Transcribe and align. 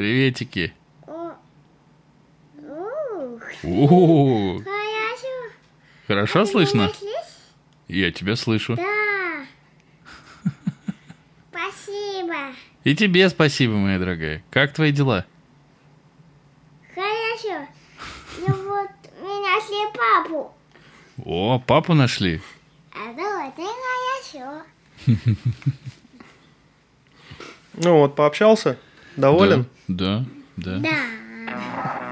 Приветики. 0.00 0.72
О, 1.06 1.36
хорошо. 3.62 4.62
Хорошо 6.06 6.44
Ты 6.46 6.50
слышно? 6.50 6.90
Я 7.86 8.10
тебя 8.10 8.34
слышу. 8.36 8.76
Да. 8.76 9.44
Спасибо. 11.50 12.34
И 12.84 12.96
тебе 12.96 13.28
спасибо, 13.28 13.74
моя 13.74 13.98
дорогая. 13.98 14.42
Как 14.50 14.72
твои 14.72 14.90
дела? 14.90 15.26
Хорошо. 16.94 17.68
Ну 18.38 18.54
вот, 18.70 18.90
мы 19.20 19.42
нашли 19.42 19.84
папу. 19.92 20.54
О, 21.26 21.58
папу 21.58 21.92
нашли. 21.92 22.40
А 22.92 23.12
да, 23.12 23.48
это 23.48 23.62
хорошо. 24.32 24.62
Ну 27.74 27.98
вот, 27.98 28.16
пообщался? 28.16 28.78
Доволен? 29.16 29.62
Да, 29.62 29.68
да. 29.96 30.24
да. 30.56 30.78
Да. 30.78 32.09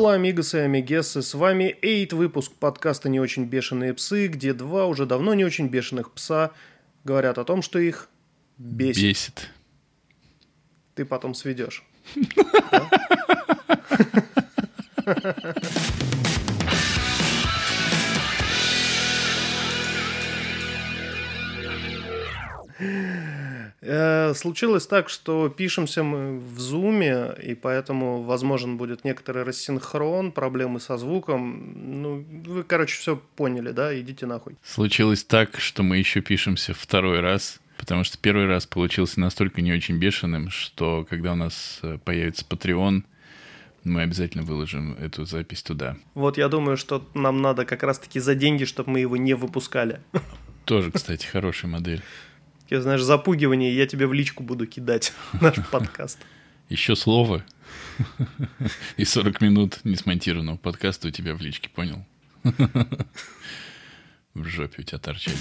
Хола, 0.00 0.14
амигасы 0.14 0.56
и 0.56 0.60
амигессы, 0.62 1.20
с 1.20 1.34
вами 1.34 1.76
Эйт, 1.82 2.14
выпуск 2.14 2.52
подкаста 2.52 3.10
«Не 3.10 3.20
очень 3.20 3.44
бешеные 3.44 3.92
псы», 3.92 4.28
где 4.28 4.54
два 4.54 4.86
уже 4.86 5.04
давно 5.04 5.34
не 5.34 5.44
очень 5.44 5.68
бешеных 5.68 6.12
пса 6.12 6.52
говорят 7.04 7.36
о 7.36 7.44
том, 7.44 7.60
что 7.60 7.78
их 7.78 8.08
бесит. 8.56 9.02
Бесит. 9.02 9.50
Ты 10.94 11.04
потом 11.04 11.34
сведешь. 11.34 11.84
Случилось 23.82 24.86
так, 24.86 25.08
что 25.08 25.48
пишемся 25.48 26.02
мы 26.02 26.38
в 26.38 26.58
зуме, 26.60 27.34
и 27.42 27.54
поэтому 27.54 28.22
возможен 28.22 28.76
будет 28.76 29.04
некоторый 29.04 29.42
рассинхрон, 29.42 30.32
проблемы 30.32 30.80
со 30.80 30.98
звуком. 30.98 31.72
Ну, 32.02 32.24
вы, 32.46 32.62
короче, 32.62 32.98
все 32.98 33.16
поняли, 33.36 33.70
да? 33.70 33.98
Идите 33.98 34.26
нахуй. 34.26 34.56
Случилось 34.62 35.24
так, 35.24 35.58
что 35.58 35.82
мы 35.82 35.96
еще 35.96 36.20
пишемся 36.20 36.74
второй 36.74 37.20
раз, 37.20 37.58
потому 37.78 38.04
что 38.04 38.18
первый 38.18 38.46
раз 38.46 38.66
получился 38.66 39.18
настолько 39.18 39.62
не 39.62 39.72
очень 39.72 39.98
бешеным, 39.98 40.50
что 40.50 41.06
когда 41.08 41.32
у 41.32 41.36
нас 41.36 41.80
э, 41.82 41.96
появится 42.04 42.44
Patreon, 42.44 43.04
мы 43.84 44.02
обязательно 44.02 44.44
выложим 44.44 44.92
эту 45.00 45.24
запись 45.24 45.62
туда. 45.62 45.96
Вот 46.12 46.36
я 46.36 46.48
думаю, 46.48 46.76
что 46.76 47.08
нам 47.14 47.40
надо 47.40 47.64
как 47.64 47.82
раз-таки 47.82 48.20
за 48.20 48.34
деньги, 48.34 48.64
чтобы 48.64 48.90
мы 48.90 49.00
его 49.00 49.16
не 49.16 49.32
выпускали. 49.32 50.00
Тоже, 50.66 50.90
кстати, 50.92 51.24
хорошая 51.24 51.70
модель. 51.70 52.02
Я, 52.70 52.80
знаешь, 52.80 53.02
запугивание, 53.02 53.74
я 53.74 53.84
тебе 53.84 54.06
в 54.06 54.12
личку 54.12 54.44
буду 54.44 54.64
кидать 54.64 55.12
наш 55.40 55.56
подкаст. 55.72 56.20
Еще 56.68 56.94
слово 56.94 57.44
и 58.96 59.04
40 59.04 59.40
минут 59.40 59.80
несмонтированного 59.82 60.56
подкаста 60.56 61.08
у 61.08 61.10
тебя 61.10 61.34
в 61.34 61.40
личке, 61.40 61.68
понял? 61.68 62.06
В 64.34 64.44
жопе 64.44 64.82
у 64.82 64.84
тебя 64.84 64.98
торчать. 64.98 65.34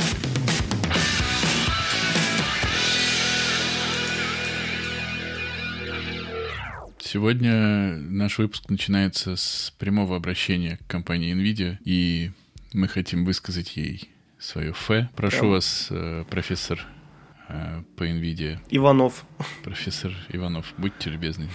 Сегодня 6.99 7.95
наш 7.98 8.39
выпуск 8.39 8.70
начинается 8.70 9.36
с 9.36 9.71
прямого 9.77 10.15
обращения 10.15 10.77
к 10.77 10.87
компании 10.87 11.36
NVIDIA, 11.36 11.77
и 11.86 12.31
мы 12.73 12.87
хотим 12.87 13.23
высказать 13.23 13.77
ей 13.77 14.09
свое 14.39 14.73
фе. 14.73 15.09
Прошу 15.15 15.49
вас, 15.49 15.89
э, 15.92 16.25
профессор 16.27 16.83
э, 17.49 17.82
по 17.95 18.04
NVIDIA, 18.08 18.60
Иванов. 18.70 19.26
профессор 19.64 20.11
Иванов, 20.30 20.73
будьте 20.77 21.10
любезны. 21.10 21.49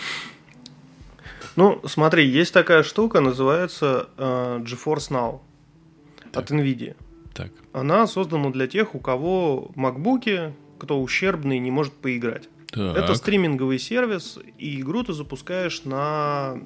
Ну, 1.57 1.81
смотри, 1.87 2.27
есть 2.27 2.53
такая 2.53 2.83
штука, 2.83 3.21
называется 3.21 4.09
э, 4.17 4.61
GeForce 4.65 5.11
Now 5.11 5.41
от 6.33 6.51
NVIDIA. 6.51 6.97
Так, 7.33 7.51
Она 7.73 8.07
создана 8.07 8.51
для 8.51 8.67
тех, 8.67 8.95
у 8.95 8.99
кого 9.01 9.71
макбуки, 9.75 10.53
кто 10.79 11.01
ущербный, 11.01 11.59
не 11.59 11.71
может 11.71 11.93
поиграть. 11.93 12.49
так. 12.71 12.97
Это 12.97 13.15
стриминговый 13.15 13.79
сервис, 13.79 14.39
и 14.59 14.81
игру 14.81 15.03
ты 15.05 15.13
запускаешь 15.13 15.85
на 15.85 16.57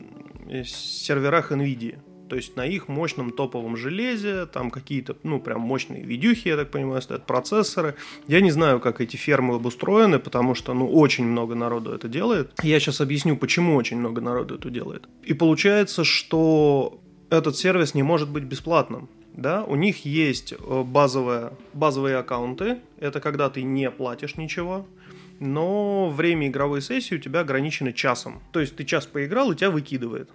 э, 0.49 0.65
серверах 0.65 1.53
NVIDIA. 1.53 1.99
То 2.28 2.37
есть 2.37 2.56
на 2.56 2.66
их 2.66 2.89
мощном 2.89 3.31
топовом 3.31 3.77
железе, 3.77 4.47
там 4.47 4.71
какие-то, 4.71 5.16
ну, 5.22 5.41
прям 5.41 5.61
мощные 5.61 6.03
видюхи, 6.03 6.49
я 6.49 6.56
так 6.56 6.71
понимаю, 6.71 7.00
стоят 7.03 7.27
процессоры. 7.27 7.94
Я 8.27 8.41
не 8.41 8.50
знаю, 8.50 8.81
как 8.81 9.00
эти 9.00 9.16
фермы 9.16 9.55
обустроены, 9.55 10.19
потому 10.19 10.55
что, 10.55 10.75
ну, 10.75 10.89
очень 10.91 11.25
много 11.25 11.55
народу 11.55 11.93
это 11.93 12.09
делает. 12.09 12.53
Я 12.62 12.81
сейчас 12.81 13.00
объясню, 13.00 13.37
почему 13.37 13.77
очень 13.77 13.99
много 13.99 14.21
народу 14.21 14.56
это 14.56 14.71
делает. 14.71 15.09
И 15.25 15.33
получается, 15.34 16.05
что 16.05 17.00
этот 17.31 17.56
сервис 17.56 17.94
не 17.94 18.03
может 18.03 18.28
быть 18.28 18.45
бесплатным. 18.45 19.09
Да, 19.34 19.62
у 19.62 19.77
них 19.77 20.05
есть 20.05 20.53
э, 20.53 20.83
базовые, 20.83 21.53
базовые 21.72 22.16
аккаунты, 22.16 22.78
это 22.99 23.21
когда 23.21 23.49
ты 23.49 23.62
не 23.62 23.89
платишь 23.89 24.37
ничего, 24.37 24.84
но 25.39 26.10
время 26.10 26.49
игровой 26.49 26.83
сессии 26.83 27.15
у 27.15 27.19
тебя 27.19 27.41
ограничено 27.41 27.93
часом. 27.93 28.43
То 28.50 28.59
есть 28.59 28.75
ты 28.75 28.84
час 28.84 29.06
поиграл, 29.06 29.53
и 29.53 29.56
тебя 29.56 29.71
выкидывает. 29.71 30.28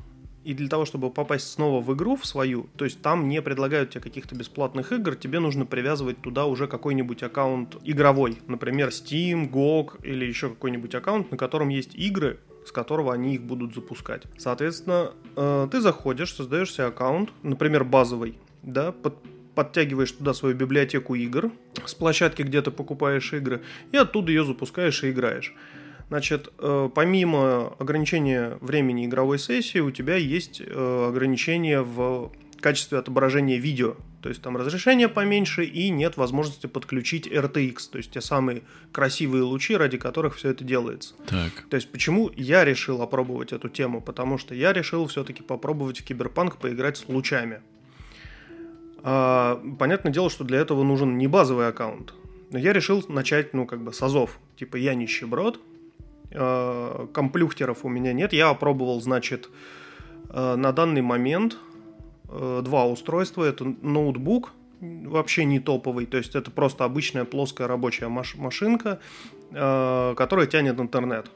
И 0.44 0.54
для 0.54 0.68
того, 0.68 0.86
чтобы 0.86 1.10
попасть 1.10 1.52
снова 1.52 1.82
в 1.82 1.94
игру, 1.94 2.16
в 2.16 2.26
свою, 2.26 2.70
то 2.76 2.86
есть 2.86 3.02
там 3.02 3.30
не 3.30 3.42
предлагают 3.42 3.92
тебе 3.92 4.02
каких-то 4.02 4.36
бесплатных 4.36 4.92
игр, 4.92 5.16
тебе 5.16 5.40
нужно 5.40 5.66
привязывать 5.66 6.22
туда 6.22 6.46
уже 6.46 6.68
какой-нибудь 6.68 7.24
аккаунт 7.24 7.78
игровой. 7.84 8.40
Например, 8.48 8.90
Steam, 8.90 9.50
GOG 9.50 10.04
или 10.04 10.26
еще 10.26 10.50
какой-нибудь 10.50 10.94
аккаунт, 10.96 11.32
на 11.32 11.38
котором 11.38 11.70
есть 11.70 11.96
игры, 11.96 12.40
с 12.66 12.72
которого 12.72 13.14
они 13.14 13.36
их 13.36 13.42
будут 13.42 13.74
запускать. 13.74 14.24
Соответственно, 14.38 15.12
э, 15.36 15.68
ты 15.72 15.82
заходишь, 15.82 16.34
создаешь 16.34 16.74
себе 16.74 16.86
аккаунт, 16.86 17.32
например, 17.42 17.84
базовый, 17.84 18.38
да, 18.62 18.92
под- 18.92 19.18
подтягиваешь 19.56 20.12
туда 20.12 20.34
свою 20.34 20.56
библиотеку 20.56 21.16
игр 21.16 21.52
с 21.86 21.94
площадки, 21.94 22.42
где 22.42 22.62
ты 22.62 22.72
покупаешь 22.72 23.34
игры, 23.34 23.62
и 23.92 23.98
оттуда 23.98 24.32
ее 24.32 24.44
запускаешь 24.44 25.04
и 25.04 25.12
играешь. 25.12 25.54
Значит, 26.14 26.54
э, 26.60 26.90
помимо 26.94 27.74
ограничения 27.80 28.60
времени 28.62 29.08
игровой 29.08 29.40
сессии, 29.40 29.80
у 29.80 29.90
тебя 29.90 30.16
есть 30.16 30.62
э, 30.64 31.08
ограничение 31.10 31.82
в 31.82 32.32
качестве 32.62 33.00
отображения 33.00 33.58
видео. 33.58 33.96
То 34.22 34.30
есть 34.30 34.40
там 34.44 34.56
разрешение 34.56 35.10
поменьше 35.10 35.66
и 35.66 35.90
нет 35.90 36.16
возможности 36.16 36.68
подключить 36.68 37.26
RTX, 37.26 37.78
то 37.92 37.98
есть 37.98 38.12
те 38.12 38.22
самые 38.22 38.62
красивые 38.92 39.42
лучи, 39.42 39.76
ради 39.76 39.98
которых 39.98 40.36
все 40.36 40.50
это 40.50 40.64
делается. 40.64 41.16
Так, 41.26 41.66
То 41.68 41.78
есть 41.78 41.92
почему 41.92 42.30
я 42.36 42.64
решил 42.64 43.02
опробовать 43.02 43.52
эту 43.52 43.68
тему? 43.68 44.00
Потому 44.00 44.38
что 44.38 44.54
я 44.54 44.72
решил 44.72 45.08
все-таки 45.08 45.42
попробовать 45.42 46.02
в 46.02 46.04
Киберпанк 46.04 46.58
поиграть 46.58 46.98
с 46.98 47.10
лучами. 47.10 47.62
А, 49.02 49.60
понятное 49.80 50.14
дело, 50.14 50.30
что 50.30 50.44
для 50.44 50.60
этого 50.60 50.84
нужен 50.84 51.18
не 51.18 51.26
базовый 51.26 51.68
аккаунт. 51.68 52.14
Но 52.52 52.60
я 52.60 52.72
решил 52.72 53.04
начать, 53.10 53.56
ну, 53.56 53.66
как 53.66 53.84
бы 53.84 53.92
с 53.92 54.00
азов. 54.04 54.38
Типа 54.58 54.76
я 54.76 54.94
нищеброд, 54.94 55.60
а, 56.34 57.08
комплюхтеров 57.14 57.86
у 57.86 57.90
меня 57.90 58.14
нет. 58.14 58.34
Я 58.34 58.50
опробовал, 58.50 59.02
значит, 59.02 59.50
а, 60.30 60.56
на 60.56 60.72
данный 60.72 61.02
момент 61.02 61.58
а, 62.28 62.62
два 62.62 62.86
устройства. 62.86 63.44
Это 63.44 63.66
ноутбук, 63.82 64.52
вообще 64.82 65.46
не 65.46 65.60
топовый, 65.60 66.06
то 66.06 66.18
есть 66.18 66.36
это 66.36 66.52
просто 66.52 66.84
обычная 66.84 67.26
плоская 67.26 67.68
рабочая 67.68 68.10
маш- 68.10 68.36
машинка, 68.36 69.00
а, 69.52 70.16
которая 70.16 70.48
тянет 70.48 70.80
интернет. 70.80 71.30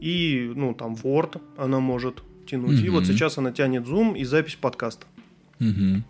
И, 0.00 0.52
ну, 0.54 0.74
там, 0.74 0.94
Word 0.94 1.40
она 1.56 1.80
может 1.80 2.22
тянуть. 2.46 2.82
И 2.82 2.88
вот 2.90 3.06
сейчас 3.06 3.38
она 3.38 3.50
тянет 3.50 3.84
Zoom 3.84 4.16
и 4.18 4.24
запись 4.24 4.56
подкаста. 4.56 5.06
Мгм. 5.58 6.04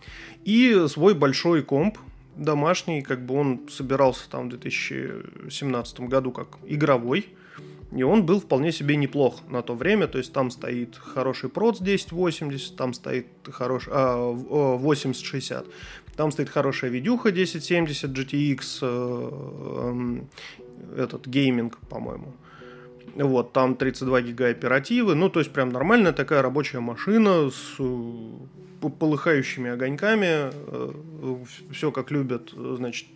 И 0.44 0.86
свой 0.88 1.14
большой 1.14 1.62
комп 1.62 1.98
домашний, 2.36 3.02
как 3.02 3.24
бы 3.24 3.34
он 3.34 3.68
собирался 3.68 4.28
там 4.28 4.46
в 4.46 4.50
2017 4.50 6.00
году 6.00 6.32
как 6.32 6.58
игровой. 6.66 7.26
И 7.96 8.02
он 8.02 8.26
был 8.26 8.40
вполне 8.40 8.72
себе 8.72 8.94
неплох 8.96 9.40
на 9.48 9.62
то 9.62 9.74
время. 9.74 10.06
То 10.06 10.18
есть 10.18 10.32
там 10.32 10.50
стоит 10.50 10.96
хороший 10.96 11.48
проц 11.48 11.80
1080, 11.80 12.76
там 12.76 12.92
стоит 12.92 13.26
хороший 13.50 13.92
а, 13.94 14.32
в- 14.32 14.52
о, 14.52 14.76
8060. 14.76 15.66
Там 16.14 16.30
стоит 16.30 16.50
хорошая 16.50 16.90
видюха 16.90 17.30
1070 17.30 18.10
GTX, 18.10 18.78
э, 18.82 19.88
эм, 19.88 20.28
этот 20.96 21.26
гейминг, 21.26 21.78
по-моему. 21.88 22.34
Вот, 23.14 23.52
там 23.52 23.76
32 23.76 24.20
гига 24.20 24.48
оперативы. 24.48 25.14
Ну, 25.14 25.30
то 25.30 25.40
есть, 25.40 25.50
прям 25.52 25.70
нормальная 25.70 26.12
такая 26.12 26.42
рабочая 26.42 26.80
машина 26.80 27.50
с 27.50 27.76
э, 27.78 28.88
полыхающими 28.98 29.70
огоньками. 29.70 30.52
Все 31.72 31.90
как 31.90 32.10
любят, 32.10 32.52
э, 32.54 32.74
значит, 32.76 33.06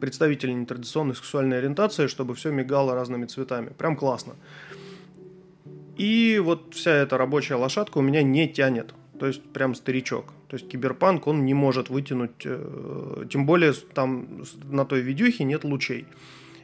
представители 0.00 0.52
нетрадиционной 0.52 1.14
сексуальной 1.14 1.58
ориентации, 1.58 2.06
чтобы 2.06 2.34
все 2.34 2.50
мигало 2.50 2.94
разными 2.94 3.26
цветами. 3.26 3.70
Прям 3.70 3.96
классно. 3.96 4.34
И 5.96 6.40
вот 6.42 6.74
вся 6.74 6.90
эта 6.90 7.16
рабочая 7.16 7.54
лошадка 7.54 7.98
у 7.98 8.02
меня 8.02 8.22
не 8.22 8.48
тянет. 8.48 8.94
То 9.18 9.26
есть 9.26 9.42
прям 9.42 9.74
старичок. 9.74 10.32
То 10.48 10.56
есть 10.56 10.68
киберпанк 10.68 11.26
он 11.26 11.44
не 11.44 11.54
может 11.54 11.88
вытянуть, 11.88 12.44
э, 12.44 13.24
тем 13.30 13.46
более 13.46 13.72
там 13.72 14.44
на 14.64 14.84
той 14.84 15.00
видюхе 15.00 15.44
нет 15.44 15.64
лучей. 15.64 16.06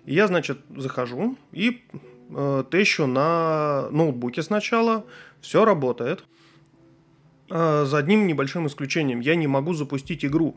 Я, 0.04 0.26
значит, 0.26 0.58
захожу 0.76 1.36
и 1.52 1.82
э, 2.30 3.06
на 3.06 3.88
ноутбуке 3.90 4.42
сначала. 4.42 5.04
Все 5.40 5.64
работает. 5.64 6.24
Э, 7.50 7.84
за 7.84 7.98
одним 7.98 8.26
небольшим 8.26 8.66
исключением. 8.66 9.20
Я 9.20 9.34
не 9.36 9.46
могу 9.46 9.74
запустить 9.74 10.24
игру. 10.24 10.56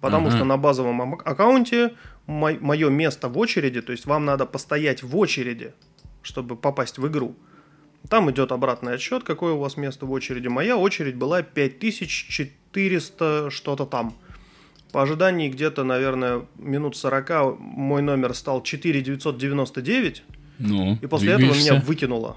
Потому 0.00 0.28
Ага. 0.28 0.36
что 0.36 0.44
на 0.46 0.56
базовом 0.56 1.14
аккаунте 1.14 1.92
мое 2.26 2.88
место 2.88 3.28
в 3.28 3.36
очереди, 3.38 3.82
то 3.82 3.92
есть 3.92 4.06
вам 4.06 4.24
надо 4.24 4.46
постоять 4.46 5.02
в 5.02 5.14
очереди, 5.16 5.74
чтобы 6.22 6.56
попасть 6.56 6.96
в 6.98 7.06
игру. 7.08 7.34
Там 8.08 8.30
идет 8.30 8.50
обратный 8.52 8.94
отсчет, 8.94 9.24
какое 9.24 9.52
у 9.52 9.58
вас 9.58 9.76
место 9.76 10.06
в 10.06 10.10
очереди. 10.12 10.48
Моя 10.48 10.76
очередь 10.78 11.16
была 11.16 11.42
5400 11.42 13.50
что-то 13.50 13.86
там. 13.86 14.14
По 14.92 15.02
ожидании 15.02 15.48
где-то, 15.48 15.84
наверное, 15.84 16.46
минут 16.56 16.96
40 16.96 17.58
мой 17.60 18.02
номер 18.02 18.34
стал 18.34 18.62
4999, 18.62 20.22
Ну, 20.58 20.98
и 21.00 21.06
после 21.06 21.32
этого 21.32 21.52
двигаешься. 21.52 21.72
меня 21.72 21.80
выкинуло. 21.82 22.36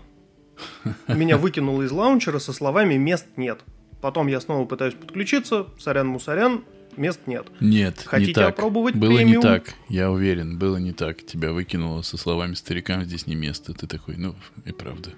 Меня 1.08 1.38
выкинуло 1.38 1.82
из 1.82 1.92
лаунчера 1.92 2.40
со 2.40 2.54
словами 2.54 2.96
«мест 2.96 3.26
нет». 3.38 3.62
Потом 4.02 4.28
я 4.28 4.40
снова 4.40 4.66
пытаюсь 4.66 4.94
подключиться, 4.94 5.66
сорян-мусорян, 5.80 6.64
мест 6.98 7.22
нет. 7.28 7.48
Нет, 7.60 8.04
Хотите 8.06 8.32
не 8.32 8.34
так. 8.36 8.50
опробовать 8.54 8.96
Было 8.96 9.16
премиум? 9.18 9.36
не 9.38 9.42
так, 9.42 9.74
я 9.90 10.12
уверен, 10.12 10.58
было 10.58 10.78
не 10.78 10.92
так. 10.94 11.24
Тебя 11.26 11.52
выкинуло 11.52 12.02
со 12.02 12.18
словами 12.18 12.54
«старикам 12.54 13.04
здесь 13.06 13.28
не 13.28 13.36
место». 13.36 13.74
Ты 13.74 13.88
такой, 13.88 14.16
ну, 14.18 14.36
и 14.66 14.72
правда, 14.72 15.12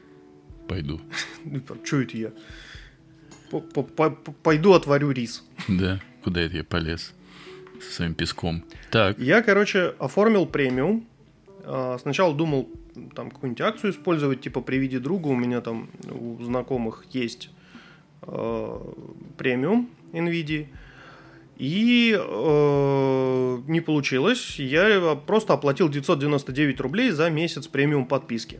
пойду. 0.67 0.99
Что 1.83 2.01
это 2.01 2.17
я? 2.17 2.31
Пойду 4.43 4.73
отварю 4.73 5.11
рис. 5.11 5.43
Да, 5.67 5.99
куда 6.23 6.41
это 6.41 6.57
я 6.57 6.63
полез? 6.63 7.13
Со 7.81 7.95
своим 7.95 8.13
песком. 8.13 8.63
Так, 8.91 9.19
Я, 9.19 9.41
короче, 9.41 9.93
оформил 9.99 10.45
премиум. 10.45 11.05
А, 11.63 11.97
Сначала 12.01 12.33
думал 12.33 12.69
там 13.13 13.29
какую-нибудь 13.29 13.61
акцию 13.61 13.91
использовать, 13.91 14.41
типа 14.41 14.61
приведи 14.61 14.97
друга. 14.99 15.27
У 15.27 15.35
меня 15.35 15.61
там 15.61 15.89
у 16.09 16.41
знакомых 16.43 17.05
есть 17.11 17.49
э, 18.21 18.79
премиум 19.37 19.89
NVIDIA. 20.13 20.67
И 21.57 22.17
э, 22.17 23.57
не 23.67 23.79
получилось. 23.79 24.59
Я 24.59 25.15
просто 25.15 25.53
оплатил 25.53 25.89
999 25.89 26.79
рублей 26.81 27.11
за 27.11 27.29
месяц 27.29 27.67
премиум 27.67 28.05
подписки. 28.05 28.59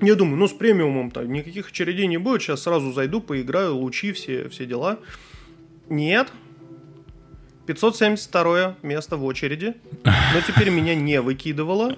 Я 0.00 0.14
думаю, 0.14 0.36
ну 0.36 0.46
с 0.46 0.52
премиумом-то 0.52 1.24
никаких 1.24 1.68
очередей 1.68 2.06
не 2.06 2.18
будет. 2.18 2.42
Сейчас 2.42 2.62
сразу 2.62 2.92
зайду, 2.92 3.20
поиграю, 3.20 3.76
лучи, 3.76 4.12
все, 4.12 4.48
все 4.48 4.66
дела. 4.66 4.98
Нет. 5.88 6.28
572 7.66 8.76
место 8.82 9.16
в 9.16 9.24
очереди. 9.24 9.74
Но 10.04 10.40
теперь 10.46 10.70
меня 10.70 10.94
не 10.94 11.20
выкидывало. 11.20 11.96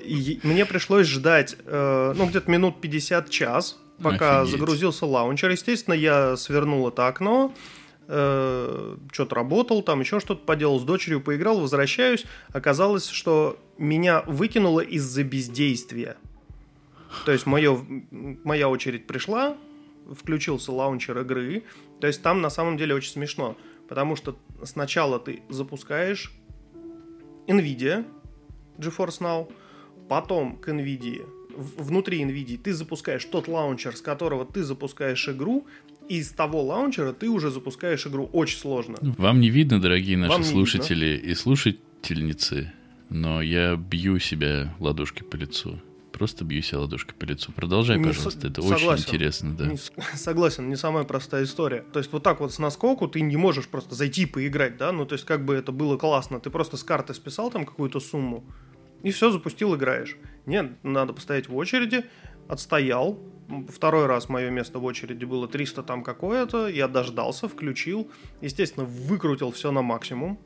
И 0.00 0.40
мне 0.42 0.64
пришлось 0.64 1.06
ждать, 1.06 1.56
э, 1.66 2.14
ну, 2.16 2.26
где-то 2.26 2.50
минут 2.50 2.80
50 2.80 3.30
час, 3.30 3.78
пока 4.02 4.40
Офигеть. 4.40 4.58
загрузился 4.58 5.06
лаунчер. 5.06 5.50
Естественно, 5.50 5.94
я 5.94 6.36
свернул 6.36 6.88
это 6.88 7.06
окно, 7.06 7.52
что-то 8.10 9.34
работал, 9.36 9.82
там 9.82 10.00
еще 10.00 10.18
что-то 10.18 10.44
поделал, 10.44 10.80
с 10.80 10.82
дочерью 10.82 11.20
поиграл, 11.20 11.60
возвращаюсь. 11.60 12.24
Оказалось, 12.52 13.08
что 13.08 13.56
меня 13.78 14.22
выкинуло 14.26 14.80
из-за 14.80 15.22
бездействия. 15.22 16.16
То 17.24 17.30
есть 17.30 17.46
моё, 17.46 17.84
моя 18.10 18.68
очередь 18.68 19.06
пришла, 19.06 19.56
включился 20.10 20.72
лаунчер 20.72 21.20
игры. 21.20 21.62
То 22.00 22.08
есть 22.08 22.20
там 22.22 22.40
на 22.40 22.50
самом 22.50 22.76
деле 22.76 22.94
очень 22.94 23.12
смешно. 23.12 23.56
Потому 23.88 24.16
что 24.16 24.36
сначала 24.64 25.20
ты 25.20 25.42
запускаешь 25.48 26.32
NVIDIA 27.46 28.04
GeForce 28.78 29.20
Now, 29.20 29.52
потом 30.08 30.56
к 30.56 30.68
NVIDIA, 30.68 31.28
внутри 31.56 32.22
NVIDIA 32.24 32.58
ты 32.58 32.72
запускаешь 32.72 33.24
тот 33.24 33.46
лаунчер, 33.48 33.96
с 33.96 34.00
которого 34.00 34.44
ты 34.44 34.62
запускаешь 34.62 35.28
игру, 35.28 35.66
из 36.08 36.30
того 36.30 36.62
лаунчера 36.64 37.12
ты 37.12 37.28
уже 37.28 37.50
запускаешь 37.50 38.06
игру. 38.06 38.28
Очень 38.32 38.58
сложно. 38.58 38.96
вам 39.00 39.40
не 39.40 39.50
видно, 39.50 39.80
дорогие 39.80 40.16
наши 40.16 40.32
Вам 40.32 40.44
слушатели 40.44 41.16
и 41.16 41.34
слушательницы, 41.34 42.72
но 43.08 43.42
я 43.42 43.76
бью 43.76 44.18
себя 44.18 44.74
ладошкой 44.78 45.26
по 45.26 45.36
лицу. 45.36 45.80
Просто 46.12 46.44
бью 46.44 46.60
себя 46.60 46.80
ладошкой 46.80 47.14
по 47.14 47.24
лицу. 47.24 47.50
Продолжай, 47.52 47.96
Не 47.96 48.04
пожалуйста, 48.04 48.40
со- 48.42 48.46
это 48.48 48.60
очень 48.60 48.78
согласен. 48.78 49.04
интересно, 49.04 49.56
да. 49.56 49.66
Не 49.66 49.78
согласен, 50.16 50.68
не 50.68 50.76
самая 50.76 51.04
простая 51.04 51.44
история. 51.44 51.82
То 51.92 51.98
есть 51.98 52.12
вот 52.12 52.22
так 52.22 52.40
вот 52.40 52.52
с 52.52 52.58
наскоку 52.58 53.08
ты 53.08 53.20
не 53.22 53.36
можешь 53.36 53.68
просто 53.68 53.94
зайти 53.94 54.26
поиграть, 54.26 54.76
да? 54.76 54.92
Ну, 54.92 55.06
то 55.06 55.14
есть 55.14 55.24
как 55.24 55.44
бы 55.44 55.54
это 55.54 55.72
было 55.72 55.96
классно. 55.96 56.38
Ты 56.40 56.50
просто 56.50 56.76
с 56.76 56.82
карты 56.84 57.14
списал 57.14 57.50
там 57.50 57.64
какую-то 57.64 58.00
сумму, 58.00 58.44
и 59.02 59.12
все, 59.12 59.30
запустил, 59.30 59.74
играешь. 59.76 60.16
Нет, 60.44 60.72
надо 60.82 61.12
постоять 61.14 61.48
в 61.48 61.56
очереди, 61.56 62.04
отстоял. 62.48 63.18
Второй 63.68 64.06
раз 64.06 64.28
мое 64.28 64.50
место 64.50 64.78
в 64.78 64.84
очереди 64.84 65.24
было 65.24 65.48
300 65.48 65.82
там 65.82 66.02
какое-то, 66.02 66.68
я 66.68 66.88
дождался, 66.88 67.48
включил. 67.48 68.10
Естественно, 68.40 68.86
выкрутил 68.86 69.50
все 69.50 69.72
на 69.72 69.82
максимум. 69.82 70.38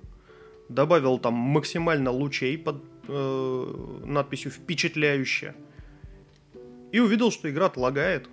Добавил 0.68 1.18
там 1.18 1.34
максимально 1.34 2.10
лучей 2.10 2.56
под 2.56 2.82
э, 3.08 4.00
надписью 4.04 4.50
«Впечатляюще». 4.50 5.54
И 6.92 7.00
увидел, 7.00 7.30
что 7.30 7.50
игра 7.50 7.70
лагает. 7.76 8.28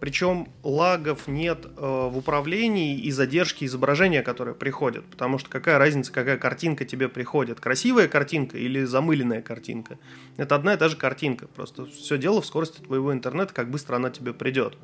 Причем 0.00 0.48
лагов 0.62 1.26
нет 1.26 1.66
э, 1.66 1.80
в 1.80 2.16
управлении 2.16 2.98
и 2.98 3.10
задержки 3.10 3.64
изображения, 3.64 4.22
которые 4.22 4.54
приходят. 4.54 5.04
Потому 5.06 5.38
что 5.38 5.50
какая 5.50 5.78
разница, 5.78 6.12
какая 6.12 6.38
картинка 6.38 6.84
тебе 6.84 7.08
приходит. 7.08 7.60
Красивая 7.60 8.06
картинка 8.06 8.58
или 8.58 8.84
замыленная 8.84 9.42
картинка. 9.42 9.98
Это 10.36 10.54
одна 10.54 10.74
и 10.74 10.76
та 10.76 10.88
же 10.88 10.96
картинка. 10.96 11.48
Просто 11.48 11.86
все 11.86 12.16
дело 12.16 12.40
в 12.40 12.46
скорости 12.46 12.80
твоего 12.80 13.12
интернета, 13.12 13.52
как 13.52 13.70
быстро 13.70 13.96
она 13.96 14.10
тебе 14.10 14.32
придет. 14.32 14.76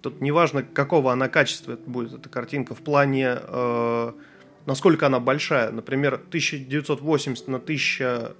Тут 0.00 0.20
неважно, 0.20 0.62
какого 0.62 1.12
она 1.12 1.28
качества 1.28 1.78
будет, 1.86 2.14
эта 2.14 2.28
картинка, 2.28 2.74
в 2.74 2.80
плане, 2.80 3.36
э, 3.38 4.12
насколько 4.66 5.06
она 5.06 5.20
большая. 5.20 5.70
Например, 5.70 6.14
1980 6.14 7.48
на 7.48 7.58
1000, 7.58 8.34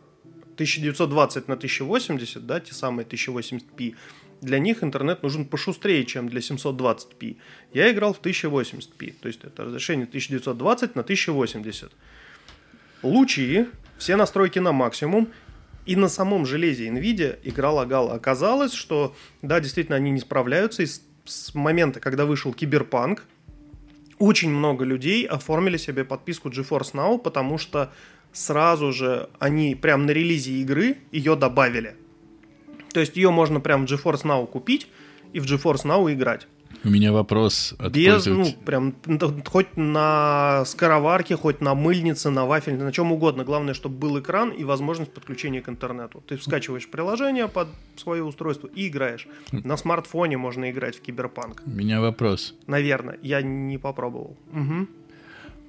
1920 0.55 1.49
на 1.49 1.55
1080, 1.55 2.47
да, 2.47 2.61
те 2.61 2.75
самые 2.75 3.07
1080p, 3.07 3.95
для 4.43 4.59
них 4.59 4.83
интернет 4.83 5.23
нужен 5.23 5.47
пошустрее, 5.47 6.05
чем 6.05 6.29
для 6.29 6.41
720p. 6.41 7.37
Я 7.73 7.91
играл 7.93 8.13
в 8.13 8.21
1080p, 8.21 9.15
то 9.21 9.29
есть 9.29 9.45
это 9.45 9.65
разрешение 9.65 10.07
1920 10.07 10.97
на 10.97 11.03
1080. 11.03 11.93
Лучи, 13.03 13.67
все 13.99 14.17
настройки 14.17 14.59
на 14.59 14.73
максимум, 14.73 15.29
и 15.87 15.97
на 15.97 16.09
самом 16.09 16.45
железе 16.45 16.89
NVIDIA 16.89 17.39
игра 17.45 17.71
лагала. 17.71 18.15
Оказалось, 18.15 18.73
что, 18.73 19.15
да, 19.43 19.61
действительно, 19.61 19.97
они 19.97 20.11
не 20.11 20.21
справляются, 20.21 20.83
и 20.83 20.87
с, 20.87 21.03
с 21.25 21.55
момента, 21.55 22.01
когда 22.01 22.27
вышел 22.27 22.53
Киберпанк, 22.53 23.25
очень 24.19 24.51
много 24.51 24.85
людей 24.85 25.25
оформили 25.25 25.77
себе 25.77 26.05
подписку 26.05 26.49
GeForce 26.49 26.95
Now, 26.95 27.19
потому 27.19 27.59
что 27.59 27.93
сразу 28.33 28.93
же 28.93 29.29
они 29.39 29.75
прям 29.75 30.07
на 30.07 30.11
релизе 30.11 30.53
игры 30.53 30.99
ее 31.11 31.37
добавили. 31.37 31.97
То 32.93 33.01
есть 33.01 33.17
ее 33.17 33.31
можно 33.31 33.61
прям 33.61 33.87
в 33.87 33.91
GeForce 33.91 34.23
Now 34.25 34.47
купить 34.47 34.89
и 35.33 35.41
в 35.41 35.45
GeForce 35.45 35.85
Now 35.85 36.13
играть. 36.13 36.47
У 36.85 36.89
меня 36.91 37.13
вопрос 37.13 37.75
от 37.79 37.93
Без, 37.93 38.27
ну, 38.27 38.37
пользователя. 38.39 38.65
прям, 38.65 38.95
н- 39.07 39.43
хоть 39.45 39.77
на 39.77 40.65
скороварке, 40.67 41.37
хоть 41.37 41.61
на 41.61 41.75
мыльнице, 41.75 42.31
на 42.31 42.45
вафельнице, 42.45 42.83
на 42.85 42.91
чем 42.93 43.13
угодно. 43.13 43.45
Главное, 43.45 43.73
чтобы 43.75 43.99
был 43.99 44.19
экран 44.19 44.51
и 44.51 44.65
возможность 44.65 45.13
подключения 45.13 45.61
к 45.61 45.69
интернету. 45.69 46.25
Ты 46.27 46.39
скачиваешь 46.39 46.89
приложение 46.89 47.47
под 47.47 47.69
свое 47.97 48.25
устройство 48.25 48.69
и 48.75 48.89
играешь. 48.89 49.29
На 49.53 49.77
смартфоне 49.77 50.39
можно 50.39 50.71
играть 50.73 50.97
в 50.97 51.03
Киберпанк. 51.03 51.63
У 51.67 51.71
меня 51.71 52.01
вопрос. 52.01 52.55
Наверное, 52.67 53.19
я 53.23 53.43
не 53.43 53.79
попробовал. 53.79 54.37
Мгм. 54.51 54.89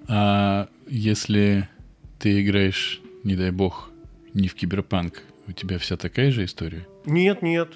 А 0.08 0.68
если 0.88 1.70
ты 2.18 2.42
играешь, 2.42 3.02
не 3.24 3.36
дай 3.36 3.52
бог, 3.52 3.90
не 4.34 4.48
в 4.48 4.56
киберпанк, 4.56 5.22
у 5.48 5.52
тебя 5.52 5.78
вся 5.78 5.98
такая 5.98 6.32
же 6.32 6.46
история? 6.46 6.88
Нет, 7.06 7.42
нет. 7.42 7.74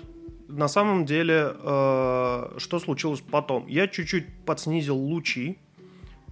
На 0.48 0.68
самом 0.68 1.06
деле, 1.06 1.54
э, 1.54 2.56
что 2.58 2.80
случилось 2.80 3.22
потом? 3.22 3.68
Я 3.68 3.88
чуть-чуть 3.88 4.26
подснизил 4.46 4.96
лучи. 4.96 5.58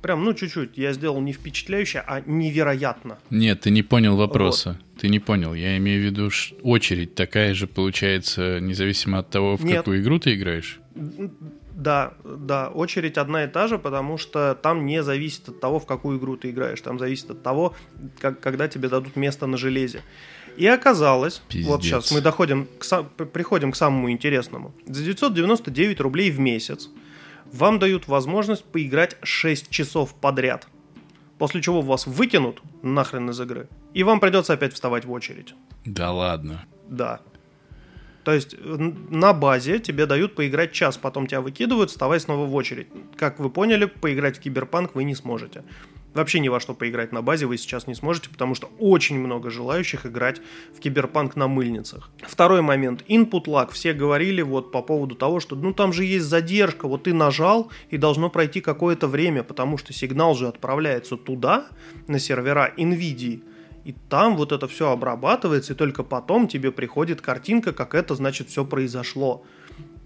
Прям, 0.01 0.24
ну, 0.24 0.34
чуть-чуть. 0.34 0.77
Я 0.77 0.94
сделал 0.94 1.20
не 1.20 1.34
впечатляюще, 1.34 2.04
а 2.06 2.22
невероятно. 2.25 3.18
Нет, 3.30 3.62
ты 3.62 3.72
не 3.72 3.84
понял 3.84 4.15
вопроса. 4.15 4.80
Ты 4.80 4.86
ты 4.98 5.10
не 5.10 5.20
понял. 5.20 5.54
Я 5.54 5.77
имею 5.77 6.01
в 6.01 6.06
виду, 6.06 6.30
очередь 6.63 7.15
такая 7.15 7.54
же 7.54 7.68
получается, 7.68 8.60
независимо 8.60 9.20
от 9.20 9.30
того, 9.30 9.58
в 9.58 9.65
Нет. 9.65 9.77
какую 9.77 10.01
игру 10.01 10.20
ты 10.20 10.36
играешь. 10.36 10.80
Да, 11.75 12.13
да, 12.24 12.70
очередь 12.70 13.18
одна 13.18 13.44
и 13.44 13.48
та 13.48 13.68
же, 13.68 13.77
потому 13.77 14.18
что 14.18 14.56
там 14.56 14.86
не 14.86 15.04
зависит 15.04 15.50
от 15.50 15.60
того, 15.60 15.80
в 15.80 15.86
какую 15.86 16.18
игру 16.18 16.38
ты 16.38 16.51
играешь. 16.51 16.80
Там 16.80 16.98
зависит 16.98 17.30
от 17.30 17.44
того, 17.44 17.75
как, 18.20 18.39
когда 18.39 18.70
тебе 18.70 18.88
дадут 18.88 19.18
место 19.18 19.46
на 19.46 19.58
железе. 19.58 20.01
И 20.58 20.68
оказалось, 20.68 21.42
вот 21.66 21.82
Пиздец. 21.82 21.84
сейчас 21.84 22.12
мы 22.12 22.22
доходим 22.22 22.68
к, 22.80 23.04
приходим 23.26 23.72
к 23.72 23.76
самому 23.76 24.12
интересному. 24.12 24.74
За 24.86 25.04
999 25.04 26.00
рублей 26.00 26.32
в 26.32 26.40
месяц 26.40 26.90
вам 27.52 27.80
дают 27.80 28.08
возможность 28.08 28.64
поиграть 28.64 29.18
6 29.24 29.70
часов 29.70 30.14
подряд. 30.16 30.68
После 31.38 31.62
чего 31.62 31.82
вас 31.82 32.08
выкинут 32.08 32.62
нахрен 32.82 33.30
из 33.30 33.40
игры. 33.42 33.68
И 33.94 34.04
вам 34.04 34.20
придется 34.20 34.54
опять 34.54 34.74
вставать 34.74 35.06
в 35.06 35.12
очередь. 35.12 35.54
Да 35.84 36.12
ладно. 36.12 36.66
Да. 36.88 37.20
То 38.24 38.34
есть 38.34 38.56
на 38.64 39.34
базе 39.34 39.80
тебе 39.80 40.08
дают 40.08 40.34
поиграть 40.34 40.72
час, 40.72 40.98
потом 40.98 41.28
тебя 41.28 41.42
выкидывают, 41.42 41.92
вставай 41.92 42.20
снова 42.20 42.48
в 42.48 42.56
очередь. 42.56 42.88
Как 43.18 43.40
вы 43.40 43.52
поняли, 43.52 43.86
поиграть 43.86 44.38
в 44.38 44.40
киберпанк 44.40 44.96
вы 44.96 45.04
не 45.04 45.14
сможете. 45.14 45.64
Вообще 46.15 46.39
ни 46.39 46.48
во 46.48 46.62
что 46.62 46.74
поиграть 46.74 47.12
на 47.12 47.22
базе 47.22 47.45
вы 47.45 47.57
сейчас 47.57 47.88
не 47.88 47.93
сможете, 47.93 48.29
потому 48.29 48.55
что 48.55 48.72
очень 48.79 49.19
много 49.19 49.50
желающих 49.50 50.05
играть 50.05 50.41
в 50.74 50.79
киберпанк 50.79 51.36
на 51.36 51.50
мыльницах. 51.50 52.10
Второй 52.22 52.62
момент. 52.62 53.03
Input 53.10 53.43
lag. 53.45 53.72
Все 53.74 53.91
говорили 53.91 54.41
вот 54.41 54.72
по 54.72 54.81
поводу 54.81 55.15
того, 55.15 55.41
что 55.41 55.57
ну 55.57 55.74
там 55.74 55.91
же 55.91 56.05
есть 56.05 56.25
задержка, 56.25 56.88
вот 56.88 57.03
ты 57.03 57.13
нажал 57.13 57.69
и 57.89 57.98
должно 57.98 58.29
пройти 58.29 58.62
какое-то 58.62 59.10
время, 59.10 59.43
потому 59.43 59.77
что 59.77 59.91
сигнал 59.91 60.36
же 60.36 60.48
отправляется 60.48 61.17
туда, 61.17 61.67
на 62.07 62.17
сервера 62.17 62.74
NVIDIA, 62.77 63.41
и 63.84 63.93
там 64.10 64.38
вот 64.38 64.53
это 64.53 64.69
все 64.69 64.91
обрабатывается, 64.91 65.74
и 65.74 65.75
только 65.75 66.03
потом 66.03 66.48
тебе 66.48 66.72
приходит 66.72 67.19
картинка, 67.19 67.74
как 67.74 67.93
это 67.93 68.15
значит 68.15 68.48
все 68.48 68.63
произошло. 68.63 69.43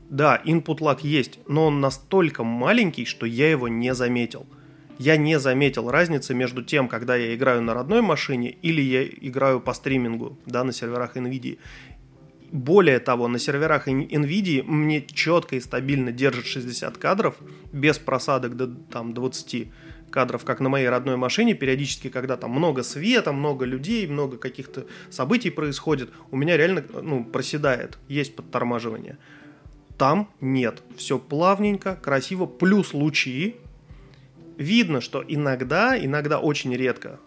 Да, 0.10 0.42
input 0.44 0.80
lag 0.80 0.98
есть, 1.04 1.38
но 1.48 1.68
он 1.68 1.80
настолько 1.82 2.44
маленький, 2.44 3.06
что 3.06 3.28
я 3.28 3.52
его 3.52 3.68
не 3.68 3.94
заметил. 3.94 4.48
Я 5.00 5.16
не 5.16 5.40
заметил 5.40 5.90
разницы 5.90 6.36
между 6.36 6.62
тем, 6.62 6.90
когда 6.90 7.16
я 7.16 7.34
играю 7.34 7.62
на 7.62 7.74
родной 7.74 8.02
машине 8.02 8.58
или 8.62 8.82
я 8.82 9.06
играю 9.06 9.62
по 9.62 9.74
стримингу, 9.74 10.38
да, 10.46 10.66
на 10.66 10.74
серверах 10.74 11.16
NVIDIA. 11.16 11.58
Более 12.52 13.00
того, 13.00 13.30
на 13.30 13.40
серверах 13.40 13.88
NVIDIA 13.88 14.62
мне 14.64 15.02
четко 15.02 15.56
и 15.56 15.62
стабильно 15.62 16.12
держит 16.12 16.46
60 16.46 16.98
кадров, 16.98 17.36
без 17.72 17.98
просадок 17.98 18.58
до 18.58 18.68
там, 18.68 19.14
20 19.14 19.70
кадров, 20.12 20.44
как 20.44 20.60
на 20.60 20.68
моей 20.68 20.90
родной 20.90 21.16
машине, 21.16 21.54
периодически, 21.54 22.10
когда 22.10 22.36
там 22.36 22.52
много 22.52 22.84
света, 22.84 23.32
много 23.32 23.64
людей, 23.64 24.06
много 24.06 24.38
каких-то 24.38 24.86
событий 25.10 25.50
происходит, 25.50 26.10
у 26.30 26.36
меня 26.36 26.58
реально 26.58 26.84
ну, 27.02 27.24
проседает, 27.24 27.98
есть 28.10 28.36
подтормаживание. 28.36 29.18
Там 29.98 30.30
нет, 30.42 30.84
все 30.98 31.20
плавненько, 31.20 31.96
красиво, 31.96 32.48
плюс 32.48 32.94
лучи. 32.94 33.56
Видно, 34.60 35.00
что 35.00 35.24
иногда, 35.26 35.98
иногда 35.98 36.38
очень 36.38 36.76
редко, 36.76 37.22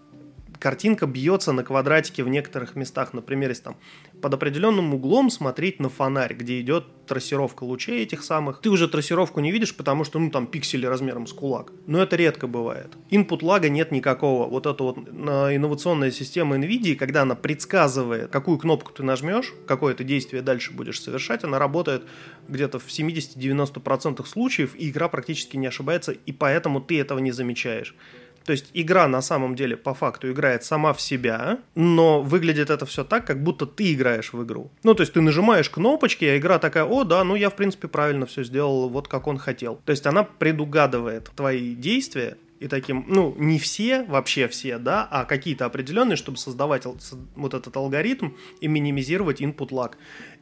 картинка 0.59 1.07
бьется 1.07 1.53
на 1.53 1.65
квадратике 1.65 2.25
в 2.25 2.29
некоторых 2.29 2.77
местах. 2.77 3.15
Например, 3.15 3.49
если 3.49 3.63
там 3.63 3.77
под 4.23 4.35
определенным 4.35 4.95
углом 4.95 5.29
смотреть 5.31 5.81
на 5.81 5.89
фонарь, 5.89 6.35
где 6.35 6.61
идет 6.61 6.85
трассировка 7.07 7.65
лучей 7.65 8.05
этих 8.05 8.23
самых. 8.23 8.61
Ты 8.61 8.71
уже 8.71 8.89
трассировку 8.89 9.41
не 9.41 9.51
видишь, 9.51 9.77
потому 9.77 10.05
что, 10.05 10.19
ну, 10.19 10.31
там 10.31 10.47
пиксели 10.47 10.87
размером 10.87 11.27
с 11.27 11.33
кулак. 11.33 11.73
Но 11.87 12.01
это 12.01 12.17
редко 12.17 12.47
бывает. 12.47 12.97
Инпут 13.11 13.43
лага 13.43 13.69
нет 13.69 13.91
никакого. 13.91 14.49
Вот 14.49 14.67
эта 14.67 14.83
вот 14.83 14.99
э, 14.99 15.57
инновационная 15.57 16.13
система 16.13 16.57
NVIDIA, 16.57 16.95
когда 16.95 17.23
она 17.23 17.35
предсказывает, 17.35 18.31
какую 18.31 18.59
кнопку 18.59 18.93
ты 18.93 19.03
нажмешь, 19.03 19.53
какое 19.67 19.95
ты 19.95 20.05
действие 20.05 20.41
дальше 20.41 20.73
будешь 20.73 21.03
совершать, 21.03 21.43
она 21.45 21.59
работает 21.59 22.05
где-то 22.49 22.79
в 22.79 22.87
70-90% 22.87 24.25
случаев, 24.25 24.75
и 24.77 24.89
игра 24.89 25.09
практически 25.09 25.57
не 25.57 25.67
ошибается, 25.67 26.13
и 26.13 26.33
поэтому 26.33 26.81
ты 26.81 27.01
этого 27.01 27.19
не 27.19 27.33
замечаешь. 27.33 27.95
То 28.45 28.53
есть 28.53 28.71
игра 28.75 29.09
на 29.09 29.23
самом 29.23 29.55
деле 29.55 29.77
по 29.77 29.95
факту 29.95 30.31
играет 30.31 30.65
сама 30.65 30.93
в 30.93 31.01
себя, 31.01 31.59
но 31.75 32.23
выглядит 32.23 32.71
это 32.71 32.87
все 32.87 33.05
так, 33.05 33.27
как 33.27 33.43
будто 33.43 33.67
ты 33.67 33.93
играешь 33.93 34.33
в 34.33 34.43
игру. 34.45 34.71
Ну, 34.83 34.95
то 34.95 35.03
есть 35.03 35.13
ты 35.13 35.21
нажимаешь 35.21 35.71
кнопочки, 35.71 36.25
а 36.25 36.37
игра 36.37 36.59
такая, 36.59 36.85
о, 36.85 37.05
да, 37.05 37.25
ну 37.25 37.35
я 37.35 37.51
в 37.51 37.57
принципе 37.57 37.89
правильно 37.89 38.27
все 38.27 38.45
сделал, 38.45 38.89
вот 38.89 39.09
как 39.09 39.27
он 39.27 39.39
хотел. 39.39 39.81
То 39.85 39.91
есть 39.91 40.07
она 40.07 40.25
предугадывает 40.25 41.31
твои 41.35 41.75
действия, 41.75 42.37
и 42.63 42.69
таким, 42.69 43.05
ну, 43.09 43.35
не 43.39 43.59
все, 43.59 44.05
вообще 44.05 44.47
все, 44.47 44.79
да, 44.79 45.09
а 45.11 45.25
какие-то 45.25 45.65
определенные, 45.65 46.15
чтобы 46.15 46.39
создавать 46.39 46.85
вот 46.85 47.55
этот 47.55 47.77
алгоритм 47.77 48.31
и 48.61 48.69
минимизировать 48.69 49.41
input 49.41 49.71
lag. 49.71 49.95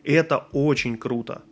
Это 0.04 0.46
очень 0.52 0.98
круто. 0.98 1.42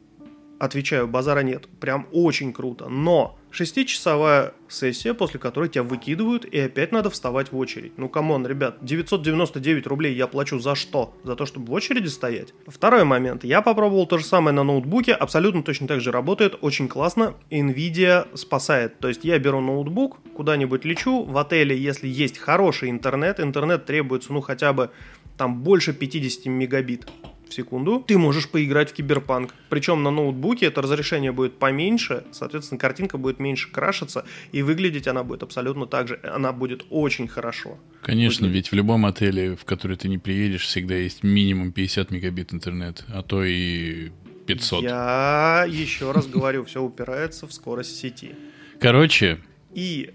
Отвечаю, 0.59 1.07
базара 1.07 1.41
нет. 1.41 1.69
Прям 1.79 2.09
очень 2.13 2.53
круто. 2.53 2.89
Но 2.89 3.39
шестичасовая 3.51 4.55
сессия, 4.69 5.15
после 5.15 5.39
которой 5.39 5.69
тебя 5.69 5.85
выкидывают, 5.85 6.45
и 6.45 6.59
опять 6.59 6.91
надо 6.91 7.11
вставать 7.11 7.53
в 7.53 7.57
очередь. 7.57 7.97
Ну, 7.97 8.09
come 8.09 8.30
on, 8.30 8.47
ребят, 8.47 8.79
999 8.83 9.87
рублей 9.87 10.15
я 10.15 10.27
плачу 10.27 10.59
за 10.59 10.75
что? 10.75 11.15
За 11.23 11.37
то, 11.37 11.47
чтобы 11.47 11.67
в 11.67 11.73
очереди 11.73 12.09
стоять? 12.09 12.55
Второй 12.67 13.05
момент. 13.05 13.45
Я 13.45 13.63
попробовал 13.63 14.07
то 14.07 14.19
же 14.19 14.25
самое 14.25 14.55
на 14.55 14.65
ноутбуке, 14.65 15.13
абсолютно 15.13 15.63
точно 15.63 15.87
так 15.87 16.01
же 16.01 16.11
работает, 16.11 16.59
очень 16.61 16.89
классно. 16.89 17.35
Nvidia 17.51 18.27
спасает. 18.37 18.99
То 18.99 19.09
есть 19.09 19.25
я 19.25 19.39
беру 19.39 19.61
ноутбук, 19.61 20.19
куда-нибудь 20.35 20.85
лечу, 20.85 21.23
в 21.23 21.39
отеле, 21.39 21.79
если 21.79 22.09
есть 22.09 22.39
хороший 22.39 22.91
интернет, 22.91 23.39
интернет 23.39 23.87
требуется, 23.87 24.33
ну, 24.33 24.41
хотя 24.41 24.73
бы 24.73 24.91
там 25.37 25.63
больше 25.63 25.93
50 25.93 26.47
мегабит 26.47 27.07
в 27.49 27.55
секунду, 27.55 28.05
ты 28.07 28.17
можешь 28.19 28.49
поиграть 28.49 28.91
в 28.91 28.95
киберпанк. 28.95 29.55
Причем 29.69 30.03
на 30.03 30.11
ноутбуке 30.11 30.67
это 30.67 30.83
разрешение 30.83 31.33
будет 31.33 31.59
поменьше, 31.59 32.25
соответственно, 32.33 32.79
картинка 32.79 33.19
будет 33.19 33.39
меньше 33.41 33.71
крашиться, 33.71 34.25
и 34.53 34.63
выглядеть 34.63 35.09
она 35.09 35.25
будет 35.25 35.43
абсолютно 35.43 35.87
так 35.87 36.09
же. 36.09 36.21
Она 36.23 36.53
будет 36.53 36.85
очень 36.91 37.29
хорошо. 37.29 37.79
Конечно, 38.03 38.47
Выглядит. 38.47 38.67
ведь 38.67 38.73
в 38.73 38.75
любом 38.77 39.07
отеле, 39.07 39.57
в 39.57 39.65
который 39.65 39.97
ты 39.97 40.09
не 40.09 40.19
приедешь, 40.19 40.63
всегда 40.67 40.95
есть 40.95 41.23
минимум 41.23 41.73
50 41.73 42.11
мегабит 42.11 42.53
интернет, 42.55 43.05
а 43.09 43.23
то 43.23 43.43
и 43.45 44.11
500. 44.47 44.83
Я 44.85 45.67
еще 45.69 46.13
раз 46.13 46.27
говорю, 46.35 46.65
все 46.65 46.83
упирается 46.83 47.47
в 47.47 47.53
скорость 47.53 47.97
сети. 47.99 48.35
Короче, 48.81 49.39
И 49.75 50.13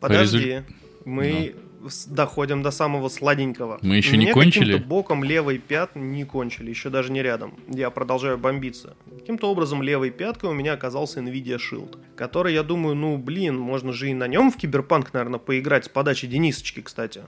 По 0.00 0.08
подожди, 0.08 0.62
мы 1.04 1.54
с- 1.54 1.69
доходим 2.06 2.62
до 2.62 2.70
самого 2.70 3.08
сладенького. 3.08 3.78
Мы 3.82 3.96
еще 3.96 4.16
не 4.16 4.26
не 4.26 4.32
кончили? 4.32 4.72
каким-то 4.72 4.88
боком 4.88 5.24
левой 5.24 5.58
пят 5.58 5.96
не 5.96 6.24
кончили, 6.24 6.70
еще 6.70 6.90
даже 6.90 7.12
не 7.12 7.22
рядом. 7.22 7.54
Я 7.68 7.90
продолжаю 7.90 8.38
бомбиться. 8.38 8.96
Каким-то 9.10 9.50
образом 9.50 9.82
левой 9.82 10.10
пяткой 10.10 10.50
у 10.50 10.52
меня 10.52 10.74
оказался 10.74 11.20
Nvidia 11.20 11.58
Shield, 11.58 11.98
который, 12.16 12.54
я 12.54 12.62
думаю, 12.62 12.94
ну 12.94 13.16
блин, 13.16 13.58
можно 13.58 13.92
же 13.92 14.10
и 14.10 14.14
на 14.14 14.28
нем 14.28 14.50
в 14.50 14.56
Киберпанк, 14.56 15.12
наверное, 15.12 15.38
поиграть 15.38 15.86
с 15.86 15.88
подачи 15.88 16.26
Денисочки, 16.26 16.80
кстати. 16.80 17.22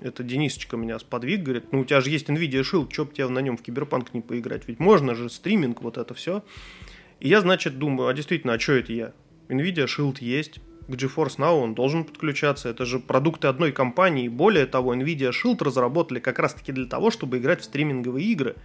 Это 0.00 0.22
Денисочка 0.22 0.76
меня 0.76 0.98
сподвиг, 0.98 1.42
говорит, 1.42 1.72
ну 1.72 1.80
у 1.80 1.84
тебя 1.84 2.00
же 2.00 2.10
есть 2.10 2.28
Nvidia 2.28 2.62
Shield, 2.62 2.90
чё 2.92 3.06
бы 3.06 3.12
тебе 3.14 3.28
на 3.28 3.38
нем 3.38 3.56
в 3.56 3.62
Киберпанк 3.62 4.12
не 4.12 4.20
поиграть? 4.20 4.64
Ведь 4.66 4.78
можно 4.80 5.14
же, 5.14 5.30
стриминг, 5.30 5.82
вот 5.82 5.96
это 5.96 6.12
все. 6.12 6.44
И 7.20 7.28
я, 7.28 7.40
значит, 7.40 7.78
думаю, 7.78 8.08
а 8.08 8.12
действительно, 8.14 8.52
а 8.52 8.58
что 8.58 8.72
это 8.72 8.92
я? 8.92 9.12
Nvidia 9.48 9.86
Shield 9.86 10.18
есть, 10.20 10.60
к 10.86 10.90
GeForce 10.90 11.38
Now 11.38 11.62
он 11.62 11.74
должен 11.74 12.04
подключаться. 12.04 12.68
Это 12.68 12.84
же 12.84 12.98
продукты 12.98 13.48
одной 13.48 13.72
компании. 13.72 14.28
Более 14.28 14.66
того, 14.66 14.94
Nvidia 14.94 15.30
Shield 15.30 15.62
разработали 15.64 16.20
как 16.20 16.38
раз-таки 16.38 16.72
для 16.72 16.86
того, 16.86 17.10
чтобы 17.10 17.38
играть 17.38 17.60
в 17.60 17.64
стриминговые 17.64 18.26
игры. 18.26 18.56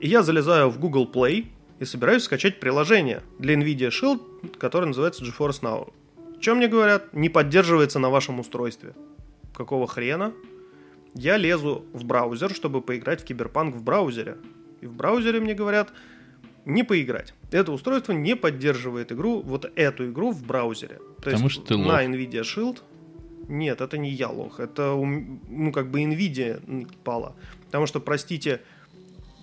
И 0.00 0.08
я 0.08 0.22
залезаю 0.22 0.70
в 0.70 0.78
Google 0.78 1.10
Play 1.12 1.46
и 1.78 1.84
собираюсь 1.84 2.24
скачать 2.24 2.60
приложение 2.60 3.22
для 3.38 3.54
Nvidia 3.54 3.90
Shield, 3.90 4.56
которое 4.58 4.86
называется 4.86 5.24
GeForce 5.24 5.62
Now. 5.62 5.92
Чем 6.40 6.58
мне 6.58 6.68
говорят? 6.68 7.12
Не 7.14 7.28
поддерживается 7.28 7.98
на 7.98 8.10
вашем 8.10 8.40
устройстве. 8.40 8.94
Какого 9.54 9.86
хрена? 9.86 10.32
Я 11.14 11.38
лезу 11.38 11.84
в 11.92 12.04
браузер, 12.04 12.52
чтобы 12.52 12.82
поиграть 12.82 13.22
в 13.22 13.24
Киберпанк 13.24 13.74
в 13.74 13.82
браузере. 13.82 14.36
И 14.82 14.86
в 14.86 14.92
браузере 14.92 15.40
мне 15.40 15.54
говорят, 15.54 15.90
не 16.66 16.82
поиграть. 16.82 17.32
Это 17.50 17.72
устройство 17.72 18.12
не 18.12 18.36
поддерживает 18.36 19.12
игру, 19.12 19.40
вот 19.40 19.72
эту 19.76 20.10
игру 20.10 20.32
в 20.32 20.44
браузере. 20.44 20.96
То 20.96 21.30
Потому 21.30 21.44
есть 21.44 21.54
что 21.54 21.62
ты 21.64 21.76
на 21.78 21.86
лох. 21.86 22.00
Nvidia 22.02 22.42
Shield 22.42 22.82
нет, 23.48 23.80
это 23.80 23.96
не 23.96 24.10
я 24.10 24.28
лох, 24.28 24.58
это 24.58 24.94
ну 24.96 25.72
как 25.72 25.90
бы 25.90 26.02
Nvidia 26.02 26.88
пала. 27.04 27.36
Потому 27.66 27.86
что, 27.86 28.00
простите, 28.00 28.60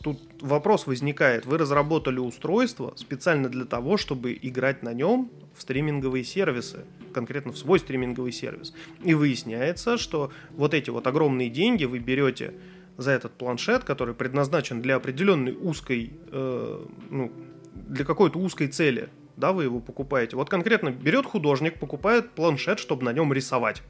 тут 0.04 0.20
вопрос 0.42 0.88
возникает. 0.88 1.46
Вы 1.46 1.58
разработали 1.58 2.20
устройство 2.20 2.94
специально 2.98 3.48
для 3.48 3.64
того, 3.64 3.96
чтобы 3.96 4.38
играть 4.42 4.84
на 4.84 4.94
нем 4.94 5.32
в 5.56 5.62
стриминговые 5.62 6.26
сервисы, 6.26 6.86
конкретно 7.14 7.54
в 7.54 7.58
свой 7.58 7.80
стриминговый 7.80 8.34
сервис. 8.34 8.74
И 9.04 9.14
выясняется, 9.14 9.98
что 9.98 10.32
вот 10.52 10.74
эти 10.74 10.90
вот 10.90 11.08
огромные 11.08 11.50
деньги 11.50 11.86
вы 11.86 12.00
берете 12.00 12.54
за 12.98 13.12
этот 13.12 13.34
планшет, 13.34 13.84
который 13.84 14.14
предназначен 14.14 14.82
для 14.82 14.96
определенной 14.96 15.54
узкой, 15.54 16.14
э, 16.32 16.86
ну, 17.10 17.32
для 17.74 18.06
какой-то 18.06 18.40
узкой 18.40 18.68
цели, 18.68 19.10
да, 19.36 19.52
вы 19.52 19.64
его 19.64 19.80
покупаете. 19.80 20.36
Вот 20.36 20.50
конкретно 20.50 20.90
берет 20.90 21.26
художник, 21.26 21.80
покупает 21.80 22.32
планшет, 22.32 22.80
чтобы 22.80 23.04
на 23.04 23.14
нем 23.14 23.34
рисовать, 23.34 23.82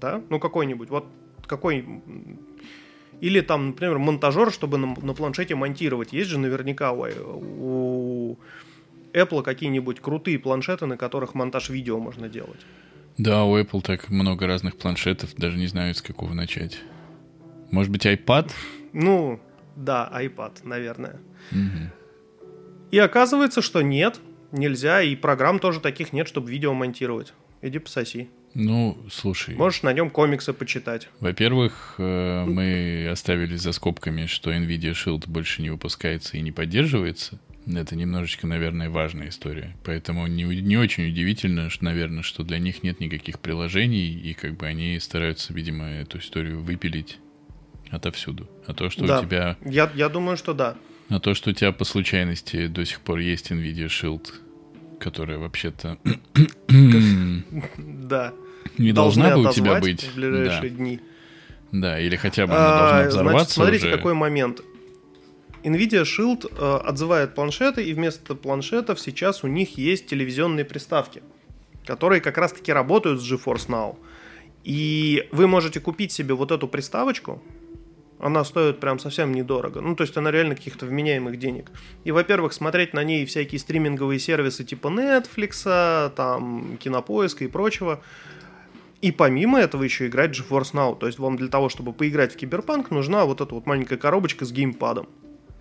да, 0.00 0.22
ну 0.30 0.40
какой-нибудь, 0.40 0.90
вот 0.90 1.06
какой 1.46 1.84
Или 3.20 3.40
там, 3.40 3.68
например, 3.68 3.98
монтажер, 3.98 4.52
чтобы 4.52 4.78
на, 4.78 4.94
на 5.00 5.14
планшете 5.14 5.54
монтировать. 5.54 6.12
Есть 6.12 6.30
же 6.30 6.38
наверняка 6.38 6.92
у, 6.92 7.06
у 7.06 8.38
Apple 9.12 9.42
какие-нибудь 9.42 10.00
крутые 10.00 10.38
планшеты, 10.38 10.86
на 10.86 10.96
которых 10.96 11.34
монтаж 11.34 11.70
видео 11.70 11.98
можно 11.98 12.28
делать. 12.28 12.60
Да, 13.16 13.44
у 13.44 13.58
Apple 13.58 13.80
так 13.80 14.10
много 14.10 14.46
разных 14.46 14.76
планшетов, 14.76 15.34
даже 15.36 15.56
не 15.56 15.66
знаю, 15.66 15.94
с 15.94 16.02
какого 16.02 16.34
начать. 16.34 16.82
Может 17.70 17.92
быть, 17.92 18.06
iPad? 18.06 18.50
Ну, 18.92 19.40
да, 19.76 20.10
iPad, 20.14 20.60
наверное. 20.64 21.20
Угу. 21.52 22.48
И 22.92 22.98
оказывается, 22.98 23.62
что 23.62 23.82
нет, 23.82 24.20
нельзя, 24.52 25.02
и 25.02 25.16
программ 25.16 25.58
тоже 25.58 25.80
таких 25.80 26.12
нет, 26.12 26.28
чтобы 26.28 26.50
видео 26.50 26.72
монтировать. 26.72 27.34
Иди 27.62 27.78
пососи. 27.78 28.28
Ну, 28.54 28.96
слушай. 29.10 29.54
Можешь 29.54 29.82
на 29.82 29.92
нем 29.92 30.08
комиксы 30.08 30.52
почитать. 30.52 31.08
Во-первых, 31.20 31.96
э, 31.98 32.44
мы 32.46 33.08
оставили 33.10 33.56
за 33.56 33.72
скобками, 33.72 34.26
что 34.26 34.50
NVIDIA 34.50 34.92
Shield 34.92 35.24
больше 35.28 35.60
не 35.60 35.68
выпускается 35.68 36.38
и 36.38 36.40
не 36.40 36.52
поддерживается. 36.52 37.38
Это 37.66 37.96
немножечко, 37.96 38.46
наверное, 38.46 38.88
важная 38.88 39.28
история. 39.28 39.76
Поэтому 39.84 40.26
не, 40.26 40.44
не 40.44 40.78
очень 40.78 41.08
удивительно, 41.08 41.68
что, 41.68 41.84
наверное, 41.84 42.22
что 42.22 42.44
для 42.44 42.58
них 42.58 42.82
нет 42.82 43.00
никаких 43.00 43.40
приложений, 43.40 44.20
и 44.20 44.32
как 44.34 44.56
бы 44.56 44.66
они 44.66 44.98
стараются, 45.00 45.52
видимо, 45.52 45.84
эту 45.86 46.18
историю 46.18 46.62
выпилить 46.62 47.18
отовсюду. 47.90 48.48
А 48.66 48.74
то, 48.74 48.90
что 48.90 49.06
да. 49.06 49.20
у 49.20 49.24
тебя... 49.24 49.56
Я, 49.64 49.90
я 49.94 50.08
думаю, 50.08 50.36
что 50.36 50.54
да. 50.54 50.76
А 51.08 51.20
то, 51.20 51.34
что 51.34 51.50
у 51.50 51.52
тебя 51.52 51.72
по 51.72 51.84
случайности 51.84 52.66
до 52.66 52.84
сих 52.84 53.00
пор 53.00 53.18
есть 53.18 53.50
NVIDIA 53.50 53.86
Shield, 53.86 54.32
которая 54.98 55.38
вообще-то... 55.38 55.98
Да. 56.68 58.32
Не 58.78 58.92
должна 58.92 59.36
бы 59.36 59.48
у 59.48 59.52
тебя 59.52 59.80
быть. 59.80 60.04
в 60.04 60.14
ближайшие 60.14 60.70
дни. 60.70 61.00
Да, 61.72 61.98
или 62.00 62.16
хотя 62.16 62.46
бы 62.46 62.54
она 62.54 62.78
должна 62.78 63.00
а, 63.00 63.08
взорваться 63.08 63.54
Смотрите, 63.54 63.90
какой 63.90 64.14
момент. 64.14 64.60
NVIDIA 65.62 66.04
Shield 66.04 66.46
э, 66.50 66.86
отзывает 66.86 67.34
планшеты, 67.34 67.84
и 67.84 67.92
вместо 67.92 68.34
планшетов 68.34 69.00
сейчас 69.00 69.42
у 69.42 69.48
них 69.48 69.76
есть 69.78 70.06
телевизионные 70.06 70.64
приставки, 70.64 71.22
которые 71.84 72.20
как 72.20 72.38
раз-таки 72.38 72.72
работают 72.72 73.20
с 73.20 73.32
GeForce 73.32 73.68
Now. 73.68 73.96
И 74.62 75.28
вы 75.32 75.48
можете 75.48 75.80
купить 75.80 76.12
себе 76.12 76.34
вот 76.34 76.52
эту 76.52 76.68
приставочку, 76.68 77.42
она 78.18 78.44
стоит 78.44 78.80
прям 78.80 78.98
совсем 78.98 79.32
недорого. 79.32 79.80
Ну, 79.80 79.94
то 79.94 80.02
есть 80.02 80.16
она 80.16 80.30
реально 80.30 80.54
каких-то 80.54 80.86
вменяемых 80.86 81.38
денег. 81.38 81.70
И, 82.04 82.12
во-первых, 82.12 82.52
смотреть 82.52 82.94
на 82.94 83.04
ней 83.04 83.26
всякие 83.26 83.58
стриминговые 83.58 84.18
сервисы 84.18 84.64
типа 84.64 84.88
Netflix, 84.88 86.10
там, 86.14 86.76
Кинопоиска 86.78 87.44
и 87.44 87.48
прочего. 87.48 88.00
И 89.02 89.12
помимо 89.12 89.60
этого 89.60 89.82
еще 89.82 90.06
играть 90.06 90.30
GeForce 90.30 90.72
Now. 90.72 90.98
То 90.98 91.06
есть 91.06 91.18
вам 91.18 91.36
для 91.36 91.48
того, 91.48 91.68
чтобы 91.68 91.92
поиграть 91.92 92.32
в 92.32 92.36
Киберпанк, 92.36 92.90
нужна 92.90 93.24
вот 93.26 93.40
эта 93.40 93.54
вот 93.54 93.66
маленькая 93.66 93.98
коробочка 93.98 94.44
с 94.44 94.52
геймпадом. 94.52 95.08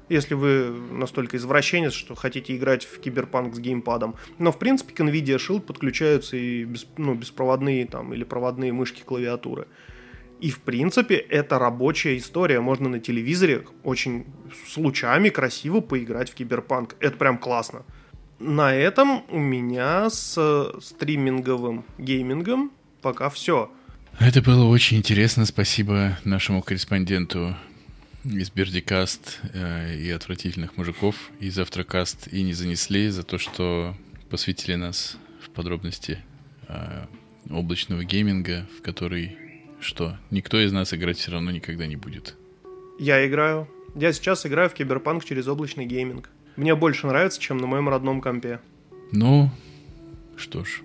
Если 0.08 0.36
вы 0.36 0.70
настолько 0.92 1.36
извращенец, 1.36 1.92
что 1.92 2.16
хотите 2.16 2.56
играть 2.56 2.86
в 2.86 3.00
Киберпанк 3.00 3.56
с 3.56 3.60
геймпадом. 3.60 4.16
Но, 4.38 4.52
в 4.52 4.60
принципе, 4.60 4.94
к 4.94 5.00
NVIDIA 5.00 5.38
Shield 5.38 5.62
подключаются 5.62 6.38
и 6.38 6.64
без, 6.64 6.86
ну, 6.98 7.16
беспроводные 7.16 7.86
там, 7.88 8.14
или 8.14 8.24
проводные 8.24 8.72
мышки 8.72 9.02
клавиатуры. 9.04 9.68
И, 10.42 10.50
в 10.52 10.60
принципе, 10.60 11.16
это 11.16 11.58
рабочая 11.60 12.18
история. 12.18 12.60
Можно 12.60 12.90
на 12.90 13.00
телевизоре 13.00 13.66
очень 13.84 14.26
с 14.68 14.78
лучами 14.78 15.30
красиво 15.30 15.80
поиграть 15.80 16.30
в 16.30 16.36
киберпанк. 16.36 16.96
Это 17.00 17.18
прям 17.18 17.38
классно. 17.38 17.84
На 18.40 18.76
этом 18.76 19.24
у 19.30 19.40
меня 19.40 20.10
с 20.10 20.72
стриминговым 20.82 21.86
геймингом 21.98 22.72
пока 23.02 23.30
все. 23.30 23.72
Это 24.20 24.42
было 24.42 24.66
очень 24.66 24.98
интересно. 24.98 25.46
Спасибо 25.46 26.18
нашему 26.26 26.62
корреспонденту 26.62 27.56
из 28.26 28.50
Бердикаст 28.50 29.40
э, 29.54 29.98
и 29.98 30.10
отвратительных 30.10 30.78
мужиков 30.78 31.16
и 31.40 31.50
Завтракаст 31.50 32.28
и 32.32 32.42
не 32.42 32.54
занесли 32.54 33.10
за 33.10 33.24
то, 33.24 33.38
что 33.38 33.96
посвятили 34.30 34.76
нас 34.76 35.18
в 35.42 35.50
подробности 35.52 36.20
э, 36.68 37.06
облачного 37.50 38.04
гейминга, 38.04 38.68
в 38.78 38.82
который 38.82 39.38
что 39.86 40.18
никто 40.32 40.60
из 40.60 40.72
нас 40.72 40.94
играть 40.94 41.18
все 41.18 41.32
равно 41.32 41.52
никогда 41.52 41.86
не 41.86 41.96
будет. 41.96 42.36
Я 43.00 43.26
играю. 43.26 43.70
Я 43.96 44.12
сейчас 44.12 44.46
играю 44.46 44.70
в 44.70 44.74
киберпанк 44.74 45.24
через 45.24 45.48
облачный 45.48 45.86
гейминг. 45.86 46.30
Мне 46.56 46.76
больше 46.76 47.08
нравится, 47.08 47.40
чем 47.40 47.58
на 47.58 47.68
моем 47.68 47.88
родном 47.88 48.20
компе. 48.20 48.60
Ну, 49.12 49.52
что 50.36 50.66
ж. 50.66 50.82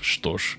Что 0.00 0.38
ж. 0.38 0.58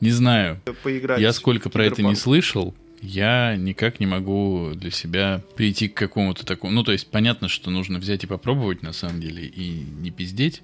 Не 0.00 0.10
знаю. 0.10 0.60
Поиграть 0.82 1.20
я 1.20 1.32
сколько 1.32 1.68
про 1.68 1.84
это 1.84 2.02
не 2.02 2.14
слышал, 2.14 2.74
я 3.02 3.56
никак 3.56 4.00
не 4.00 4.06
могу 4.06 4.72
для 4.74 4.90
себя 4.90 5.42
прийти 5.56 5.88
к 5.88 5.94
какому-то 5.94 6.44
такому... 6.44 6.72
Ну, 6.72 6.82
то 6.82 6.92
есть, 6.92 7.10
понятно, 7.10 7.48
что 7.48 7.70
нужно 7.70 7.98
взять 7.98 8.24
и 8.24 8.26
попробовать, 8.26 8.82
на 8.82 8.92
самом 8.92 9.20
деле, 9.20 9.44
и 9.46 9.84
не 10.00 10.10
пиздеть 10.10 10.62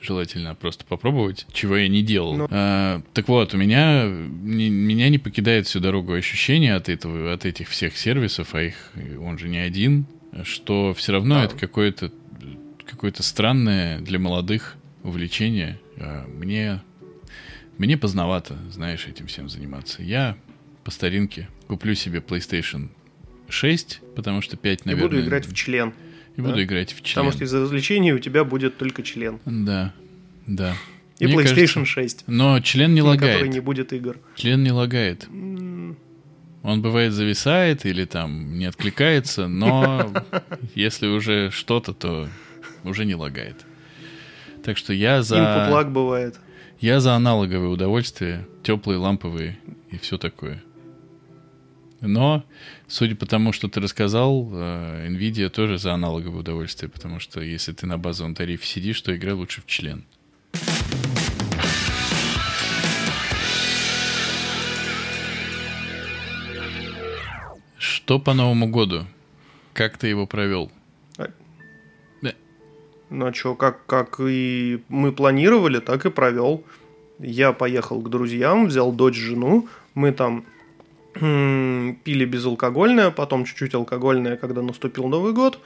желательно 0.00 0.54
просто 0.54 0.84
попробовать, 0.84 1.46
чего 1.52 1.76
я 1.76 1.88
не 1.88 2.02
делал. 2.02 2.36
Но... 2.36 2.44
Ну. 2.44 2.48
А, 2.50 3.02
так 3.12 3.28
вот, 3.28 3.54
у 3.54 3.56
меня, 3.56 4.06
не, 4.06 4.70
меня 4.70 5.08
не 5.08 5.18
покидает 5.18 5.66
всю 5.66 5.80
дорогу 5.80 6.12
ощущение 6.12 6.74
от 6.74 6.88
этого, 6.88 7.32
от 7.32 7.44
этих 7.44 7.68
всех 7.68 7.96
сервисов, 7.96 8.54
а 8.54 8.62
их, 8.62 8.74
он 9.20 9.38
же 9.38 9.48
не 9.48 9.58
один, 9.58 10.06
что 10.44 10.94
все 10.94 11.12
равно 11.12 11.40
а... 11.40 11.44
это 11.44 11.56
какое-то 11.56 12.12
какое-то 12.90 13.22
странное 13.22 14.00
для 14.00 14.18
молодых 14.18 14.76
увлечение. 15.04 15.78
А, 15.96 16.26
мне, 16.26 16.82
мне 17.78 17.96
поздновато, 17.96 18.58
знаешь, 18.70 19.06
этим 19.06 19.26
всем 19.26 19.48
заниматься. 19.48 20.02
Я 20.02 20.36
по 20.84 20.90
старинке 20.90 21.48
куплю 21.68 21.94
себе 21.94 22.18
PlayStation 22.18 22.88
6, 23.48 24.00
потому 24.16 24.40
что 24.40 24.56
5, 24.56 24.86
наверное... 24.86 25.06
И 25.06 25.08
буду 25.08 25.26
играть 25.26 25.46
в 25.46 25.54
член. 25.54 25.94
И 26.36 26.40
да? 26.40 26.48
буду 26.48 26.62
играть 26.62 26.92
в 26.92 27.02
член. 27.02 27.26
Потому 27.26 27.32
что 27.32 27.44
из-за 27.44 27.60
развлечений 27.60 28.12
у 28.12 28.18
тебя 28.18 28.44
будет 28.44 28.76
только 28.78 29.02
член. 29.02 29.40
Да, 29.44 29.92
да. 30.46 30.74
И 31.18 31.26
Мне 31.26 31.36
PlayStation 31.36 31.84
кажется, 31.84 31.84
6. 31.84 32.24
Но 32.28 32.60
член 32.60 32.94
не 32.94 33.02
лагает. 33.02 33.34
который 33.34 33.52
не 33.52 33.60
будет 33.60 33.92
игр. 33.92 34.18
Член 34.36 34.62
не 34.62 34.72
лагает. 34.72 35.28
Он 36.62 36.82
бывает 36.82 37.12
зависает 37.12 37.86
или 37.86 38.04
там 38.04 38.58
не 38.58 38.66
откликается, 38.66 39.48
но 39.48 40.12
если 40.74 41.06
уже 41.06 41.50
что-то, 41.50 41.92
то 41.94 42.28
уже 42.84 43.04
не 43.04 43.14
лагает. 43.14 43.64
Так 44.64 44.76
что 44.76 44.92
я 44.92 45.22
за... 45.22 45.36
Input 45.36 45.70
lag 45.70 45.90
бывает. 45.90 46.38
Я 46.80 47.00
за 47.00 47.14
аналоговые 47.14 47.70
удовольствия, 47.70 48.46
теплые, 48.62 48.98
ламповые 48.98 49.58
и 49.90 49.98
все 49.98 50.16
такое. 50.16 50.62
Но, 52.00 52.44
судя 52.90 53.14
по 53.14 53.24
тому, 53.24 53.52
что 53.52 53.68
ты 53.68 53.80
рассказал, 53.80 54.48
э, 54.52 55.08
Nvidia 55.08 55.48
тоже 55.48 55.78
за 55.78 55.94
аналоговое 55.94 56.40
удовольствие, 56.40 56.90
потому 56.90 57.20
что 57.20 57.40
если 57.40 57.72
ты 57.72 57.86
на 57.86 57.96
базовом 57.96 58.34
тарифе 58.34 58.66
сидишь, 58.66 59.00
то 59.00 59.16
играй 59.16 59.32
лучше 59.32 59.62
в 59.62 59.66
член. 59.66 60.04
Что 67.78 68.18
по 68.18 68.34
Новому 68.34 68.68
году? 68.68 69.06
Как 69.72 69.96
ты 69.96 70.08
его 70.08 70.26
провел? 70.26 70.70
А... 71.16 71.28
Да. 72.22 72.32
Ну 73.08 73.26
а 73.26 73.32
что, 73.32 73.54
как, 73.54 73.86
как 73.86 74.20
и 74.20 74.82
мы 74.88 75.12
планировали, 75.12 75.78
так 75.78 76.06
и 76.06 76.10
провел. 76.10 76.64
Я 77.20 77.52
поехал 77.52 78.00
к 78.00 78.10
друзьям, 78.10 78.66
взял 78.66 78.90
дочь, 78.92 79.16
жену. 79.16 79.68
Мы 79.94 80.10
там 80.12 80.44
пили 81.20 82.24
безалкогольное, 82.24 83.10
потом 83.10 83.44
чуть-чуть 83.44 83.74
алкогольное, 83.74 84.36
когда 84.36 84.62
наступил 84.62 85.06
Новый 85.08 85.32
год. 85.32 85.60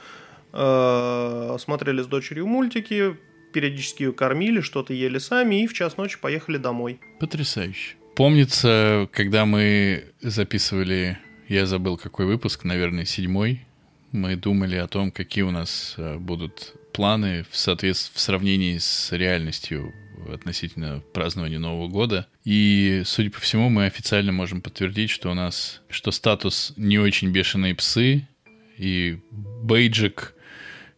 Э, 0.53 1.57
смотрели 1.59 2.01
с 2.01 2.07
дочерью 2.07 2.47
мультики, 2.47 3.17
периодически 3.53 4.03
ее 4.03 4.13
кормили, 4.13 4.61
что-то 4.61 4.93
ели 4.93 5.17
сами 5.17 5.63
и 5.63 5.67
в 5.67 5.73
час 5.73 5.97
ночи 5.97 6.17
поехали 6.19 6.57
домой. 6.57 6.99
Потрясающе. 7.19 7.95
Помнится, 8.15 9.09
когда 9.11 9.45
мы 9.45 10.05
записывали, 10.21 11.17
я 11.49 11.65
забыл 11.65 11.97
какой 11.97 12.25
выпуск, 12.25 12.63
наверное, 12.63 13.05
седьмой, 13.05 13.65
мы 14.13 14.35
думали 14.37 14.77
о 14.77 14.87
том, 14.87 15.11
какие 15.11 15.43
у 15.43 15.51
нас 15.51 15.95
э, 15.97 16.17
будут 16.17 16.73
планы 16.93 17.45
в, 17.49 17.57
соответствии, 17.57 18.15
в 18.15 18.19
сравнении 18.19 18.77
с 18.77 19.11
реальностью 19.11 19.93
относительно 20.31 21.01
празднования 21.13 21.59
Нового 21.59 21.87
года. 21.87 22.27
И, 22.43 23.03
судя 23.05 23.31
по 23.31 23.39
всему, 23.39 23.69
мы 23.69 23.85
официально 23.85 24.31
можем 24.31 24.61
подтвердить, 24.61 25.09
что 25.09 25.31
у 25.31 25.33
нас, 25.33 25.81
что 25.89 26.11
статус 26.11 26.73
не 26.77 26.99
очень 26.99 27.31
бешеные 27.31 27.75
псы 27.75 28.27
и 28.77 29.19
бейджик, 29.31 30.33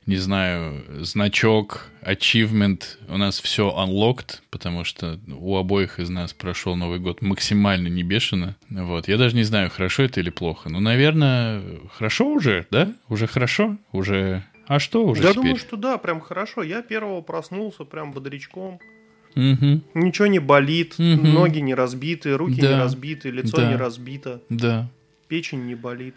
не 0.06 0.16
знаю, 0.16 0.84
значок, 1.04 1.88
achievement, 2.02 2.84
у 3.10 3.18
нас 3.18 3.42
все 3.42 3.76
unlocked, 3.78 4.40
потому 4.50 4.86
что 4.86 5.20
у 5.28 5.58
обоих 5.58 6.00
из 6.00 6.10
нас 6.10 6.34
прошел 6.34 6.78
Новый 6.78 7.00
год 7.00 7.22
максимально 7.22 7.90
не 7.90 8.04
бешено. 8.04 8.56
Вот, 8.70 9.10
я 9.10 9.18
даже 9.18 9.36
не 9.36 9.44
знаю, 9.44 9.70
хорошо 9.70 10.04
это 10.04 10.22
или 10.22 10.30
плохо. 10.30 10.70
Ну, 10.70 10.80
наверное, 10.80 11.62
хорошо 11.92 12.28
уже, 12.30 12.66
да? 12.72 12.94
Уже 13.10 13.28
хорошо? 13.28 13.78
Уже... 13.92 14.46
А 14.68 14.80
что 14.80 15.06
уже 15.06 15.22
Я 15.22 15.32
теперь? 15.32 15.44
думаю, 15.44 15.58
что 15.58 15.78
да, 15.78 15.98
прям 15.98 16.20
хорошо. 16.22 16.64
Я 16.64 16.82
первого 16.82 17.22
проснулся 17.22 17.84
прям 17.86 18.12
бодрячком. 18.12 18.80
Мгм. 19.38 19.84
Ничего 19.94 20.28
не 20.28 20.40
болит, 20.40 20.96
Мгм. 20.98 21.34
ноги 21.34 21.60
не 21.60 21.76
разбиты, 21.76 22.36
руки 22.36 22.60
Да. 22.60 22.70
не 22.74 22.76
разбиты, 22.80 23.30
лицо 23.30 23.58
Да. 23.58 23.70
не 23.70 23.76
разбито, 23.76 24.42
Да. 24.50 24.90
печень 25.28 25.66
не 25.66 25.76
болит. 25.76 26.16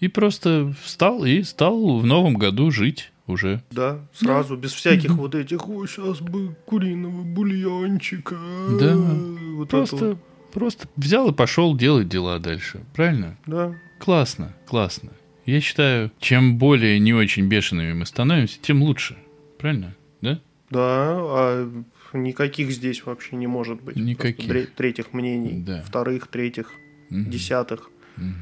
И 0.00 0.08
просто 0.08 0.74
встал 0.82 1.24
и 1.24 1.42
стал 1.42 1.98
в 2.00 2.04
новом 2.04 2.34
году 2.34 2.70
жить 2.70 3.12
уже. 3.26 3.62
Да, 3.70 4.00
сразу, 4.12 4.56
без 4.56 4.72
всяких 4.72 5.12
вот 5.12 5.34
этих, 5.34 5.68
ой, 5.68 5.86
сейчас 5.88 6.20
бы 6.20 6.54
куриного 6.66 7.22
бульончика. 7.22 8.36
Да. 8.80 8.94
Вот 8.96 9.68
Просто, 9.70 9.96
вот. 10.10 10.18
просто 10.52 10.88
взял 10.96 11.30
и 11.30 11.32
пошел 11.32 11.76
делать 11.76 12.08
дела 12.08 12.38
дальше. 12.38 12.80
Правильно? 12.94 13.36
Да. 13.46 13.74
Классно, 13.98 14.54
классно. 14.66 15.10
Я 15.46 15.60
считаю, 15.60 16.10
чем 16.18 16.58
более 16.58 16.98
не 16.98 17.14
очень 17.14 17.46
бешеными 17.48 17.92
мы 17.94 18.04
становимся, 18.06 18.58
тем 18.60 18.82
лучше. 18.82 19.16
Правильно? 19.58 19.94
Да? 20.20 20.40
Да, 20.70 20.80
а 20.80 21.82
никаких 22.14 22.70
здесь 22.70 23.04
вообще 23.04 23.36
не 23.36 23.46
может 23.46 23.82
быть. 23.82 23.96
Никаких. 23.96 24.36
Просто 24.46 24.52
тре- 24.52 24.66
третьих 24.76 25.12
мнений, 25.12 25.62
Да. 25.64 25.82
вторых, 25.86 26.26
третьих, 26.28 26.70
Мгм. 27.10 27.30
десятых. 27.30 27.90
Мгм. 28.16 28.34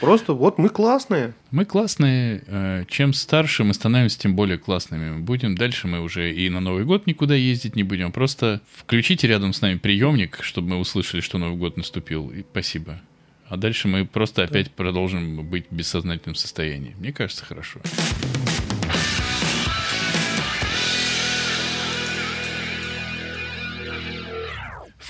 Просто 0.00 0.34
вот 0.34 0.58
мы 0.58 0.68
классные. 0.68 1.32
Мы 1.50 1.64
классные. 1.64 2.42
э, 2.46 2.84
Чем 2.88 3.14
старше 3.14 3.64
мы 3.64 3.72
становимся, 3.72 4.18
тем 4.18 4.36
более 4.36 4.58
классными 4.58 5.10
мы 5.12 5.20
будем. 5.20 5.54
Дальше 5.54 5.86
мы 5.88 6.00
уже 6.00 6.34
и 6.34 6.50
на 6.50 6.60
Новый 6.60 6.84
год 6.84 7.06
никуда 7.06 7.34
ездить 7.34 7.76
не 7.76 7.82
будем. 7.82 8.12
Просто 8.12 8.60
включите 8.74 9.26
рядом 9.26 9.52
с 9.54 9.62
нами 9.62 9.78
приемник, 9.78 10.38
чтобы 10.42 10.68
мы 10.70 10.76
услышали, 10.78 11.22
что 11.22 11.38
Новый 11.38 11.56
год 11.56 11.76
наступил. 11.78 12.30
И 12.30 12.42
спасибо. 12.42 13.00
А 13.48 13.56
дальше 13.56 13.88
мы 13.88 14.04
просто 14.04 14.42
опять 14.42 14.70
продолжим 14.72 15.48
быть 15.48 15.66
в 15.70 15.74
бессознательном 15.74 16.34
состоянии. 16.34 16.94
Мне 16.98 17.12
кажется, 17.12 17.44
хорошо. 17.46 17.80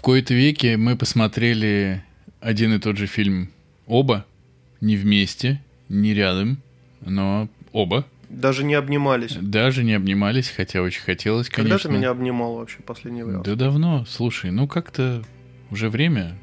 Кои-то 0.07 0.35
веке 0.35 0.77
мы 0.77 0.95
посмотрели 0.95 2.05
один 2.39 2.73
и 2.73 2.79
тот 2.79 2.97
же 2.97 3.09
фильм 3.09 3.49
оба, 3.89 4.25
не 4.81 4.97
вместе, 4.97 5.61
не 5.89 6.15
рядом, 6.15 6.59
но 7.01 7.49
оба. 7.73 8.07
Даже 8.29 8.63
не 8.63 8.75
обнимались. 8.75 9.33
Даже 9.35 9.83
не 9.83 9.95
обнимались, 9.95 10.49
хотя 10.49 10.81
очень 10.83 11.03
хотелось, 11.03 11.49
Когда 11.49 11.71
конечно. 11.71 11.91
ты 11.91 11.97
меня 11.97 12.11
обнимал 12.11 12.55
вообще 12.55 12.79
последний 12.87 13.25
раз? 13.25 13.43
Да 13.43 13.57
давно, 13.57 14.05
слушай, 14.05 14.53
ну 14.53 14.69
как-то 14.69 15.25
уже 15.73 15.91
время. 15.91 16.39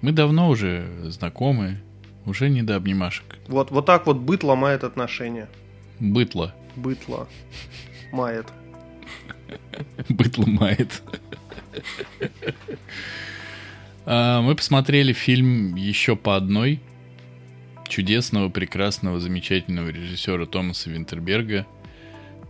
Мы 0.00 0.10
давно 0.10 0.48
уже 0.48 0.84
знакомы, 1.04 1.80
уже 2.26 2.48
не 2.48 2.64
до 2.64 2.74
обнимашек. 2.74 3.36
Вот, 3.46 3.70
вот 3.70 3.86
так 3.86 4.08
вот 4.08 4.16
быт 4.16 4.42
ломает 4.42 4.82
отношения. 4.82 5.48
Бытло. 6.00 6.52
Бытло. 6.74 7.28
Мает. 8.10 8.46
Быт 10.08 10.36
ломает. 10.36 11.00
А, 14.06 14.42
Мы 14.42 14.54
посмотрели 14.54 15.14
фильм 15.14 15.76
еще 15.76 16.14
по 16.14 16.36
одной 16.36 16.80
чудесного, 17.88 18.48
прекрасного, 18.48 19.18
замечательного 19.20 19.88
режиссера 19.88 20.46
Томаса 20.46 20.90
Винтерберга, 20.90 21.66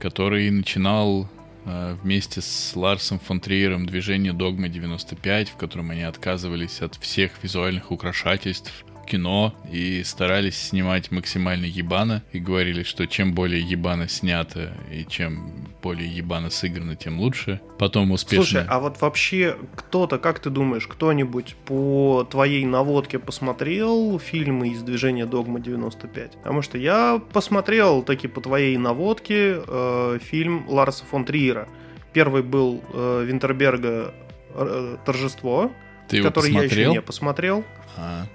который 0.00 0.50
начинал 0.50 1.28
а, 1.64 1.96
вместе 2.02 2.40
с 2.40 2.72
Ларсом 2.74 3.18
фон 3.18 3.40
Триером 3.40 3.86
движение 3.86 4.32
«Догма 4.32 4.68
95», 4.68 5.50
в 5.52 5.56
котором 5.56 5.90
они 5.90 6.02
отказывались 6.02 6.80
от 6.80 6.96
всех 6.96 7.32
визуальных 7.42 7.90
украшательств 7.90 8.84
кино 9.04 9.54
и 9.70 10.02
старались 10.04 10.56
снимать 10.56 11.10
максимально 11.10 11.66
ебано 11.66 12.22
и 12.32 12.38
говорили, 12.38 12.82
что 12.82 13.06
чем 13.06 13.34
более 13.34 13.60
ебано 13.60 14.08
снято 14.08 14.72
и 14.90 15.04
чем 15.08 15.68
более 15.82 16.08
ебано 16.08 16.50
сыграно, 16.50 16.96
тем 16.96 17.20
лучше. 17.20 17.60
Потом 17.78 18.10
успешно... 18.10 18.44
Слушай, 18.44 18.66
а 18.68 18.80
вот 18.80 19.00
вообще 19.00 19.56
кто-то, 19.76 20.18
как 20.18 20.38
ты 20.38 20.50
думаешь, 20.50 20.86
кто-нибудь 20.86 21.56
по 21.66 22.26
твоей 22.30 22.64
наводке 22.64 23.18
посмотрел 23.18 24.18
фильмы 24.18 24.70
из 24.70 24.82
движения 24.82 25.26
Догма 25.26 25.60
95? 25.60 26.32
Потому 26.32 26.62
что 26.62 26.78
я 26.78 27.20
посмотрел 27.32 28.02
таки 28.02 28.28
по 28.28 28.40
твоей 28.40 28.76
наводке 28.78 29.62
э, 29.66 30.18
фильм 30.22 30.64
Ларса 30.68 31.04
фон 31.04 31.24
Триера. 31.24 31.68
Первый 32.12 32.42
был 32.42 32.82
э, 32.92 33.24
Винтерберга 33.26 34.14
э, 34.54 34.96
«Торжество», 35.04 35.70
Ты 36.08 36.22
который 36.22 36.52
я 36.52 36.62
еще 36.62 36.90
не 36.90 37.02
посмотрел. 37.02 37.64
А 37.96 38.26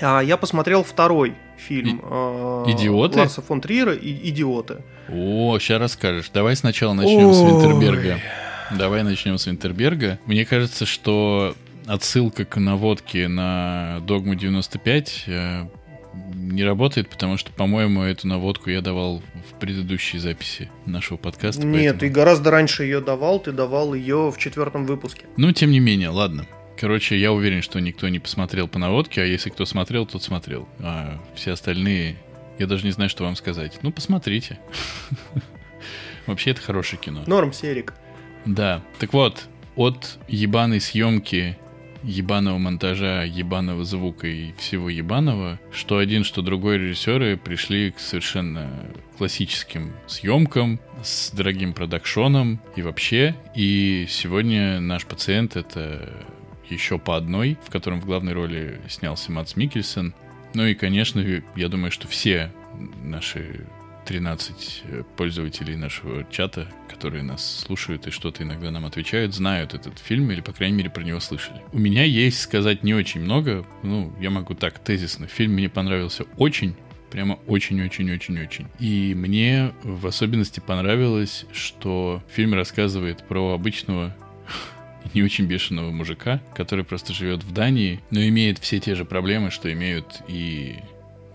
я 0.00 0.36
посмотрел 0.36 0.82
второй 0.82 1.34
фильм 1.56 2.00
э, 2.02 2.64
«Идиоты»? 2.68 3.18
Ларса 3.18 3.42
фон 3.42 3.60
Триера 3.60 3.94
и 3.94 4.30
«Идиоты». 4.30 4.78
О, 5.08 5.58
сейчас 5.58 5.80
расскажешь. 5.80 6.30
Давай 6.32 6.56
сначала 6.56 6.92
начнем 6.94 7.32
с 7.32 7.40
Ой. 7.40 7.50
Винтерберга. 7.50 8.20
Давай 8.70 9.02
начнем 9.02 9.36
с 9.38 9.46
Винтерберга. 9.46 10.18
Мне 10.26 10.44
кажется, 10.44 10.86
что 10.86 11.54
отсылка 11.86 12.44
к 12.44 12.56
наводке 12.56 13.26
на 13.28 14.00
Догму 14.06 14.34
95 14.36 15.24
э, 15.26 15.66
не 16.34 16.64
работает, 16.64 17.08
потому 17.08 17.36
что, 17.36 17.50
по-моему, 17.52 18.02
эту 18.02 18.28
наводку 18.28 18.70
я 18.70 18.80
давал 18.80 19.22
в 19.50 19.58
предыдущей 19.58 20.18
записи 20.18 20.70
нашего 20.86 21.16
подкаста. 21.16 21.66
Нет, 21.66 21.74
поэтому- 21.74 22.00
ты 22.00 22.08
гораздо 22.08 22.50
раньше 22.50 22.84
ее 22.84 23.00
давал, 23.00 23.40
ты 23.40 23.52
давал 23.52 23.94
ее 23.94 24.30
в 24.30 24.38
четвертом 24.38 24.86
выпуске. 24.86 25.22
Ну, 25.36 25.52
тем 25.52 25.70
не 25.70 25.80
менее, 25.80 26.10
ладно. 26.10 26.46
Короче, 26.80 27.18
я 27.18 27.30
уверен, 27.30 27.60
что 27.60 27.78
никто 27.78 28.08
не 28.08 28.18
посмотрел 28.18 28.66
по 28.66 28.78
наводке, 28.78 29.20
а 29.20 29.26
если 29.26 29.50
кто 29.50 29.66
смотрел, 29.66 30.06
тот 30.06 30.22
смотрел. 30.22 30.66
А 30.78 31.20
все 31.34 31.52
остальные... 31.52 32.16
Я 32.58 32.66
даже 32.66 32.86
не 32.86 32.90
знаю, 32.90 33.10
что 33.10 33.22
вам 33.22 33.36
сказать. 33.36 33.80
Ну, 33.82 33.92
посмотрите. 33.92 34.58
Вообще, 36.26 36.52
это 36.52 36.62
хорошее 36.62 36.98
кино. 36.98 37.22
Норм, 37.26 37.52
Серик. 37.52 37.92
Да. 38.46 38.82
Так 38.98 39.12
вот, 39.12 39.46
от 39.76 40.18
ебаной 40.26 40.80
съемки, 40.80 41.58
ебаного 42.02 42.56
монтажа, 42.56 43.24
ебаного 43.24 43.84
звука 43.84 44.26
и 44.26 44.52
всего 44.54 44.88
ебаного, 44.88 45.60
что 45.70 45.98
один, 45.98 46.24
что 46.24 46.40
другой 46.40 46.78
режиссеры 46.78 47.36
пришли 47.36 47.90
к 47.90 47.98
совершенно 47.98 48.70
классическим 49.18 49.92
съемкам 50.06 50.80
с 51.02 51.30
дорогим 51.30 51.74
продакшоном 51.74 52.58
и 52.74 52.80
вообще. 52.80 53.36
И 53.54 54.06
сегодня 54.08 54.80
наш 54.80 55.04
пациент 55.04 55.56
это 55.56 56.10
еще 56.70 56.98
по 56.98 57.16
одной, 57.16 57.58
в 57.64 57.70
котором 57.70 58.00
в 58.00 58.06
главной 58.06 58.32
роли 58.32 58.80
снялся 58.88 59.32
Мац 59.32 59.56
Микельсон. 59.56 60.14
Ну 60.54 60.66
и, 60.66 60.74
конечно, 60.74 61.24
я 61.56 61.68
думаю, 61.68 61.90
что 61.90 62.08
все 62.08 62.52
наши 63.02 63.66
13 64.06 64.82
пользователей 65.16 65.76
нашего 65.76 66.26
чата, 66.30 66.66
которые 66.88 67.22
нас 67.22 67.60
слушают 67.60 68.06
и 68.06 68.10
что-то 68.10 68.42
иногда 68.42 68.70
нам 68.70 68.86
отвечают, 68.86 69.34
знают 69.34 69.74
этот 69.74 69.98
фильм 69.98 70.30
или, 70.30 70.40
по 70.40 70.52
крайней 70.52 70.76
мере, 70.76 70.90
про 70.90 71.02
него 71.02 71.20
слышали. 71.20 71.62
У 71.72 71.78
меня 71.78 72.04
есть 72.04 72.40
сказать 72.40 72.82
не 72.82 72.94
очень 72.94 73.20
много, 73.20 73.64
ну, 73.82 74.12
я 74.20 74.30
могу 74.30 74.54
так 74.54 74.78
тезисно. 74.78 75.26
Фильм 75.26 75.52
мне 75.52 75.68
понравился 75.68 76.24
очень, 76.36 76.74
прямо 77.10 77.38
очень-очень-очень-очень. 77.46 78.66
И 78.78 79.14
мне 79.14 79.72
в 79.82 80.06
особенности 80.06 80.60
понравилось, 80.60 81.46
что 81.52 82.22
фильм 82.28 82.54
рассказывает 82.54 83.26
про 83.26 83.52
обычного 83.52 84.16
не 85.14 85.22
очень 85.22 85.46
бешеного 85.46 85.90
мужика, 85.90 86.40
который 86.54 86.84
просто 86.84 87.12
живет 87.12 87.44
в 87.44 87.52
Дании, 87.52 88.00
но 88.10 88.20
имеет 88.22 88.58
все 88.58 88.80
те 88.80 88.94
же 88.94 89.04
проблемы, 89.04 89.50
что 89.50 89.72
имеют 89.72 90.22
и 90.28 90.76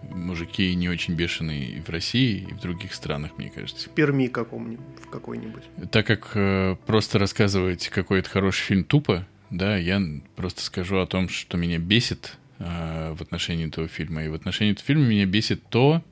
мужики 0.10 0.73
не 0.75 0.89
очень 0.89 1.15
бешеные 1.15 1.82
в 1.82 1.89
России, 1.89 2.47
и 2.49 2.54
в 2.54 2.60
других 2.60 2.93
странах, 2.93 3.32
мне 3.38 3.49
кажется. 3.49 3.89
В 3.89 3.93
Перми 3.93 4.28
каком-нибудь, 4.28 4.86
в 5.01 5.10
какой-нибудь. 5.10 5.63
Так 5.91 6.06
как 6.06 6.32
э, 6.36 6.75
просто 6.86 7.19
рассказывать 7.19 7.89
какой-то 7.89 8.30
хороший 8.30 8.62
фильм 8.62 8.84
тупо, 8.84 9.28
да, 9.49 9.78
я 9.78 10.01
просто 10.36 10.62
скажу 10.62 10.97
о 10.99 11.06
том, 11.06 11.30
что 11.30 11.58
меня 11.58 11.78
бесит 11.78 12.38
э, 12.60 13.13
в 13.13 13.21
отношении 13.21 13.67
этого 13.67 13.88
фильма. 13.88 14.23
И 14.23 14.28
в 14.28 14.34
отношении 14.34 14.73
этого 14.73 14.86
фильма 14.86 15.06
меня 15.06 15.25
бесит 15.25 15.63
то, 15.69 16.04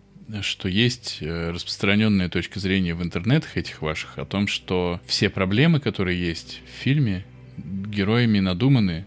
что 0.41 0.69
есть 0.69 1.17
э, 1.21 1.51
распространенная 1.51 2.29
точка 2.29 2.59
зрения 2.59 2.95
в 2.95 3.03
интернетах 3.03 3.57
этих 3.57 3.81
ваших 3.81 4.17
о 4.17 4.25
том, 4.25 4.47
что 4.47 5.01
все 5.05 5.29
проблемы, 5.29 5.79
которые 5.79 6.19
есть 6.19 6.61
в 6.65 6.81
фильме, 6.81 7.25
героями 7.57 8.39
надуманы, 8.39 9.05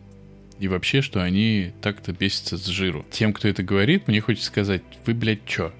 и 0.58 0.68
вообще, 0.68 1.02
что 1.02 1.22
они 1.22 1.72
так-то 1.82 2.12
бесятся 2.12 2.56
с 2.56 2.66
жиру. 2.66 3.04
Тем, 3.10 3.32
кто 3.32 3.48
это 3.48 3.62
говорит, 3.62 4.08
мне 4.08 4.20
хочется 4.20 4.46
сказать, 4.46 4.82
вы, 5.04 5.14
блядь, 5.14 5.44
чё? 5.44 5.72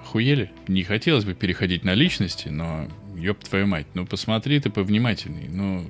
Охуели? 0.00 0.50
Не 0.68 0.84
хотелось 0.84 1.24
бы 1.24 1.34
переходить 1.34 1.84
на 1.84 1.94
личности, 1.94 2.48
но 2.48 2.88
ёб 3.16 3.38
твою 3.44 3.66
мать, 3.66 3.86
ну 3.94 4.06
посмотри 4.06 4.58
ты 4.58 4.70
повнимательней. 4.70 5.48
Ну, 5.48 5.84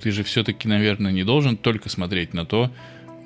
ты 0.00 0.10
же 0.10 0.22
все-таки, 0.24 0.68
наверное, 0.68 1.12
не 1.12 1.24
должен 1.24 1.56
только 1.56 1.88
смотреть 1.88 2.34
на 2.34 2.44
то, 2.44 2.70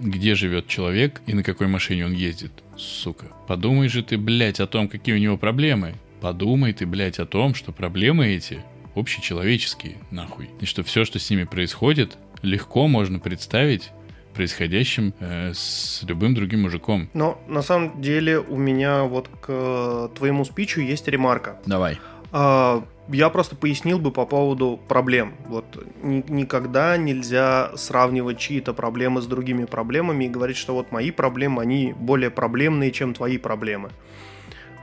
где 0.00 0.35
живет 0.35 0.66
человек 0.66 1.20
и 1.26 1.35
на 1.35 1.42
какой 1.42 1.66
машине 1.66 2.07
он 2.07 2.12
ездит. 2.12 2.52
Сука. 2.76 3.26
Подумай 3.46 3.88
же 3.88 4.02
ты, 4.02 4.18
блядь, 4.18 4.61
о 4.61 4.66
том, 4.66 4.88
какие 4.88 5.14
у 5.14 5.18
него 5.18 5.37
проблемы. 5.37 5.94
Подумай 6.20 6.72
ты, 6.72 6.87
блядь, 6.87 7.18
о 7.18 7.26
том, 7.26 7.54
что 7.54 7.72
проблемы 7.72 8.28
эти 8.28 8.61
общечеловеческие, 8.94 9.96
нахуй. 10.11 10.48
И 10.61 10.66
что 10.66 10.83
все, 10.83 11.04
что 11.04 11.18
с 11.18 11.28
ними 11.30 11.44
происходит, 11.44 12.16
легко 12.44 12.87
можно 12.87 13.18
представить 13.18 13.90
происходящим 14.35 15.14
э, 15.20 15.52
с 15.54 16.02
любым 16.07 16.35
другим 16.35 16.62
мужиком. 16.62 17.09
Но 17.14 17.40
на 17.48 17.62
самом 17.62 18.00
деле 18.02 18.38
у 18.38 18.57
меня 18.57 19.04
вот 19.04 19.28
к 19.40 20.11
твоему 20.16 20.44
спичу 20.44 20.80
есть 20.80 21.07
ремарка. 21.09 21.59
Давай. 21.66 21.98
А, 22.33 22.85
я 23.09 23.30
просто 23.30 23.54
пояснил 23.54 24.00
бы 24.00 24.11
по 24.11 24.26
поводу 24.26 24.80
проблем. 24.88 25.35
Вот 25.46 25.64
ни- 26.02 26.24
никогда 26.28 26.96
нельзя 26.96 27.70
сравнивать 27.76 28.38
чьи-то 28.38 28.74
проблемы 28.74 29.22
с 29.22 29.26
другими 29.26 29.66
проблемами 29.66 30.24
и 30.24 30.28
говорить, 30.28 30.57
что 30.57 30.74
вот 30.74 30.90
мои 30.90 31.12
проблемы, 31.12 31.62
они 31.62 31.94
более 31.96 32.30
проблемные, 32.30 32.90
чем 32.90 33.14
твои 33.14 33.38
проблемы. 33.38 33.90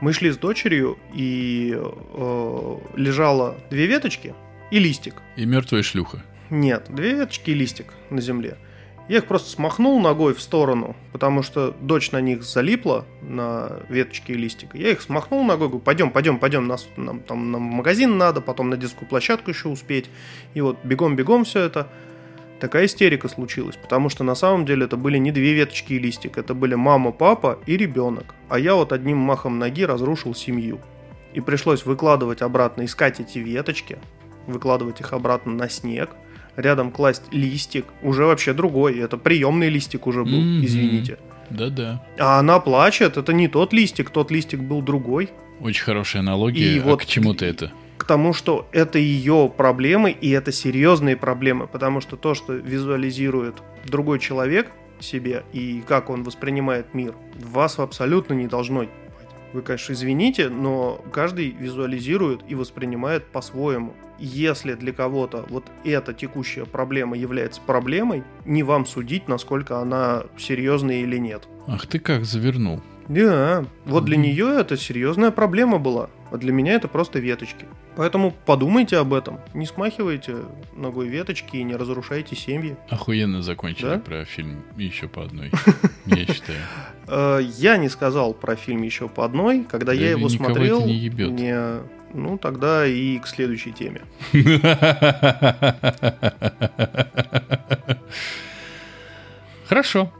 Мы 0.00 0.12
шли 0.14 0.30
с 0.32 0.38
дочерью, 0.38 0.98
и 1.14 1.76
э, 1.76 2.78
лежало 2.96 3.54
две 3.70 3.86
веточки 3.86 4.34
и 4.70 4.78
листик. 4.78 5.14
И 5.36 5.44
мертвая 5.44 5.82
шлюха. 5.82 6.24
Нет, 6.52 6.88
две 6.90 7.14
веточки 7.14 7.48
и 7.48 7.54
листик 7.54 7.94
на 8.10 8.20
земле. 8.20 8.58
Я 9.08 9.18
их 9.18 9.26
просто 9.26 9.48
смахнул 9.48 9.98
ногой 10.02 10.34
в 10.34 10.42
сторону, 10.42 10.94
потому 11.10 11.42
что 11.42 11.74
дочь 11.80 12.12
на 12.12 12.20
них 12.20 12.42
залипла, 12.42 13.06
на 13.22 13.80
веточки 13.88 14.32
и 14.32 14.34
листик. 14.34 14.74
Я 14.74 14.90
их 14.90 15.00
смахнул 15.00 15.44
ногой, 15.44 15.68
говорю, 15.68 15.82
пойдем, 15.82 16.10
пойдем, 16.10 16.38
пойдем, 16.38 16.66
нас, 16.66 16.86
нам 16.98 17.20
там 17.20 17.52
на 17.52 17.58
магазин 17.58 18.18
надо, 18.18 18.42
потом 18.42 18.68
на 18.68 18.76
детскую 18.76 19.08
площадку 19.08 19.48
еще 19.48 19.70
успеть. 19.70 20.10
И 20.52 20.60
вот 20.60 20.76
бегом-бегом 20.84 21.44
все 21.44 21.60
это. 21.60 21.88
Такая 22.60 22.84
истерика 22.84 23.28
случилась, 23.28 23.76
потому 23.76 24.10
что 24.10 24.22
на 24.22 24.34
самом 24.34 24.66
деле 24.66 24.84
это 24.84 24.98
были 24.98 25.16
не 25.16 25.32
две 25.32 25.54
веточки 25.54 25.94
и 25.94 25.98
листик, 25.98 26.36
это 26.36 26.52
были 26.52 26.74
мама, 26.74 27.12
папа 27.12 27.60
и 27.64 27.78
ребенок. 27.78 28.34
А 28.50 28.58
я 28.58 28.74
вот 28.74 28.92
одним 28.92 29.16
махом 29.16 29.58
ноги 29.58 29.86
разрушил 29.86 30.34
семью. 30.34 30.80
И 31.32 31.40
пришлось 31.40 31.86
выкладывать 31.86 32.42
обратно, 32.42 32.84
искать 32.84 33.20
эти 33.20 33.38
веточки, 33.38 33.96
выкладывать 34.46 35.00
их 35.00 35.14
обратно 35.14 35.52
на 35.52 35.70
снег, 35.70 36.10
рядом 36.56 36.90
класть 36.90 37.22
листик, 37.32 37.86
уже 38.02 38.24
вообще 38.24 38.52
другой, 38.52 38.98
это 38.98 39.16
приемный 39.16 39.68
листик 39.68 40.06
уже 40.06 40.24
был, 40.24 40.40
Мгм. 40.40 40.64
извините. 40.64 41.18
Да-да. 41.50 42.02
А 42.18 42.38
она 42.38 42.60
плачет, 42.60 43.16
это 43.16 43.32
не 43.32 43.48
тот 43.48 43.72
листик, 43.72 44.10
тот 44.10 44.30
листик 44.30 44.60
был 44.60 44.80
другой. 44.82 45.30
Очень 45.60 45.84
хорошая 45.84 46.20
аналогия. 46.22 46.76
И 46.76 46.78
а 46.78 46.82
вот- 46.82 47.02
к 47.02 47.06
чему 47.06 47.34
ты 47.34 47.46
это? 47.46 47.70
К 47.98 48.04
тому, 48.04 48.32
что 48.32 48.68
это 48.72 48.98
ее 48.98 49.52
проблемы, 49.56 50.10
и 50.10 50.30
это 50.30 50.50
серьезные 50.50 51.16
проблемы, 51.16 51.66
потому 51.68 52.00
что 52.00 52.16
то, 52.16 52.34
что 52.34 52.54
визуализирует 52.54 53.56
другой 53.86 54.18
человек 54.18 54.70
себе, 54.98 55.44
и 55.52 55.82
как 55.86 56.10
он 56.10 56.22
воспринимает 56.24 56.94
мир, 56.94 57.14
вас 57.34 57.78
абсолютно 57.78 58.34
не 58.34 58.46
должно. 58.46 58.86
Вы, 59.52 59.60
конечно, 59.62 59.92
извините, 59.92 60.48
но 60.48 61.04
каждый 61.12 61.50
визуализирует 61.50 62.40
и 62.48 62.54
воспринимает 62.54 63.26
по-своему. 63.26 63.92
Если 64.24 64.74
для 64.74 64.92
кого-то 64.92 65.44
вот 65.48 65.64
эта 65.84 66.14
текущая 66.14 66.64
проблема 66.64 67.16
является 67.18 67.60
проблемой, 67.60 68.22
не 68.44 68.62
вам 68.62 68.86
судить, 68.86 69.26
насколько 69.26 69.78
она 69.80 70.22
серьезная 70.38 71.00
или 71.02 71.16
нет. 71.18 71.42
Ах 71.66 71.86
ты 71.88 71.98
как 71.98 72.24
завернул. 72.24 72.80
Да, 73.08 73.64
вот 73.84 74.04
для 74.04 74.16
Мгм. 74.16 74.22
нее 74.26 74.56
это 74.60 74.76
серьезная 74.76 75.32
проблема 75.32 75.78
была, 75.80 76.08
а 76.30 76.36
для 76.36 76.52
меня 76.52 76.74
это 76.74 76.86
просто 76.86 77.18
веточки. 77.18 77.66
Поэтому 77.96 78.32
подумайте 78.46 78.96
об 78.96 79.12
этом. 79.12 79.40
Не 79.54 79.66
смахивайте 79.66 80.36
ногой 80.76 81.08
веточки 81.08 81.56
и 81.56 81.64
не 81.64 81.74
разрушайте 81.74 82.36
семьи. 82.36 82.76
Охуенно 82.88 83.42
закончили 83.42 83.86
Да? 83.86 83.98
про 83.98 84.24
фильм 84.24 84.62
еще 84.76 85.08
по 85.08 85.24
одной, 85.24 85.50
я 86.06 86.24
считаю. 86.26 86.58
Э, 87.08 87.40
Я 87.42 87.76
не 87.76 87.88
сказал 87.88 88.34
про 88.34 88.54
фильм 88.54 88.82
еще 88.82 89.08
по 89.08 89.24
одной, 89.24 89.64
когда 89.68 89.86
Да 89.92 89.92
я 90.00 90.10
его 90.12 90.28
смотрел. 90.28 90.86
не- 90.86 91.80
Ну, 92.14 92.38
тогда 92.38 92.86
и 92.86 93.18
к 93.18 93.26
следующей 93.26 93.72
теме. 93.72 94.02
Хорошо. 99.66 100.12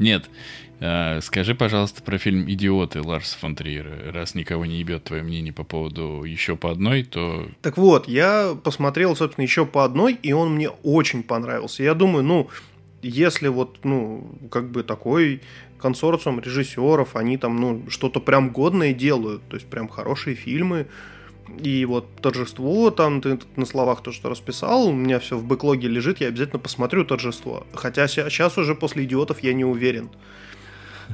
Нет. 0.00 0.28
э, 0.80 1.20
Скажи, 1.20 1.54
пожалуйста, 1.54 2.02
про 2.02 2.18
фильм 2.18 2.50
«Идиоты» 2.50 3.02
Ларса 3.02 3.38
фон 3.38 3.54
Триера. 3.54 4.10
Раз 4.12 4.34
никого 4.34 4.66
не 4.66 4.78
ебет 4.78 5.04
твое 5.04 5.22
мнение 5.22 5.52
по 5.52 5.62
поводу 5.62 6.24
еще 6.24 6.56
по 6.56 6.70
одной, 6.70 7.04
то 7.04 7.46
Так 7.62 7.76
вот, 7.76 8.08
я 8.08 8.56
посмотрел, 8.64 9.14
собственно, 9.14 9.44
еще 9.44 9.66
по 9.66 9.84
одной, 9.84 10.14
и 10.14 10.32
он 10.32 10.54
мне 10.54 10.70
очень 10.70 11.22
понравился. 11.22 11.82
Я 11.82 11.94
думаю, 11.94 12.24
ну, 12.24 12.48
если 13.02 13.48
вот, 13.48 13.78
ну, 13.84 14.38
как 14.50 14.70
бы 14.70 14.82
такой 14.82 15.42
консорциум 15.80 16.40
режиссеров, 16.40 17.16
они 17.16 17.36
там, 17.36 17.56
ну, 17.56 17.82
что-то 17.88 18.20
прям 18.20 18.50
годное 18.50 18.92
делают, 18.92 19.42
то 19.48 19.56
есть 19.56 19.68
прям 19.68 19.88
хорошие 19.88 20.36
фильмы, 20.36 20.86
и 21.58 21.84
вот 21.84 22.06
торжество, 22.20 22.90
там 22.90 23.20
ты 23.20 23.38
на 23.56 23.66
словах 23.66 24.02
то, 24.02 24.12
что 24.12 24.28
расписал, 24.28 24.86
у 24.86 24.92
меня 24.92 25.18
все 25.18 25.36
в 25.36 25.44
бэклоге 25.44 25.88
лежит, 25.88 26.20
я 26.20 26.28
обязательно 26.28 26.60
посмотрю 26.60 27.04
торжество. 27.04 27.66
Хотя 27.74 28.06
сейчас 28.08 28.56
уже 28.56 28.74
после 28.74 29.04
идиотов 29.04 29.40
я 29.40 29.52
не 29.52 29.64
уверен. 29.64 30.10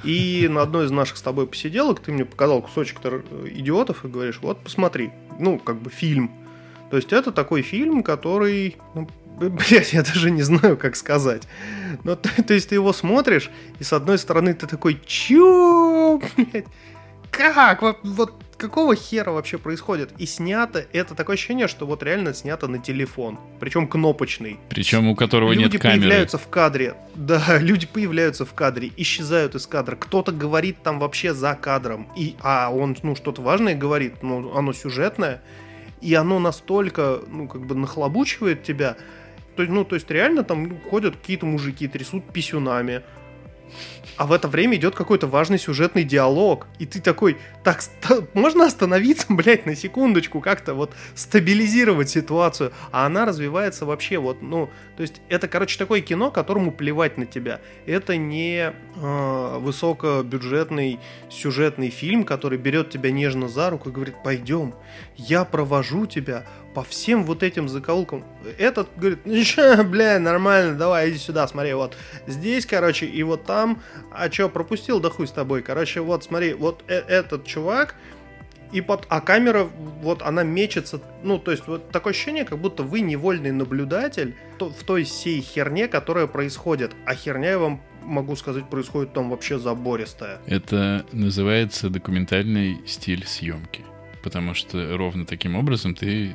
И 0.04 0.46
на 0.50 0.62
одной 0.62 0.86
из 0.86 0.90
наших 0.90 1.16
с 1.16 1.22
тобой 1.22 1.46
посиделок 1.46 2.00
ты 2.00 2.12
мне 2.12 2.26
показал 2.26 2.60
кусочек 2.60 2.98
идиотов 3.50 4.04
и 4.04 4.08
говоришь, 4.08 4.40
вот 4.42 4.58
посмотри, 4.60 5.10
ну, 5.38 5.58
как 5.58 5.80
бы 5.80 5.90
фильм. 5.90 6.30
То 6.90 6.96
есть 6.96 7.12
это 7.12 7.32
такой 7.32 7.62
фильм, 7.62 8.02
который, 8.02 8.76
ну, 8.94 9.08
блядь, 9.36 9.92
я 9.92 10.02
даже 10.02 10.30
не 10.30 10.42
знаю, 10.42 10.76
как 10.76 10.96
сказать. 10.96 11.42
Но, 12.04 12.16
то, 12.16 12.30
то 12.42 12.54
есть 12.54 12.68
ты 12.68 12.74
его 12.74 12.92
смотришь, 12.92 13.50
и 13.78 13.84
с 13.84 13.92
одной 13.92 14.18
стороны 14.18 14.54
ты 14.54 14.66
такой, 14.66 15.00
чё, 15.06 16.20
блядь, 16.36 16.66
как? 17.30 17.82
Вот, 17.82 17.98
вот 18.02 18.32
какого 18.56 18.96
хера 18.96 19.30
вообще 19.30 19.58
происходит? 19.58 20.10
И 20.18 20.26
снято, 20.26 20.84
это 20.92 21.14
такое 21.14 21.34
ощущение, 21.34 21.68
что 21.68 21.86
вот 21.86 22.02
реально 22.02 22.34
снято 22.34 22.66
на 22.68 22.78
телефон, 22.78 23.38
причем 23.60 23.86
кнопочный. 23.86 24.58
причем 24.68 25.08
у 25.08 25.14
которого 25.14 25.52
люди 25.52 25.72
нет 25.72 25.82
камеры. 25.82 26.00
появляются 26.00 26.38
в 26.38 26.48
кадре. 26.48 26.94
Да, 27.14 27.58
люди 27.60 27.86
появляются 27.86 28.44
в 28.44 28.54
кадре, 28.54 28.90
исчезают 28.96 29.54
из 29.54 29.66
кадра. 29.66 29.96
Кто-то 29.96 30.32
говорит 30.32 30.82
там 30.82 30.98
вообще 30.98 31.34
за 31.34 31.54
кадром. 31.54 32.08
И, 32.16 32.36
а 32.40 32.70
он, 32.70 32.96
ну, 33.02 33.14
что-то 33.16 33.42
важное 33.42 33.74
говорит, 33.74 34.22
ну, 34.22 34.56
оно 34.56 34.72
сюжетное. 34.72 35.42
И 36.00 36.14
оно 36.14 36.38
настолько, 36.38 37.20
ну, 37.28 37.48
как 37.48 37.66
бы 37.66 37.74
нахлобучивает 37.74 38.62
тебя. 38.62 38.96
То, 39.56 39.62
есть, 39.62 39.72
ну, 39.72 39.84
то 39.84 39.94
есть 39.94 40.10
реально 40.10 40.44
там 40.44 40.80
ходят 40.90 41.16
какие-то 41.16 41.46
мужики, 41.46 41.88
трясут 41.88 42.30
писюнами. 42.32 43.02
А 44.16 44.26
в 44.26 44.32
это 44.32 44.48
время 44.48 44.76
идет 44.76 44.94
какой-то 44.94 45.26
важный 45.26 45.58
сюжетный 45.58 46.02
диалог. 46.02 46.66
И 46.78 46.86
ты 46.86 47.00
такой, 47.00 47.36
так, 47.62 47.82
можно 48.32 48.66
остановиться, 48.66 49.26
блядь, 49.32 49.66
на 49.66 49.76
секундочку, 49.76 50.40
как-то 50.40 50.74
вот 50.74 50.94
стабилизировать 51.14 52.08
ситуацию. 52.08 52.72
А 52.92 53.06
она 53.06 53.26
развивается 53.26 53.84
вообще 53.84 54.18
вот, 54.18 54.40
ну, 54.40 54.70
то 54.96 55.02
есть 55.02 55.20
это, 55.28 55.48
короче, 55.48 55.78
такое 55.78 56.00
кино, 56.00 56.30
которому 56.30 56.72
плевать 56.72 57.18
на 57.18 57.26
тебя. 57.26 57.60
Это 57.84 58.16
не 58.16 58.72
э, 58.96 59.58
высокобюджетный 59.58 60.98
сюжетный 61.28 61.90
фильм, 61.90 62.24
который 62.24 62.58
берет 62.58 62.90
тебя 62.90 63.10
нежно 63.10 63.48
за 63.48 63.68
руку 63.68 63.90
и 63.90 63.92
говорит, 63.92 64.16
пойдем, 64.24 64.74
я 65.16 65.44
провожу 65.44 66.06
тебя 66.06 66.46
по 66.76 66.82
всем 66.82 67.24
вот 67.24 67.42
этим 67.42 67.70
закоулкам. 67.70 68.22
Этот 68.58 68.88
говорит, 68.98 69.20
ну 69.24 69.84
бля, 69.84 70.18
нормально, 70.18 70.76
давай, 70.76 71.08
иди 71.08 71.16
сюда, 71.16 71.48
смотри, 71.48 71.72
вот 71.72 71.96
здесь, 72.26 72.66
короче, 72.66 73.06
и 73.06 73.22
вот 73.22 73.46
там, 73.46 73.80
а 74.12 74.28
чё, 74.28 74.50
пропустил, 74.50 75.00
да 75.00 75.08
хуй 75.08 75.26
с 75.26 75.30
тобой, 75.30 75.62
короче, 75.62 76.02
вот 76.02 76.24
смотри, 76.24 76.52
вот 76.52 76.84
э- 76.86 77.02
этот 77.08 77.46
чувак, 77.46 77.94
и 78.72 78.82
под, 78.82 79.06
а 79.08 79.22
камера, 79.22 79.66
вот 80.02 80.20
она 80.20 80.42
мечется, 80.42 81.00
ну, 81.22 81.38
то 81.38 81.50
есть 81.50 81.66
вот 81.66 81.90
такое 81.92 82.12
ощущение, 82.12 82.44
как 82.44 82.58
будто 82.58 82.82
вы 82.82 83.00
невольный 83.00 83.52
наблюдатель 83.52 84.34
то- 84.58 84.68
в 84.68 84.84
той 84.84 85.04
всей 85.04 85.40
херне, 85.40 85.88
которая 85.88 86.26
происходит. 86.26 86.92
А 87.06 87.14
херня, 87.14 87.52
я 87.52 87.58
вам 87.58 87.80
могу 88.02 88.36
сказать, 88.36 88.68
происходит 88.68 89.14
там 89.14 89.30
вообще 89.30 89.58
забористая. 89.58 90.40
Это 90.46 91.06
называется 91.10 91.88
документальный 91.88 92.82
стиль 92.86 93.26
съемки. 93.26 93.82
Потому 94.26 94.54
что 94.54 94.96
ровно 94.96 95.24
таким 95.24 95.54
образом 95.54 95.94
ты 95.94 96.32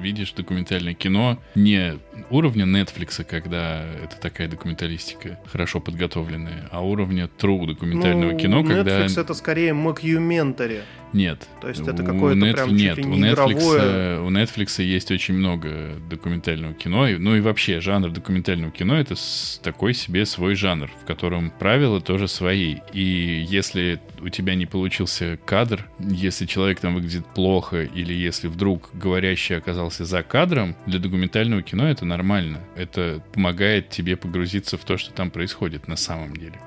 видишь 0.00 0.30
документальное 0.30 0.94
кино 0.94 1.42
не 1.56 1.98
уровня 2.30 2.64
Netflix, 2.64 3.24
когда 3.24 3.84
это 4.02 4.16
такая 4.20 4.48
документалистика 4.48 5.38
хорошо 5.46 5.80
подготовленная, 5.80 6.68
а 6.70 6.84
уровня 6.84 7.28
true 7.38 7.66
документального 7.66 8.32
Ну, 8.32 8.38
кино, 8.38 8.64
когда... 8.64 9.04
Netflix 9.04 9.20
это 9.20 9.34
скорее 9.34 9.72
мокюментари. 9.74 10.82
Нет. 11.12 11.46
То 11.60 11.68
есть 11.68 11.82
это 11.86 12.02
какое-то 12.02 12.40
Netf- 12.40 12.52
прям 12.54 12.68
чуть 12.70 12.78
Нет, 12.78 12.96
ли 12.96 13.04
у 13.04 13.08
не 13.08 13.20
Netflix, 13.20 13.52
игровое. 13.52 14.20
у 14.22 14.30
Netflix 14.30 14.82
есть 14.82 15.10
очень 15.10 15.34
много 15.34 15.96
документального 16.08 16.72
кино. 16.72 17.06
и- 17.06 17.18
Ну 17.18 17.36
и 17.36 17.40
вообще, 17.40 17.80
жанр 17.82 18.10
документального 18.10 18.72
кино— 18.72 18.96
это 18.98 19.14
такой 19.62 19.92
себе 19.92 20.24
свой 20.24 20.54
жанр, 20.54 20.90
в 21.02 21.04
котором 21.04 21.50
правила 21.50 22.00
тоже 22.00 22.28
свои. 22.28 22.76
И 22.94 23.44
если 23.46 24.00
у 24.22 24.30
тебя 24.30 24.54
не 24.54 24.64
получился 24.64 25.38
кадр, 25.44 25.86
если 25.98 26.46
человек 26.46 26.80
там 26.80 26.94
выглядит 26.94 27.26
плохо, 27.26 27.82
или 27.82 28.14
если 28.14 28.48
вдруг 28.48 28.88
говорящий 28.94 29.58
оказался 29.58 30.06
за 30.06 30.22
кадром, 30.22 30.74
для 30.86 30.98
документального 30.98 31.60
кино 31.60 31.90
это 31.90 32.06
нормально. 32.12 32.60
Это 32.76 33.22
помогает 33.32 33.88
тебе 33.88 34.16
погрузиться 34.16 34.76
в 34.76 34.84
то, 34.84 34.98
что 34.98 35.12
там 35.12 35.30
происходит 35.30 35.88
на 35.88 35.96
самом 35.96 36.36
деле. 36.36 36.60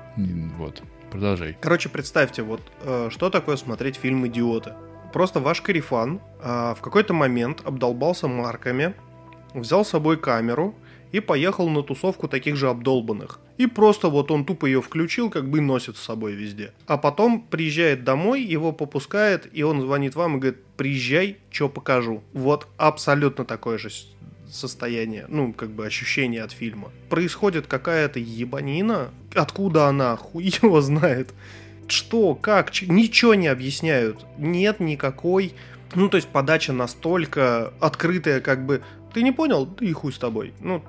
Вот. 0.58 0.82
Продолжай. 1.10 1.56
Короче, 1.60 1.88
представьте, 1.88 2.42
вот 2.42 2.60
э, 2.82 3.08
что 3.12 3.30
такое 3.30 3.56
смотреть 3.56 3.96
фильм 3.96 4.26
«Идиоты». 4.26 4.72
Просто 5.12 5.40
ваш 5.40 5.62
корефан 5.62 6.20
а, 6.42 6.74
в 6.74 6.80
какой-то 6.80 7.14
момент 7.14 7.62
обдолбался 7.64 8.28
марками, 8.28 8.92
взял 9.54 9.84
с 9.84 9.88
собой 9.88 10.18
камеру 10.18 10.74
и 11.12 11.20
поехал 11.20 11.68
на 11.68 11.82
тусовку 11.82 12.28
таких 12.28 12.56
же 12.56 12.68
обдолбанных. 12.68 13.38
И 13.56 13.66
просто 13.66 14.08
вот 14.08 14.30
он 14.30 14.44
тупо 14.44 14.66
ее 14.66 14.82
включил, 14.82 15.30
как 15.30 15.48
бы 15.48 15.60
носит 15.60 15.96
с 15.96 16.02
собой 16.02 16.34
везде. 16.34 16.72
А 16.86 16.98
потом 16.98 17.40
приезжает 17.40 18.04
домой, 18.04 18.42
его 18.42 18.72
попускает, 18.72 19.48
и 19.52 19.62
он 19.62 19.80
звонит 19.80 20.14
вам 20.14 20.36
и 20.36 20.40
говорит, 20.40 20.62
приезжай, 20.76 21.38
что 21.50 21.70
покажу. 21.70 22.22
Вот 22.34 22.68
абсолютно 22.76 23.46
такое 23.46 23.78
же 23.78 23.88
состояние, 24.50 25.26
ну, 25.28 25.52
как 25.52 25.70
бы 25.70 25.86
ощущение 25.86 26.42
от 26.42 26.52
фильма. 26.52 26.90
Происходит 27.08 27.66
какая-то 27.66 28.18
ебанина, 28.18 29.10
откуда 29.34 29.86
она, 29.86 30.16
хуй 30.16 30.44
его 30.62 30.80
знает. 30.80 31.34
Что, 31.88 32.34
как, 32.34 32.70
ч- 32.70 32.86
ничего 32.86 33.34
не 33.34 33.48
объясняют. 33.48 34.24
Нет 34.38 34.80
никакой... 34.80 35.54
Ну, 35.94 36.08
то 36.08 36.16
есть 36.16 36.28
подача 36.28 36.72
настолько 36.72 37.72
открытая, 37.80 38.40
как 38.40 38.66
бы... 38.66 38.82
Ты 39.14 39.22
не 39.22 39.32
понял? 39.32 39.66
Ты 39.66 39.86
и 39.86 39.92
хуй 39.92 40.12
с 40.12 40.18
тобой. 40.18 40.52
Ну, 40.60 40.82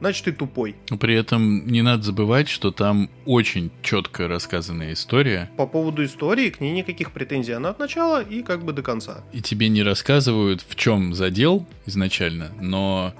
значит, 0.00 0.24
ты 0.24 0.32
тупой. 0.32 0.76
При 1.00 1.14
этом 1.14 1.66
не 1.66 1.82
надо 1.82 2.02
забывать, 2.02 2.48
что 2.48 2.70
там 2.70 3.10
очень 3.26 3.70
четко 3.82 4.28
рассказанная 4.28 4.92
история, 4.92 5.50
По 5.56 5.66
поводу 5.66 6.04
истории 6.04 6.50
к 6.50 6.60
ней 6.60 6.72
никаких 6.72 7.12
претензий. 7.12 7.52
Она 7.52 7.70
от 7.70 7.78
начала 7.78 8.22
и 8.22 8.42
как 8.42 8.64
бы 8.64 8.72
до 8.72 8.82
конца. 8.82 9.24
и 9.32 9.40
тебе 9.40 9.68
не 9.68 9.82
рассказывают, 9.82 10.64
в 10.66 10.76
чем 10.76 11.14
задел 11.14 11.66
изначально, 11.86 12.50
но 12.60 13.14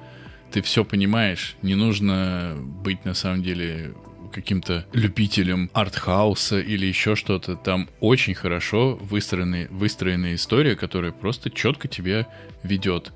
ты 0.53 0.63
все 0.63 0.85
понимаешь. 0.85 1.57
Не 1.63 1.75
нужно 1.75 2.57
быть 2.59 3.05
на 3.05 3.15
самом 3.15 3.43
деле 3.43 3.95
каким-то 4.33 4.87
любителем 4.93 5.71
артхауса 5.73 6.61
или 6.61 6.87
еще 6.87 7.17
что-то. 7.17 7.57
Там 7.57 7.89
очень 8.01 8.35
хорошо 8.35 8.99
выстроенная, 9.01 9.69
выстроенная 9.71 10.35
история, 10.35 10.77
которая 10.77 11.13
просто 11.13 11.51
четко 11.51 11.89
тебя 11.89 12.27
ведет. 12.63 13.13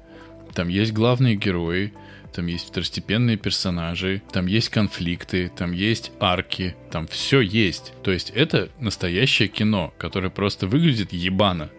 Там 0.55 0.68
есть 0.68 0.92
главные 0.92 1.37
герои, 1.37 1.92
там 2.33 2.47
есть 2.47 2.68
второстепенные 2.68 3.37
персонажи, 3.37 4.23
там 4.33 4.47
есть 4.47 4.68
конфликты, 4.71 5.51
там 5.55 5.73
есть 5.73 6.12
арки, 6.21 6.75
там 6.90 7.07
все 7.07 7.40
есть. 7.40 7.92
То 8.03 8.11
есть 8.11 8.31
это 8.31 8.71
настоящее 8.81 9.49
кино, 9.49 9.92
которое 9.99 10.31
просто 10.31 10.66
выглядит 10.66 11.12
ебано. 11.12 11.71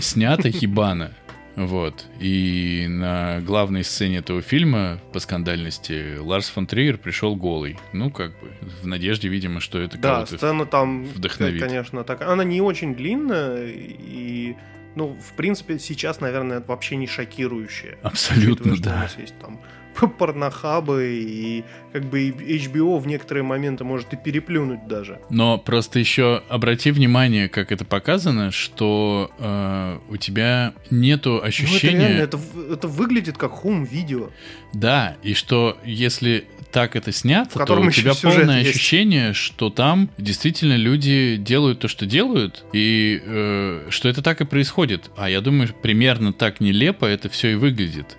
Снято 0.00 0.48
ебано. 0.48 1.14
Вот. 1.56 2.04
И 2.20 2.86
на 2.86 3.40
главной 3.40 3.82
сцене 3.82 4.18
этого 4.18 4.42
фильма 4.42 5.00
по 5.14 5.20
скандальности 5.20 6.18
Ларс 6.18 6.50
фон 6.50 6.66
Триер 6.66 6.98
пришел 6.98 7.34
голый. 7.34 7.78
Ну, 7.94 8.10
как 8.10 8.32
бы, 8.40 8.50
в 8.82 8.86
надежде, 8.86 9.28
видимо, 9.28 9.60
что 9.60 9.78
это 9.78 9.96
Да, 9.96 10.26
сцена 10.26 10.66
там, 10.66 11.04
вдохновит. 11.06 11.62
конечно, 11.62 12.04
так. 12.04 12.20
Она 12.20 12.44
не 12.44 12.60
очень 12.60 12.94
длинная 12.94 13.68
и, 13.68 14.54
ну, 14.96 15.16
в 15.20 15.36
принципе, 15.36 15.78
сейчас, 15.78 16.20
наверное, 16.20 16.58
это 16.58 16.68
вообще 16.68 16.96
не 16.96 17.06
шокирующая. 17.06 17.98
Абсолютно, 18.02 18.72
Учитывая, 18.72 18.76
что 18.76 18.88
У 18.88 18.92
да. 18.92 19.00
нас 19.02 19.18
есть 19.18 19.34
там 19.38 19.60
порнохабы 20.18 21.18
и 21.20 21.64
как 21.92 22.04
бы 22.04 22.28
HBO 22.28 22.98
в 22.98 23.06
некоторые 23.06 23.44
моменты 23.44 23.84
может 23.84 24.12
и 24.12 24.16
переплюнуть 24.16 24.86
даже. 24.86 25.20
Но 25.30 25.58
просто 25.58 25.98
еще 25.98 26.42
обрати 26.48 26.90
внимание, 26.90 27.48
как 27.48 27.72
это 27.72 27.84
показано, 27.84 28.50
что 28.50 29.30
э, 29.38 29.98
у 30.08 30.16
тебя 30.16 30.74
нету 30.90 31.30
Ну, 31.30 31.36
это 31.38 31.46
ощущения... 31.46 32.08
реально, 32.08 32.22
это, 32.22 32.38
это 32.70 32.88
выглядит 32.88 33.38
как 33.38 33.52
хум-видео. 33.52 34.30
Да, 34.72 35.16
и 35.22 35.34
что 35.34 35.78
если 35.84 36.46
так 36.76 36.94
это 36.94 37.10
снято, 37.10 37.64
то 37.64 37.80
у 37.80 37.90
тебя 37.90 38.12
полное 38.14 38.58
есть. 38.58 38.70
ощущение, 38.76 39.32
что 39.32 39.70
там 39.70 40.10
действительно 40.18 40.76
люди 40.76 41.36
делают 41.36 41.80
то, 41.80 41.88
что 41.88 42.04
делают, 42.04 42.64
и 42.74 43.18
э, 43.24 43.86
что 43.88 44.10
это 44.10 44.20
так 44.20 44.42
и 44.42 44.44
происходит. 44.44 45.10
А 45.16 45.30
я 45.30 45.40
думаю, 45.40 45.70
примерно 45.80 46.34
так 46.34 46.60
нелепо 46.60 47.06
это 47.06 47.30
все 47.30 47.52
и 47.52 47.54
выглядит. 47.54 48.18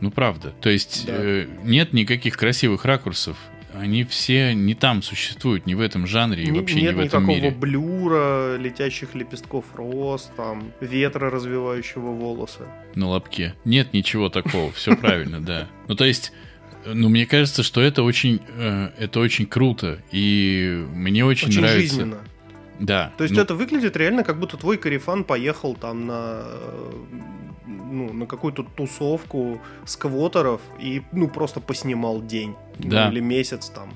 Ну, 0.00 0.12
правда. 0.12 0.52
То 0.60 0.68
есть 0.70 1.04
Да. 1.06 1.14
э, 1.16 1.46
нет 1.64 1.92
никаких 1.92 2.36
красивых 2.36 2.84
ракурсов. 2.84 3.36
Они 3.74 4.04
все 4.04 4.54
не 4.54 4.74
там 4.74 5.02
существуют, 5.02 5.66
не 5.66 5.74
в 5.74 5.80
этом 5.80 6.06
жанре 6.06 6.44
и 6.44 6.46
Ни- 6.50 6.58
вообще 6.60 6.76
Нет 6.80 6.94
не 6.96 7.02
в 7.02 7.04
этом 7.06 7.22
никакого 7.24 7.36
мире. 7.36 7.50
блюра, 7.50 8.56
летящих 8.56 9.14
лепестков 9.16 9.64
роз, 9.74 10.30
там, 10.36 10.70
ветра, 10.80 11.28
развивающего 11.28 12.12
волосы. 12.12 12.60
на 12.94 13.08
лобке. 13.08 13.54
Нет 13.64 13.92
ничего 13.92 14.28
такого, 14.30 14.70
все 14.72 14.96
правильно, 14.96 15.40
да. 15.40 15.66
Ну, 15.88 15.94
то 15.96 16.04
есть, 16.06 16.32
ну, 16.94 17.08
мне 17.08 17.26
кажется, 17.26 17.62
что 17.62 17.80
это 17.80 18.02
очень, 18.02 18.40
э, 18.56 18.90
это 18.98 19.20
очень 19.20 19.46
круто, 19.46 20.02
и 20.12 20.84
мне 20.92 21.24
очень, 21.24 21.48
Очень 21.48 21.60
нравится. 21.60 21.80
жизненно. 21.80 22.18
Да. 22.78 23.12
То 23.16 23.24
есть 23.24 23.34
ну, 23.34 23.40
это 23.42 23.54
выглядит 23.54 23.96
реально, 23.96 24.22
как 24.22 24.38
будто 24.38 24.56
твой 24.56 24.76
корефан 24.76 25.24
поехал 25.24 25.74
там 25.74 26.06
на, 26.06 26.44
ну, 27.66 28.12
на 28.12 28.26
какую-то 28.26 28.62
тусовку 28.64 29.60
сквотеров 29.86 30.60
и, 30.78 31.02
ну, 31.12 31.28
просто 31.28 31.60
поснимал 31.60 32.20
день. 32.22 32.54
ну, 32.78 32.90
Да. 32.90 33.08
или 33.10 33.20
месяц 33.20 33.70
там. 33.70 33.94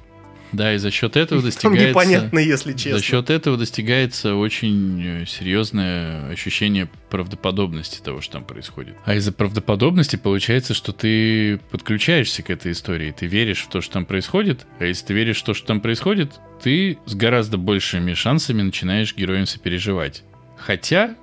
Да, 0.52 0.74
и 0.74 0.78
за 0.78 0.90
счет 0.90 1.16
этого 1.16 1.40
Там 1.40 1.50
достигается. 1.50 1.88
непонятно, 1.88 2.38
если 2.38 2.72
честно. 2.72 2.98
За 2.98 3.04
счет 3.04 3.30
этого 3.30 3.56
достигается 3.56 4.34
очень 4.34 5.22
э, 5.22 5.26
серьезное 5.26 6.28
ощущение 6.28 6.88
правдоподобности 7.10 8.00
того, 8.00 8.20
что 8.20 8.34
там 8.34 8.44
происходит. 8.44 8.94
А 9.04 9.14
из-за 9.14 9.32
правдоподобности 9.32 10.16
получается, 10.16 10.74
что 10.74 10.92
ты 10.92 11.58
подключаешься 11.70 12.42
к 12.42 12.50
этой 12.50 12.72
истории, 12.72 13.14
ты 13.16 13.26
веришь 13.26 13.62
в 13.62 13.68
то, 13.68 13.80
что 13.80 13.94
там 13.94 14.06
происходит, 14.06 14.66
а 14.78 14.84
если 14.84 15.06
ты 15.06 15.14
веришь 15.14 15.40
в 15.40 15.44
то, 15.44 15.54
что 15.54 15.66
там 15.66 15.80
происходит, 15.80 16.32
ты 16.62 16.98
с 17.06 17.14
гораздо 17.14 17.58
большими 17.58 18.14
шансами 18.14 18.62
начинаешь 18.62 19.14
героям 19.14 19.46
сопереживать. 19.46 20.22
Хотя, 20.56 21.16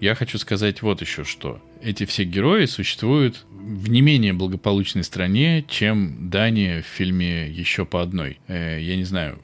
я 0.00 0.14
хочу 0.14 0.38
сказать 0.38 0.82
вот 0.82 1.00
еще 1.00 1.24
что. 1.24 1.60
Эти 1.82 2.04
все 2.04 2.24
герои 2.24 2.66
существуют 2.66 3.46
в 3.62 3.90
не 3.90 4.00
менее 4.00 4.32
благополучной 4.32 5.04
стране, 5.04 5.64
чем 5.68 6.30
Дания 6.30 6.82
в 6.82 6.86
фильме 6.86 7.48
«Еще 7.48 7.84
по 7.84 8.02
одной». 8.02 8.38
Э, 8.48 8.78
я 8.80 8.96
не 8.96 9.04
знаю, 9.04 9.38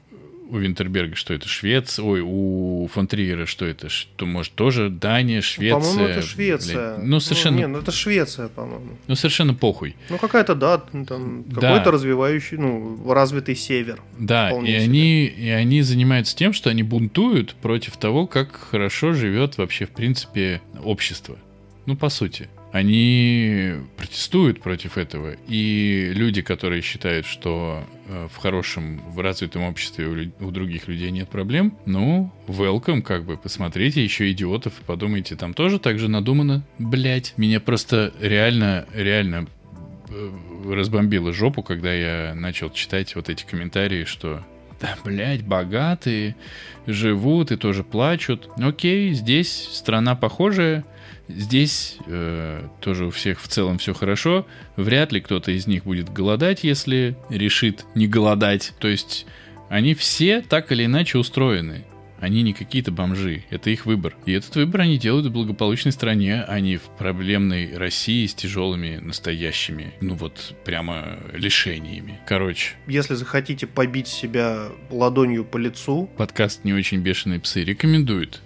у 0.49 0.57
Винтерберга 0.57 1.15
что 1.15 1.33
это, 1.33 1.47
Швеция, 1.47 2.03
ой, 2.05 2.21
у 2.23 2.87
фон 2.93 3.07
Триера 3.07 3.45
что 3.45 3.65
это, 3.65 3.89
что, 3.89 4.25
может, 4.25 4.53
тоже 4.53 4.89
Дания, 4.89 5.41
Швеция. 5.41 5.79
По-моему, 5.79 6.03
это 6.05 6.13
блядь. 6.19 6.25
Швеция. 6.25 6.97
Ну, 6.99 7.19
совершенно, 7.19 7.57
не, 7.57 7.67
ну 7.67 7.79
это 7.79 7.91
Швеция, 7.91 8.47
по-моему. 8.47 8.97
ну, 9.07 9.15
совершенно 9.15 9.53
похуй. 9.53 9.95
Ну, 10.09 10.17
какая-то, 10.17 10.55
да, 10.55 10.77
там, 10.77 11.43
Да. 11.47 11.61
какой-то 11.61 11.91
развивающий, 11.91 12.57
ну, 12.57 13.11
развитый 13.11 13.55
север. 13.55 14.01
Да, 14.17 14.51
и 14.51 14.65
себе. 14.65 14.77
они, 14.77 15.25
и 15.25 15.49
они 15.49 15.81
занимаются 15.81 16.35
тем, 16.35 16.53
что 16.53 16.69
они 16.69 16.83
бунтуют 16.83 17.53
против 17.55 17.97
того, 17.97 18.25
как 18.27 18.55
хорошо 18.55 19.13
живет 19.13 19.57
вообще, 19.57 19.85
в 19.85 19.91
принципе, 19.91 20.61
общество. 20.83 21.37
Ну, 21.85 21.95
по 21.95 22.09
сути. 22.09 22.47
Они 22.77 23.73
протестуют 23.97 24.61
против 24.61 24.99
этого. 24.99 25.35
И 25.47 26.11
люди, 26.13 26.43
которые 26.43 26.83
считают, 26.83 27.25
что 27.25 27.83
э, 28.07 28.27
в 28.31 28.37
хорошем, 28.37 29.01
в 29.09 29.19
развитом 29.19 29.63
обществе 29.63 30.31
у, 30.39 30.45
у 30.45 30.51
других 30.51 30.87
людей 30.87 31.09
нет 31.09 31.27
проблем, 31.27 31.75
ну, 31.87 32.31
welcome, 32.45 33.01
как 33.01 33.25
бы, 33.25 33.35
посмотрите 33.35 34.03
еще 34.03 34.31
идиотов, 34.31 34.73
подумайте, 34.85 35.35
там 35.35 35.55
тоже 35.55 35.79
так 35.79 35.97
же 35.97 36.07
надумано, 36.07 36.63
блять. 36.77 37.33
Меня 37.35 37.59
просто 37.59 38.13
реально, 38.21 38.85
реально 38.93 39.47
э, 40.09 40.31
разбомбило 40.71 41.33
жопу, 41.33 41.63
когда 41.63 41.91
я 41.91 42.35
начал 42.35 42.69
читать 42.69 43.15
вот 43.15 43.27
эти 43.27 43.43
комментарии, 43.43 44.03
что 44.03 44.45
да, 44.79 44.95
блядь, 45.03 45.43
богатые, 45.43 46.35
живут 46.85 47.51
и 47.51 47.57
тоже 47.57 47.83
плачут. 47.83 48.49
Окей, 48.57 49.13
здесь 49.13 49.69
страна 49.71 50.15
похожая, 50.15 50.85
здесь 51.27 51.97
э, 52.05 52.67
тоже 52.79 53.05
у 53.05 53.09
всех 53.09 53.41
в 53.41 53.47
целом 53.47 53.77
все 53.77 53.93
хорошо. 53.93 54.45
Вряд 54.75 55.11
ли 55.11 55.21
кто-то 55.21 55.51
из 55.51 55.67
них 55.67 55.83
будет 55.83 56.11
голодать, 56.11 56.63
если 56.63 57.15
решит 57.29 57.85
не 57.95 58.07
голодать. 58.07 58.73
То 58.79 58.87
есть 58.87 59.25
они 59.69 59.93
все 59.93 60.41
так 60.41 60.71
или 60.71 60.85
иначе 60.85 61.17
устроены. 61.17 61.83
Они 62.19 62.41
не 62.41 62.53
какие-то 62.53 62.91
бомжи, 62.91 63.43
это 63.49 63.69
их 63.69 63.85
выбор. 63.85 64.15
И 64.25 64.31
этот 64.31 64.55
выбор 64.55 64.81
они 64.81 64.97
делают 64.97 65.27
в 65.27 65.31
благополучной 65.31 65.91
стране, 65.91 66.43
а 66.47 66.59
не 66.59 66.77
в 66.77 66.83
проблемной 66.97 67.77
России 67.77 68.25
с 68.25 68.33
тяжелыми 68.33 68.97
настоящими, 68.97 69.93
ну 70.01 70.15
вот 70.15 70.55
прямо 70.65 71.19
лишениями. 71.33 72.19
Короче, 72.25 72.73
Если 72.87 73.13
захотите 73.13 73.67
побить 73.67 74.07
себя 74.07 74.69
ладонью 74.89 75.45
по 75.45 75.57
лицу, 75.57 76.09
подкаст 76.17 76.63
«Не 76.63 76.73
очень 76.73 76.99
бешеные 76.99 77.39
псы» 77.39 77.63
рекомендует 77.63 78.41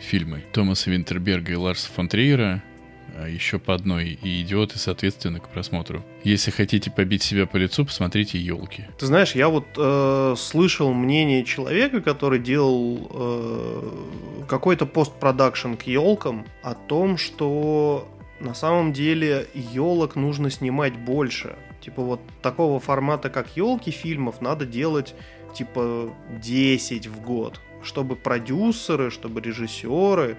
фильмы 0.00 0.44
Томаса 0.52 0.90
Винтерберга 0.90 1.52
и 1.52 1.56
Ларса 1.56 1.88
фон 1.90 2.08
Триера, 2.08 2.62
еще 3.28 3.58
по 3.58 3.74
одной, 3.74 4.18
и 4.22 4.42
«Идиоты», 4.42 4.78
соответственно, 4.78 5.40
к 5.40 5.48
просмотру. 5.48 6.04
Если 6.24 6.50
хотите 6.50 6.90
побить 6.90 7.22
себя 7.22 7.46
по 7.46 7.56
лицу, 7.56 7.84
посмотрите 7.84 8.38
«Елки». 8.38 8.84
Ты 8.98 9.06
знаешь, 9.06 9.34
я 9.34 9.48
вот 9.48 9.66
э, 9.76 10.34
слышал 10.36 10.92
мнение 10.92 11.44
человека, 11.44 12.00
который 12.00 12.38
делал 12.38 13.08
э, 13.10 14.44
какой-то 14.48 14.86
постпродакшн 14.86 15.74
к 15.74 15.82
елкам 15.84 16.46
о 16.62 16.74
том, 16.74 17.16
что 17.16 18.08
на 18.40 18.54
самом 18.54 18.92
деле 18.92 19.46
елок 19.54 20.16
нужно 20.16 20.50
снимать 20.50 20.96
больше. 20.96 21.56
Типа 21.80 22.02
вот 22.02 22.20
такого 22.42 22.80
формата, 22.80 23.30
как 23.30 23.56
елки 23.56 23.90
фильмов, 23.90 24.40
надо 24.40 24.66
делать 24.66 25.14
типа 25.54 26.14
10 26.42 27.06
в 27.06 27.20
год, 27.20 27.60
чтобы 27.82 28.16
продюсеры, 28.16 29.10
чтобы 29.10 29.40
режиссеры, 29.40 30.36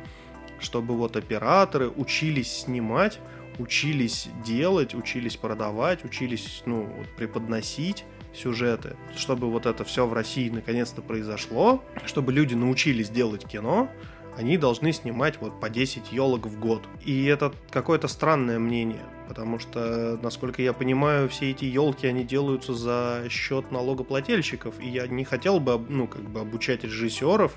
чтобы 0.66 0.98
вот 0.98 1.16
операторы 1.16 1.88
учились 1.90 2.52
снимать 2.52 3.20
учились 3.60 4.28
делать, 4.44 4.96
учились 4.96 5.38
продавать, 5.38 6.04
учились, 6.04 6.64
ну, 6.66 6.84
вот, 6.84 7.08
преподносить 7.16 8.06
сюжеты, 8.34 8.98
чтобы 9.16 9.50
вот 9.50 9.66
это 9.66 9.84
все 9.84 10.06
в 10.06 10.14
России 10.14 10.50
наконец-то 10.50 11.02
произошло, 11.02 11.82
чтобы 12.06 12.34
люди 12.34 12.54
научились 12.54 13.10
делать 13.10 13.46
кино, 13.46 13.90
они 14.38 14.58
должны 14.58 14.92
снимать 14.92 15.40
вот 15.40 15.62
по 15.62 15.70
10 15.70 16.12
елок 16.12 16.46
в 16.46 16.60
год. 16.60 16.84
И 17.06 17.26
это 17.26 17.54
какое-то 17.70 18.10
странное 18.10 18.60
мнение, 18.60 19.06
потому 19.30 19.60
что, 19.60 20.20
насколько 20.22 20.62
я 20.62 20.74
понимаю, 20.74 21.30
все 21.30 21.52
эти 21.52 21.64
елки, 21.64 22.06
они 22.06 22.26
делаются 22.26 22.74
за 22.74 23.24
счет 23.30 23.72
налогоплательщиков, 23.72 24.76
и 24.82 24.90
я 24.90 25.08
не 25.08 25.24
хотел 25.24 25.62
бы, 25.62 25.80
ну, 25.88 26.08
как 26.08 26.24
бы 26.30 26.42
обучать 26.42 26.84
режиссеров 26.84 27.56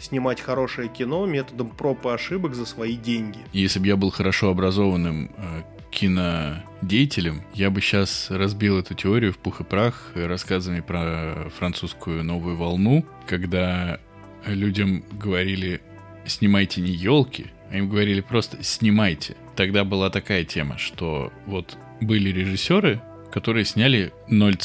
снимать 0.00 0.40
хорошее 0.40 0.88
кино 0.88 1.26
методом 1.26 1.70
проб 1.70 2.06
и 2.06 2.10
ошибок 2.10 2.54
за 2.54 2.66
свои 2.66 2.96
деньги. 2.96 3.38
Если 3.52 3.78
бы 3.78 3.86
я 3.86 3.96
был 3.96 4.10
хорошо 4.10 4.50
образованным 4.50 5.30
э, 5.36 5.62
кинодеятелем, 5.90 7.42
я 7.54 7.70
бы 7.70 7.80
сейчас 7.80 8.30
разбил 8.30 8.78
эту 8.78 8.94
теорию 8.94 9.32
в 9.32 9.38
пух 9.38 9.60
и 9.60 9.64
прах 9.64 10.12
рассказами 10.14 10.80
про 10.80 11.50
французскую 11.58 12.24
новую 12.24 12.56
волну, 12.56 13.04
когда 13.26 14.00
людям 14.46 15.04
говорили 15.12 15.80
снимайте 16.26 16.80
не 16.80 16.92
елки, 16.92 17.46
а 17.70 17.76
им 17.76 17.88
говорили 17.88 18.20
просто 18.20 18.62
снимайте. 18.62 19.36
Тогда 19.56 19.84
была 19.84 20.10
такая 20.10 20.44
тема, 20.44 20.78
что 20.78 21.32
вот 21.46 21.76
были 22.00 22.30
режиссеры, 22.30 23.00
которые 23.30 23.64
сняли 23.64 24.12
0, 24.28 24.56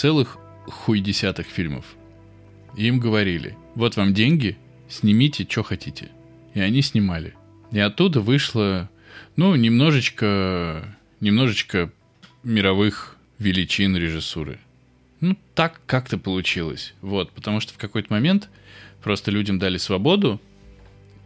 хуй 0.67 0.99
десятых 0.99 1.47
фильмов. 1.47 1.85
И 2.75 2.87
им 2.87 2.99
говорили, 2.99 3.55
вот 3.75 3.95
вам 3.95 4.13
деньги, 4.13 4.57
снимите, 4.89 5.47
что 5.49 5.63
хотите. 5.63 6.09
И 6.53 6.59
они 6.59 6.81
снимали. 6.81 7.33
И 7.71 7.79
оттуда 7.79 8.21
вышло, 8.21 8.89
ну, 9.35 9.55
немножечко, 9.55 10.95
немножечко 11.19 11.91
мировых 12.43 13.17
величин 13.39 13.97
режиссуры. 13.97 14.59
Ну, 15.19 15.37
так 15.53 15.81
как-то 15.85 16.17
получилось. 16.17 16.93
Вот, 17.01 17.31
потому 17.31 17.59
что 17.59 17.73
в 17.73 17.77
какой-то 17.77 18.11
момент 18.13 18.49
просто 19.01 19.31
людям 19.31 19.59
дали 19.59 19.77
свободу, 19.77 20.41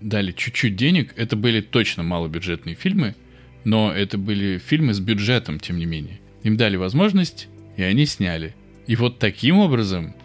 дали 0.01 0.31
чуть-чуть 0.31 0.75
денег. 0.75 1.13
Это 1.17 1.35
были 1.35 1.61
точно 1.61 2.03
малобюджетные 2.03 2.75
фильмы, 2.75 3.15
но 3.63 3.91
это 3.91 4.17
были 4.17 4.57
фильмы 4.57 4.93
с 4.93 4.99
бюджетом, 4.99 5.59
тем 5.59 5.77
не 5.77 5.85
менее. 5.85 6.19
Им 6.43 6.57
дали 6.57 6.77
возможность, 6.77 7.47
и 7.77 7.83
они 7.83 8.05
сняли. 8.05 8.55
И 8.87 8.95
вот 8.95 9.19
таким 9.19 9.59
образом 9.59 10.15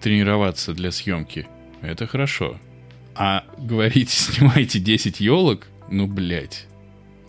тренироваться 0.00 0.72
для 0.72 0.90
съемки– 0.90 1.46
это 1.82 2.06
хорошо. 2.06 2.58
А 3.22 3.44
говорить, 3.58 4.08
снимайте 4.08 4.78
10 4.78 5.20
елок, 5.20 5.66
ну, 5.90 6.06
блядь. 6.06 6.66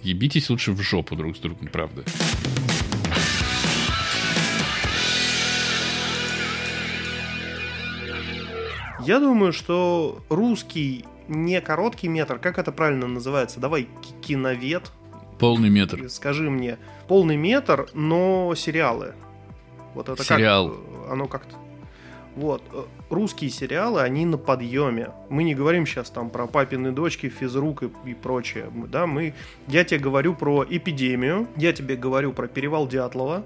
Ебитесь 0.02 0.50
лучше 0.50 0.72
в 0.72 0.82
жопу 0.82 1.18
друг 1.18 1.36
с 1.36 1.40
другом, 1.42 1.68
правда. 1.68 2.06
Я 9.06 9.20
думаю, 9.20 9.52
что 9.52 10.24
русский 10.30 11.04
не 11.28 11.60
короткий 11.60 12.08
метр, 12.08 12.40
как 12.40 12.58
это 12.58 12.72
правильно 12.72 13.08
называется? 13.08 13.60
Давай 13.60 13.90
киновед. 14.22 14.94
Полный 15.40 15.70
метр. 15.70 16.10
Скажи 16.10 16.50
мне, 16.50 16.78
полный 17.10 17.36
метр, 17.36 17.90
но 17.94 18.56
сериалы. 18.56 19.14
Вот 19.94 20.08
это 20.08 20.24
Сериал. 20.24 20.70
как? 20.70 21.12
Оно 21.12 21.28
как-то. 21.28 21.58
Вот. 22.38 22.64
Русские 23.12 23.50
сериалы, 23.50 24.00
они 24.00 24.26
на 24.26 24.38
подъеме. 24.38 25.10
Мы 25.28 25.44
не 25.44 25.54
говорим 25.54 25.86
сейчас 25.86 26.10
там 26.10 26.30
про 26.30 26.48
папины 26.48 26.94
дочки, 26.94 27.28
физрук 27.28 27.84
и, 27.84 27.90
и 28.06 28.14
прочее. 28.14 28.72
Да, 28.88 29.06
мы... 29.06 29.34
Я 29.68 29.84
тебе 29.84 30.00
говорю 30.00 30.34
про 30.34 30.66
эпидемию, 30.68 31.46
я 31.58 31.74
тебе 31.74 31.98
говорю 31.98 32.32
про 32.32 32.48
перевал 32.48 32.88
Дятлова, 32.88 33.44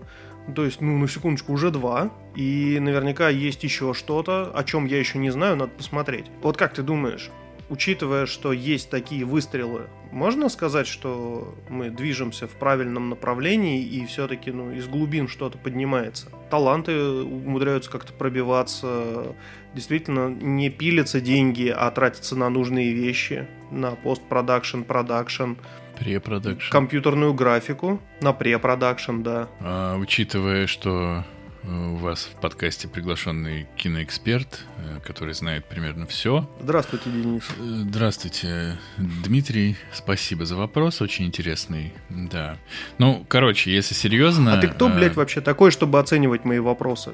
то 0.53 0.63
есть, 0.63 0.81
ну, 0.81 0.95
на 0.99 1.07
секундочку, 1.07 1.51
уже 1.51 1.71
два. 1.71 2.11
И 2.35 2.77
наверняка 2.79 3.29
есть 3.29 3.63
еще 3.63 3.95
что-то, 3.95 4.51
о 4.53 4.63
чем 4.63 4.85
я 4.85 4.99
еще 4.99 5.17
не 5.17 5.31
знаю, 5.31 5.55
надо 5.55 5.71
посмотреть. 5.71 6.25
Вот 6.43 6.57
как 6.57 6.75
ты 6.75 6.83
думаешь, 6.83 7.31
учитывая, 7.69 8.25
что 8.25 8.53
есть 8.53 8.89
такие 8.89 9.25
выстрелы, 9.25 9.87
можно 10.11 10.47
сказать, 10.47 10.87
что 10.87 11.55
мы 11.67 11.89
движемся 11.89 12.47
в 12.47 12.51
правильном 12.51 13.09
направлении 13.09 13.83
и 13.83 14.05
все-таки 14.05 14.51
ну, 14.51 14.71
из 14.71 14.87
глубин 14.87 15.27
что-то 15.27 15.57
поднимается? 15.57 16.27
Таланты 16.49 16.97
умудряются 16.97 17.91
как-то 17.91 18.13
пробиваться, 18.13 19.35
действительно 19.73 20.29
не 20.29 20.69
пилятся 20.69 21.19
деньги, 21.19 21.67
а 21.67 21.91
тратятся 21.91 22.37
на 22.37 22.49
нужные 22.49 22.93
вещи, 22.93 23.47
на 23.71 23.91
постпродакшн, 23.91 24.83
продакшн. 24.83 25.53
Препродакшн. 25.99 26.71
Компьютерную 26.71 27.33
графику 27.33 27.99
на 28.21 28.31
препродакшн, 28.31 29.21
да. 29.21 29.49
А, 29.59 29.97
учитывая, 29.97 30.67
что 30.67 31.25
у 31.67 31.95
вас 31.95 32.29
в 32.31 32.39
подкасте 32.39 32.87
приглашенный 32.87 33.67
киноэксперт, 33.75 34.65
э, 34.77 34.99
который 35.03 35.33
знает 35.33 35.65
примерно 35.65 36.05
все. 36.05 36.49
Здравствуйте, 36.61 37.09
Денис. 37.09 37.43
Э, 37.57 37.83
здравствуйте, 37.87 38.77
Дмитрий. 38.97 39.75
Спасибо 39.93 40.45
за 40.45 40.55
вопрос, 40.55 41.01
очень 41.01 41.25
интересный. 41.25 41.93
Да. 42.09 42.57
Ну, 42.97 43.25
короче, 43.27 43.73
если 43.73 43.95
серьезно... 43.95 44.53
А 44.53 44.61
ты 44.61 44.67
кто, 44.67 44.89
блядь, 44.89 45.13
э, 45.13 45.15
вообще 45.15 45.41
такой, 45.41 45.71
чтобы 45.71 45.99
оценивать 45.99 46.45
мои 46.45 46.59
вопросы? 46.59 47.13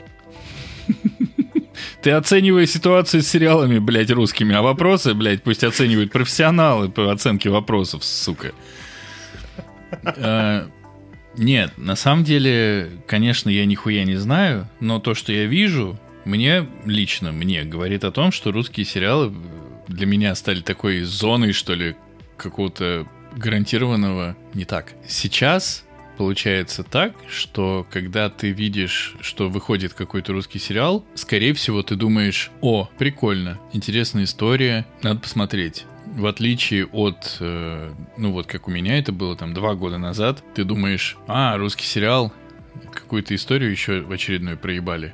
Ты 2.01 2.11
оцениваешь 2.11 2.69
ситуацию 2.69 3.21
с 3.21 3.27
сериалами, 3.27 3.79
блядь, 3.79 4.11
русскими, 4.11 4.55
а 4.55 4.61
вопросы, 4.61 5.13
блядь, 5.13 5.43
пусть 5.43 5.63
оценивают 5.63 6.11
профессионалы 6.11 6.89
по 6.89 7.11
оценке 7.11 7.49
вопросов, 7.49 8.03
сука. 8.03 8.53
Нет, 11.37 11.73
на 11.77 11.95
самом 11.95 12.23
деле, 12.23 12.89
конечно, 13.07 13.49
я 13.49 13.65
нихуя 13.65 14.03
не 14.03 14.15
знаю, 14.15 14.67
но 14.79 14.99
то, 14.99 15.13
что 15.13 15.31
я 15.31 15.45
вижу, 15.45 15.97
мне 16.25 16.67
лично, 16.85 17.31
мне 17.31 17.63
говорит 17.63 18.03
о 18.03 18.11
том, 18.11 18.31
что 18.31 18.51
русские 18.51 18.85
сериалы 18.85 19.33
для 19.87 20.05
меня 20.05 20.35
стали 20.35 20.61
такой 20.61 21.01
зоной, 21.01 21.53
что 21.53 21.73
ли, 21.73 21.95
какого-то 22.37 23.07
гарантированного 23.35 24.35
не 24.53 24.65
так. 24.65 24.93
Сейчас 25.07 25.85
получается 26.17 26.83
так, 26.83 27.15
что 27.29 27.87
когда 27.89 28.29
ты 28.29 28.51
видишь, 28.51 29.15
что 29.21 29.49
выходит 29.49 29.93
какой-то 29.93 30.33
русский 30.33 30.59
сериал, 30.59 31.05
скорее 31.15 31.53
всего, 31.53 31.81
ты 31.81 31.95
думаешь, 31.95 32.51
о, 32.61 32.89
прикольно, 32.97 33.59
интересная 33.73 34.25
история, 34.25 34.85
надо 35.01 35.21
посмотреть 35.21 35.85
в 36.15 36.25
отличие 36.25 36.85
от, 36.85 37.37
э, 37.39 37.93
ну 38.17 38.31
вот 38.31 38.47
как 38.47 38.67
у 38.67 38.71
меня 38.71 38.99
это 38.99 39.11
было 39.11 39.35
там 39.35 39.53
два 39.53 39.75
года 39.75 39.97
назад, 39.97 40.43
ты 40.53 40.63
думаешь, 40.63 41.17
а, 41.27 41.57
русский 41.57 41.85
сериал, 41.85 42.33
какую-то 42.91 43.33
историю 43.35 43.71
еще 43.71 44.01
в 44.01 44.11
очередную 44.11 44.57
проебали. 44.57 45.13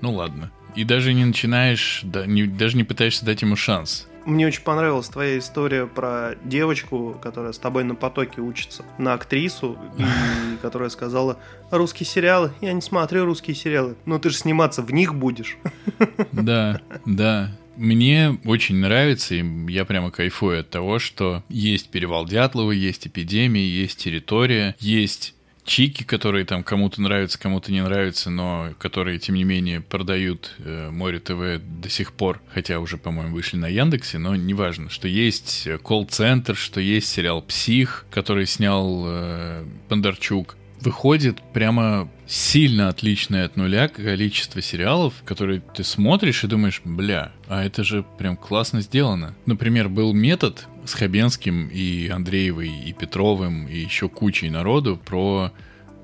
Ну 0.00 0.12
ладно. 0.12 0.50
И 0.74 0.84
даже 0.84 1.14
не 1.14 1.24
начинаешь, 1.24 2.00
да, 2.04 2.26
не, 2.26 2.44
даже 2.44 2.76
не 2.76 2.84
пытаешься 2.84 3.24
дать 3.24 3.42
ему 3.42 3.56
шанс. 3.56 4.06
Мне 4.24 4.46
очень 4.48 4.62
понравилась 4.62 5.08
твоя 5.08 5.38
история 5.38 5.86
про 5.86 6.34
девочку, 6.44 7.16
которая 7.22 7.52
с 7.52 7.58
тобой 7.58 7.84
на 7.84 7.94
потоке 7.94 8.40
учится, 8.40 8.84
на 8.98 9.14
актрису, 9.14 9.78
и 9.98 10.04
которая 10.60 10.90
сказала, 10.90 11.38
русские 11.70 12.06
сериалы, 12.06 12.52
я 12.60 12.72
не 12.72 12.82
смотрю 12.82 13.24
русские 13.24 13.54
сериалы, 13.54 13.96
но 14.04 14.18
ты 14.18 14.30
же 14.30 14.36
сниматься 14.36 14.82
в 14.82 14.92
них 14.92 15.14
будешь. 15.14 15.56
Да, 16.32 16.80
да. 17.04 17.56
Мне 17.76 18.38
очень 18.44 18.76
нравится, 18.76 19.34
и 19.34 19.44
я 19.70 19.84
прямо 19.84 20.10
кайфую 20.10 20.60
от 20.60 20.70
того, 20.70 20.98
что 20.98 21.42
есть 21.48 21.90
перевал 21.90 22.26
Дятлова, 22.26 22.72
есть 22.72 23.06
эпидемия, 23.06 23.68
есть 23.68 23.98
территория, 23.98 24.74
есть 24.80 25.34
чики, 25.66 26.04
которые 26.04 26.44
там 26.46 26.62
кому-то 26.62 27.02
нравятся, 27.02 27.38
кому-то 27.38 27.72
не 27.72 27.82
нравятся, 27.82 28.30
но 28.30 28.70
которые, 28.78 29.18
тем 29.18 29.34
не 29.34 29.44
менее, 29.44 29.80
продают 29.80 30.54
э, 30.58 30.90
Море 30.90 31.18
ТВ 31.18 31.60
до 31.62 31.90
сих 31.90 32.12
пор, 32.12 32.40
хотя 32.54 32.78
уже, 32.78 32.96
по-моему, 32.96 33.34
вышли 33.34 33.56
на 33.56 33.68
Яндексе, 33.68 34.18
но 34.18 34.34
неважно, 34.36 34.88
что 34.88 35.08
есть 35.08 35.68
колл-центр, 35.82 36.56
что 36.56 36.80
есть 36.80 37.08
сериал 37.08 37.42
«Псих», 37.42 38.06
который 38.10 38.46
снял 38.46 39.04
э, 39.06 39.64
Бондарчук, 39.90 40.56
выходит 40.86 41.42
прямо 41.52 42.08
сильно 42.26 42.88
отличное 42.88 43.44
от 43.44 43.56
нуля 43.56 43.88
количество 43.88 44.62
сериалов, 44.62 45.14
которые 45.24 45.60
ты 45.60 45.82
смотришь 45.82 46.44
и 46.44 46.46
думаешь, 46.46 46.80
бля, 46.84 47.32
а 47.48 47.64
это 47.64 47.82
же 47.82 48.04
прям 48.18 48.36
классно 48.36 48.80
сделано. 48.80 49.34
Например, 49.46 49.88
был 49.88 50.14
метод 50.14 50.68
с 50.84 50.94
Хабенским 50.94 51.68
и 51.68 52.08
Андреевой, 52.08 52.70
и 52.70 52.92
Петровым, 52.92 53.66
и 53.66 53.76
еще 53.76 54.08
кучей 54.08 54.48
народу 54.48 54.96
про... 55.04 55.52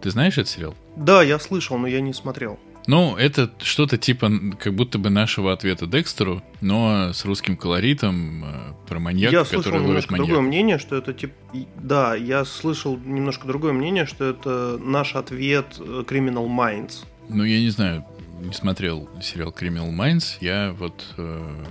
Ты 0.02 0.10
знаешь 0.10 0.36
этот 0.36 0.48
сериал? 0.48 0.74
Да, 0.96 1.22
я 1.22 1.38
слышал, 1.38 1.78
но 1.78 1.86
я 1.86 2.00
не 2.00 2.12
смотрел. 2.12 2.58
Ну, 2.86 3.16
это 3.16 3.50
что-то 3.60 3.96
типа 3.96 4.30
как 4.58 4.74
будто 4.74 4.98
бы 4.98 5.10
нашего 5.10 5.52
ответа 5.52 5.86
Декстеру, 5.86 6.42
но 6.60 7.12
с 7.12 7.24
русским 7.24 7.56
колоритом 7.56 8.44
э, 8.44 8.48
про 8.88 8.98
маньяка, 8.98 9.36
я 9.36 9.44
который 9.44 9.62
слышал 9.62 9.80
немножко 9.80 10.12
маньяк. 10.12 10.26
другое 10.28 10.48
мнение, 10.48 10.78
что 10.78 10.96
это 10.96 11.12
типа... 11.12 11.34
Да, 11.76 12.14
я 12.14 12.44
слышал 12.44 12.98
немножко 12.98 13.46
другое 13.46 13.72
мнение, 13.72 14.06
что 14.06 14.24
это 14.24 14.78
наш 14.82 15.14
ответ 15.14 15.76
э, 15.78 16.04
Criminal 16.06 16.48
Minds. 16.48 17.04
Ну, 17.28 17.44
я 17.44 17.60
не 17.60 17.70
знаю, 17.70 18.04
не 18.40 18.52
смотрел 18.52 19.08
сериал 19.22 19.54
Criminal 19.58 19.92
Minds, 19.92 20.38
я 20.40 20.74
вот... 20.78 21.04
Э, 21.16 21.64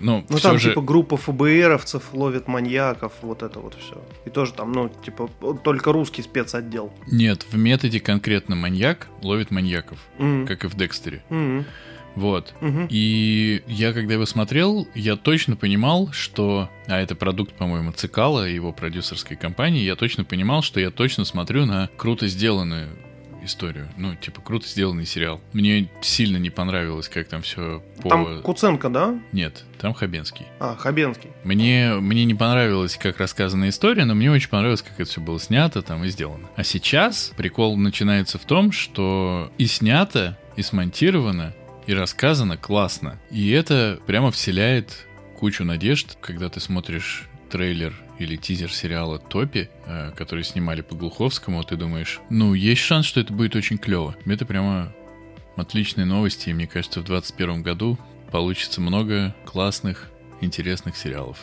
ну, 0.00 0.24
Ну 0.28 0.38
там 0.38 0.58
же... 0.58 0.70
типа 0.70 0.80
группа 0.82 1.16
ФБРовцев 1.16 2.12
ловит 2.12 2.48
маньяков, 2.48 3.12
вот 3.22 3.42
это 3.42 3.60
вот 3.60 3.74
все. 3.80 4.02
И 4.24 4.30
тоже 4.30 4.52
там, 4.52 4.72
ну, 4.72 4.90
типа, 5.04 5.28
только 5.64 5.92
русский 5.92 6.22
спецотдел. 6.22 6.92
Нет, 7.10 7.46
в 7.50 7.56
методе 7.56 8.00
конкретно 8.00 8.56
маньяк 8.56 9.08
ловит 9.22 9.50
маньяков, 9.50 9.98
Мгм. 10.18 10.46
как 10.46 10.64
и 10.64 10.68
в 10.68 10.74
Декстере. 10.76 11.22
Мгм. 11.30 11.64
Вот. 12.14 12.52
Мгм. 12.60 12.88
И 12.90 13.62
я, 13.68 13.92
когда 13.92 14.14
его 14.14 14.26
смотрел, 14.26 14.88
я 14.94 15.14
точно 15.16 15.54
понимал, 15.54 16.10
что... 16.12 16.68
А 16.88 16.98
это 16.98 17.14
продукт, 17.14 17.52
по-моему, 17.54 17.92
Цикала 17.92 18.44
его 18.48 18.72
продюсерской 18.72 19.36
компании. 19.36 19.82
Я 19.84 19.94
точно 19.94 20.24
понимал, 20.24 20.62
что 20.62 20.80
я 20.80 20.90
точно 20.90 21.24
смотрю 21.24 21.64
на 21.64 21.88
круто 21.96 22.26
сделанную 22.26 22.88
историю. 23.42 23.88
Ну, 23.96 24.14
типа, 24.14 24.40
круто 24.40 24.66
сделанный 24.66 25.06
сериал. 25.06 25.40
Мне 25.52 25.88
сильно 26.00 26.36
не 26.36 26.50
понравилось, 26.50 27.08
как 27.08 27.28
там 27.28 27.42
все 27.42 27.82
по... 28.02 28.08
Там 28.08 28.42
Куценко, 28.42 28.88
да? 28.88 29.18
Нет, 29.32 29.64
там 29.80 29.94
Хабенский. 29.94 30.46
А, 30.60 30.76
Хабенский. 30.76 31.30
Мне, 31.44 31.94
мне 31.94 32.24
не 32.24 32.34
понравилось, 32.34 32.96
как 32.96 33.18
рассказана 33.18 33.68
история, 33.68 34.04
но 34.04 34.14
мне 34.14 34.30
очень 34.30 34.48
понравилось, 34.48 34.82
как 34.82 35.00
это 35.00 35.10
все 35.10 35.20
было 35.20 35.38
снято 35.40 35.82
там 35.82 36.04
и 36.04 36.08
сделано. 36.08 36.48
А 36.56 36.64
сейчас 36.64 37.32
прикол 37.36 37.76
начинается 37.76 38.38
в 38.38 38.44
том, 38.44 38.72
что 38.72 39.52
и 39.58 39.66
снято, 39.66 40.38
и 40.56 40.62
смонтировано, 40.62 41.54
и 41.86 41.94
рассказано 41.94 42.56
классно. 42.56 43.18
И 43.30 43.50
это 43.50 43.98
прямо 44.06 44.30
вселяет 44.30 45.06
кучу 45.38 45.64
надежд, 45.64 46.18
когда 46.20 46.48
ты 46.48 46.60
смотришь 46.60 47.28
трейлер 47.50 47.94
или 48.18 48.36
тизер 48.36 48.72
сериала 48.72 49.18
«Топи», 49.18 49.68
э, 49.86 50.12
который 50.16 50.44
снимали 50.44 50.80
по 50.80 50.94
Глуховскому, 50.94 51.62
ты 51.62 51.76
думаешь, 51.76 52.20
ну, 52.30 52.54
есть 52.54 52.82
шанс, 52.82 53.06
что 53.06 53.20
это 53.20 53.32
будет 53.32 53.56
очень 53.56 53.78
клево. 53.78 54.16
Это 54.26 54.44
прямо 54.44 54.92
отличные 55.56 56.04
новости, 56.04 56.50
и 56.50 56.52
мне 56.52 56.66
кажется, 56.66 57.00
в 57.00 57.04
2021 57.04 57.62
году 57.62 57.98
получится 58.30 58.80
много 58.80 59.34
классных, 59.44 60.10
интересных 60.40 60.96
сериалов. 60.96 61.38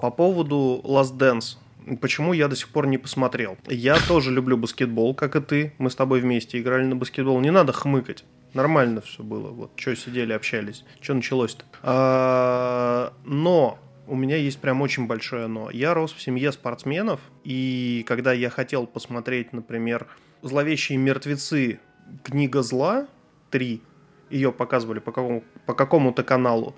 По 0.00 0.10
поводу 0.10 0.82
Last 0.84 1.16
Dance. 1.16 1.56
Почему 2.00 2.32
я 2.32 2.48
до 2.48 2.56
сих 2.56 2.68
пор 2.68 2.86
не 2.86 2.98
посмотрел? 2.98 3.56
Я 3.68 3.96
тоже 4.08 4.30
люблю 4.30 4.56
баскетбол, 4.56 5.14
как 5.14 5.36
и 5.36 5.40
ты. 5.40 5.72
Мы 5.78 5.90
с 5.90 5.94
тобой 5.94 6.20
вместе 6.20 6.58
играли 6.58 6.84
на 6.84 6.96
баскетбол. 6.96 7.40
Не 7.40 7.50
надо 7.50 7.72
хмыкать. 7.72 8.24
Нормально 8.54 9.00
все 9.00 9.22
было. 9.22 9.50
Вот 9.50 9.72
что 9.76 9.94
сидели, 9.96 10.32
общались. 10.32 10.84
Что 11.00 11.14
началось-то? 11.14 11.64
А, 11.82 13.12
но 13.24 13.78
у 14.06 14.16
меня 14.16 14.36
есть 14.36 14.60
прям 14.60 14.80
очень 14.80 15.06
большое 15.06 15.48
но. 15.48 15.70
Я 15.70 15.92
рос 15.92 16.12
в 16.12 16.20
семье 16.20 16.52
спортсменов, 16.52 17.20
и 17.42 18.04
когда 18.06 18.32
я 18.32 18.50
хотел 18.50 18.86
посмотреть, 18.86 19.52
например, 19.52 20.06
«Зловещие 20.42 20.98
мертвецы. 20.98 21.80
Книга 22.22 22.62
зла 22.62 23.08
3», 23.50 23.80
ее 24.30 24.52
показывали 24.52 24.98
по, 24.98 25.10
какому, 25.10 25.42
по 25.66 25.74
какому-то 25.74 26.22
каналу, 26.22 26.74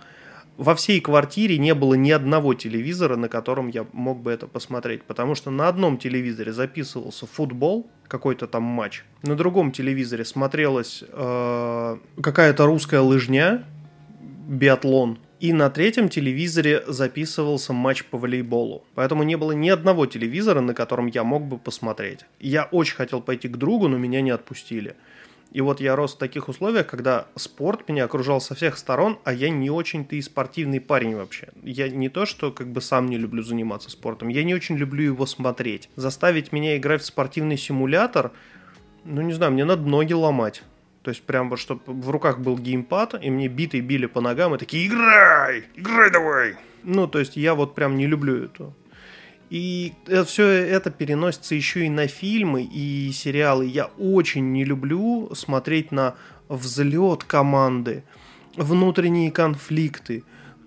во 0.57 0.75
всей 0.75 1.01
квартире 1.01 1.59
не 1.59 1.75
было 1.75 1.95
ни 1.95 2.11
одного 2.11 2.55
телевизора, 2.55 3.17
на 3.17 3.29
котором 3.29 3.69
я 3.69 3.87
мог 3.93 4.21
бы 4.21 4.31
это 4.31 4.47
посмотреть, 4.47 5.03
потому 5.03 5.35
что 5.35 5.51
на 5.51 5.69
одном 5.69 5.99
телевизоре 5.99 6.53
записывался 6.53 7.27
футбол, 7.27 7.91
какой-то 8.09 8.47
там 8.47 8.63
матч, 8.63 9.05
на 9.23 9.37
другом 9.37 9.73
телевизоре 9.73 10.25
смотрелась 10.25 11.05
э, 11.07 11.99
какая-то 12.23 12.67
русская 12.67 13.01
лыжня, 13.01 13.65
биатлон, 14.49 15.19
и 15.39 15.53
на 15.53 15.69
третьем 15.69 16.09
телевизоре 16.09 16.83
записывался 16.87 17.75
матч 17.75 18.05
по 18.05 18.17
волейболу. 18.17 18.85
Поэтому 18.95 19.23
не 19.23 19.37
было 19.37 19.53
ни 19.53 19.69
одного 19.69 20.07
телевизора, 20.07 20.61
на 20.61 20.73
котором 20.73 21.09
я 21.09 21.25
мог 21.25 21.45
бы 21.45 21.59
посмотреть. 21.59 22.21
Я 22.41 22.65
очень 22.65 22.97
хотел 22.97 23.21
пойти 23.21 23.49
к 23.49 23.57
другу, 23.59 23.89
но 23.89 23.99
меня 23.99 24.23
не 24.23 24.31
отпустили. 24.31 24.97
И 25.57 25.63
вот 25.63 25.81
я 25.81 25.97
рос 25.97 26.15
в 26.15 26.19
таких 26.19 26.49
условиях, 26.51 26.87
когда 26.87 27.29
спорт 27.35 27.89
меня 27.89 28.05
окружал 28.05 28.43
со 28.43 28.55
всех 28.55 28.77
сторон, 28.77 29.19
а 29.25 29.33
я 29.33 29.49
не 29.49 29.71
очень-то 29.71 30.15
и 30.15 30.21
спортивный 30.21 30.83
парень 30.83 31.17
вообще. 31.17 31.49
Я 31.63 31.89
не 31.89 32.11
то, 32.11 32.27
что 32.27 32.53
как 32.53 32.67
бы 32.67 32.83
сам 32.83 33.07
не 33.07 33.17
люблю 33.17 33.43
заниматься 33.43 33.89
спортом, 33.89 34.29
я 34.29 34.45
не 34.45 34.55
очень 34.55 34.77
люблю 34.77 35.03
его 35.03 35.25
смотреть. 35.25 35.89
Заставить 35.97 36.53
меня 36.53 36.77
играть 36.77 37.01
в 37.01 37.07
спортивный 37.07 37.57
симулятор, 37.57 38.33
ну 39.05 39.23
не 39.23 39.33
знаю, 39.33 39.53
мне 39.53 39.65
надо 39.65 39.89
ноги 39.89 40.13
ломать. 40.13 40.63
То 41.03 41.09
есть 41.09 41.23
прям 41.23 41.49
вот, 41.49 41.59
чтобы 41.59 41.81
в 41.87 42.11
руках 42.11 42.39
был 42.39 42.59
геймпад, 42.59 43.15
и 43.25 43.31
мне 43.31 43.49
биты 43.49 43.81
били 43.81 44.05
по 44.05 44.21
ногам, 44.21 44.55
и 44.55 44.59
такие 44.59 44.87
«Играй! 44.87 45.65
Играй 45.75 46.11
давай!» 46.11 46.57
Ну, 46.83 47.09
то 47.09 47.19
есть 47.19 47.35
я 47.39 47.55
вот 47.55 47.75
прям 47.75 47.97
не 47.97 48.07
люблю 48.07 48.45
это. 48.45 48.75
И 49.49 49.93
все 50.27 50.47
это 50.47 50.91
переносится 50.91 51.55
еще 51.55 51.87
и 51.87 51.89
на 51.89 52.09
фильмы 52.09 52.63
и 52.63 53.13
сериалы. 53.13 53.67
Я 53.67 53.87
очень 53.99 54.53
не 54.53 54.65
люблю 54.65 55.31
смотреть 55.35 55.93
на 55.93 56.17
взлет 56.49 57.23
команды, 57.25 58.03
внутренние 58.57 59.31
конфликты, 59.31 60.25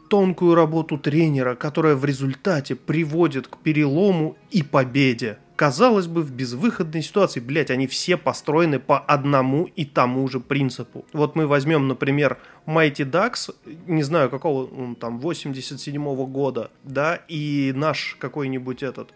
тонкую 0.09 0.55
работу 0.55 0.97
тренера, 0.97 1.55
которая 1.55 1.95
в 1.95 2.05
результате 2.05 2.75
приводит 2.75 3.47
к 3.47 3.57
перелому 3.57 4.37
и 4.49 4.63
победе. 4.63 5.39
Казалось 5.55 6.07
бы, 6.07 6.21
в 6.21 6.31
безвыходной 6.31 7.01
ситуации, 7.01 7.41
блять, 7.41 7.69
они 7.69 7.85
все 7.85 8.15
построены 8.15 8.79
по 8.79 8.97
одному 8.97 9.65
и 9.65 9.83
тому 9.83 10.25
же 10.29 10.39
принципу. 10.39 11.05
Вот 11.11 11.35
мы 11.35 11.47
возьмем, 11.47 11.89
например, 11.89 12.37
Mighty 12.69 13.09
Ducks, 13.09 13.55
не 13.87 14.03
знаю, 14.03 14.29
какого 14.29 14.65
он 14.65 14.95
там, 14.95 15.19
87-го 15.19 16.27
года, 16.27 16.69
да, 16.83 17.19
и 17.27 17.73
наш 17.75 18.15
какой-нибудь 18.19 18.83
этот, 18.83 19.11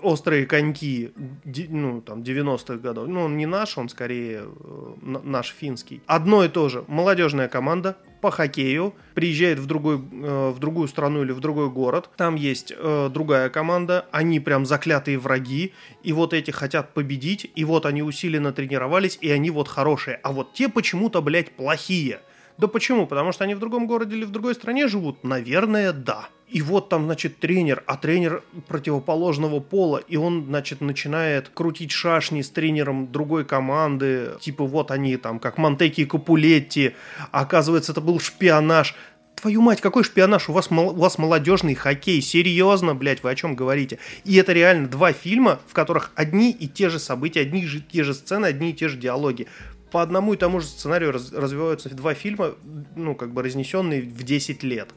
Острые 0.00 0.46
коньки, 0.46 1.12
ну, 1.44 2.00
там, 2.00 2.22
90-х 2.22 2.76
годов. 2.76 3.06
Ну, 3.06 3.20
он 3.20 3.36
не 3.36 3.44
наш, 3.44 3.76
он 3.76 3.90
скорее 3.90 4.44
э, 4.44 4.94
наш 5.02 5.48
финский. 5.48 6.00
Одно 6.06 6.42
и 6.42 6.48
то 6.48 6.70
же. 6.70 6.84
Молодежная 6.88 7.48
команда, 7.48 7.98
по 8.22 8.30
хоккею, 8.30 8.94
приезжает 9.14 9.58
в, 9.58 9.66
другой, 9.66 9.96
э, 9.96 10.50
в 10.50 10.58
другую 10.58 10.88
страну 10.88 11.22
или 11.22 11.32
в 11.32 11.40
другой 11.40 11.68
город, 11.68 12.08
там 12.16 12.34
есть 12.34 12.72
э, 12.74 13.10
другая 13.12 13.50
команда, 13.50 14.06
они 14.10 14.40
прям 14.40 14.64
заклятые 14.64 15.18
враги, 15.18 15.74
и 16.02 16.12
вот 16.12 16.32
эти 16.32 16.50
хотят 16.50 16.94
победить, 16.94 17.50
и 17.54 17.64
вот 17.64 17.84
они 17.84 18.02
усиленно 18.02 18.52
тренировались, 18.52 19.18
и 19.20 19.30
они 19.30 19.50
вот 19.50 19.68
хорошие, 19.68 20.18
а 20.22 20.32
вот 20.32 20.54
те 20.54 20.68
почему-то, 20.68 21.20
блядь, 21.20 21.52
плохие. 21.52 22.20
Да 22.62 22.68
почему? 22.68 23.08
Потому 23.08 23.32
что 23.32 23.42
они 23.42 23.56
в 23.56 23.58
другом 23.58 23.88
городе 23.88 24.14
или 24.14 24.24
в 24.24 24.30
другой 24.30 24.54
стране 24.54 24.86
живут? 24.86 25.24
Наверное, 25.24 25.92
да. 25.92 26.28
И 26.46 26.62
вот 26.62 26.90
там, 26.90 27.06
значит, 27.06 27.40
тренер, 27.40 27.82
а 27.86 27.96
тренер 27.96 28.44
противоположного 28.68 29.58
пола, 29.58 29.96
и 29.98 30.16
он, 30.16 30.44
значит, 30.46 30.80
начинает 30.80 31.48
крутить 31.48 31.90
шашни 31.90 32.40
с 32.40 32.50
тренером 32.50 33.10
другой 33.10 33.44
команды, 33.44 34.34
типа 34.40 34.64
вот 34.64 34.92
они 34.92 35.16
там, 35.16 35.40
как 35.40 35.58
Монтеки 35.58 36.02
и 36.02 36.04
Капулетти, 36.04 36.92
а 37.32 37.40
оказывается, 37.40 37.90
это 37.90 38.00
был 38.00 38.20
шпионаж. 38.20 38.94
Твою 39.34 39.60
мать, 39.60 39.80
какой 39.80 40.04
шпионаж? 40.04 40.48
У 40.48 40.52
вас, 40.52 40.70
у 40.70 40.92
вас 40.92 41.18
молодежный 41.18 41.74
хоккей. 41.74 42.22
Серьезно, 42.22 42.94
блядь, 42.94 43.24
вы 43.24 43.32
о 43.32 43.34
чем 43.34 43.56
говорите? 43.56 43.98
И 44.22 44.36
это 44.36 44.52
реально 44.52 44.86
два 44.86 45.12
фильма, 45.12 45.58
в 45.66 45.72
которых 45.72 46.12
одни 46.14 46.52
и 46.52 46.68
те 46.68 46.90
же 46.90 47.00
события, 47.00 47.40
одни 47.40 47.64
и 47.64 47.80
те 47.80 48.04
же 48.04 48.14
сцены, 48.14 48.46
одни 48.46 48.70
и 48.70 48.72
те 48.72 48.86
же 48.86 48.98
диалоги. 48.98 49.48
По 49.92 50.02
одному 50.02 50.32
и 50.34 50.36
тому 50.36 50.60
же 50.60 50.66
сценарию 50.66 51.12
раз- 51.12 51.32
развиваются 51.32 51.90
два 51.90 52.14
фильма, 52.14 52.54
ну, 52.96 53.14
как 53.14 53.32
бы 53.32 53.42
разнесенные 53.42 54.02
в 54.02 54.22
10 54.22 54.62
лет. 54.62 54.88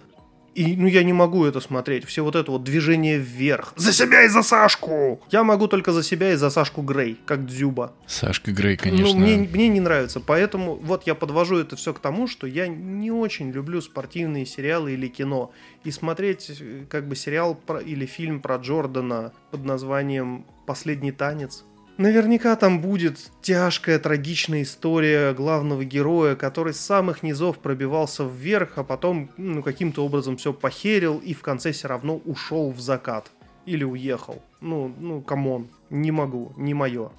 И, 0.56 0.78
ну, 0.78 0.88
я 0.88 1.04
не 1.04 1.12
могу 1.12 1.44
это 1.44 1.60
смотреть. 1.60 2.06
Все 2.06 2.24
вот 2.24 2.38
это 2.38 2.50
вот 2.50 2.64
движение 2.64 3.18
вверх. 3.18 3.74
За 3.76 3.92
себя 3.92 4.24
и 4.24 4.30
за 4.30 4.42
Сашку! 4.42 5.20
Я 5.30 5.44
могу 5.44 5.68
только 5.68 5.92
за 5.92 6.02
себя 6.02 6.32
и 6.32 6.36
за 6.36 6.50
Сашку 6.50 6.82
Грей, 6.82 7.20
как 7.26 7.46
Дзюба. 7.46 7.94
Сашка 8.08 8.54
Грей, 8.54 8.78
конечно. 8.78 9.06
Ну, 9.06 9.20
мне, 9.20 9.38
мне 9.38 9.68
не 9.68 9.82
нравится. 9.82 10.22
Поэтому 10.22 10.76
вот 10.76 11.06
я 11.06 11.14
подвожу 11.14 11.58
это 11.58 11.76
все 11.76 11.94
к 11.94 12.00
тому, 12.00 12.30
что 12.30 12.48
я 12.48 12.68
не 12.68 13.12
очень 13.12 13.52
люблю 13.52 13.82
спортивные 13.82 14.46
сериалы 14.46 14.94
или 14.94 15.10
кино. 15.10 15.52
И 15.84 15.92
смотреть 15.92 16.50
э, 16.50 16.86
как 16.90 17.10
бы 17.10 17.18
сериал 17.18 17.56
про, 17.56 17.80
или 17.80 18.06
фильм 18.06 18.40
про 18.40 18.56
Джордана 18.56 19.34
под 19.52 19.66
названием 19.66 20.46
«Последний 20.66 21.12
танец». 21.12 21.66
Наверняка 21.98 22.56
там 22.58 22.82
будет 22.82 23.18
тяжкая, 23.42 24.00
трагичная 24.00 24.64
история 24.64 25.34
главного 25.34 25.86
героя, 25.86 26.36
который 26.36 26.74
с 26.74 26.80
самых 26.80 27.24
низов 27.24 27.60
пробивался 27.60 28.24
вверх, 28.24 28.74
а 28.76 28.84
потом 28.84 29.30
ну, 29.38 29.64
каким-то 29.64 30.06
образом 30.06 30.36
все 30.36 30.52
похерил 30.52 31.20
и 31.20 31.34
в 31.34 31.42
конце 31.42 31.72
все 31.72 31.88
равно 31.88 32.18
ушел 32.18 32.72
в 32.72 32.82
закат. 32.82 33.32
Или 33.66 33.84
уехал. 33.84 34.44
Ну, 34.62 34.94
ну, 35.00 35.22
come 35.22 35.49
on. 35.49 35.70
Не 35.90 36.12
могу, 36.12 36.54
не 36.58 36.74
мое. 36.74 37.12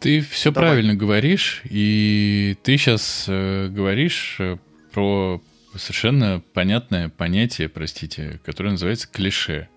Ты 0.00 0.20
все 0.20 0.50
Давай. 0.50 0.70
правильно 0.70 0.94
говоришь, 0.94 1.62
и 1.64 2.56
ты 2.62 2.76
сейчас 2.76 3.26
говоришь 3.28 4.36
э, 4.40 4.56
про 4.92 5.40
совершенно 5.76 6.42
понятное 6.52 7.08
понятие, 7.08 7.68
простите, 7.68 8.40
которое 8.44 8.70
называется 8.70 9.08
клише. 9.10 9.68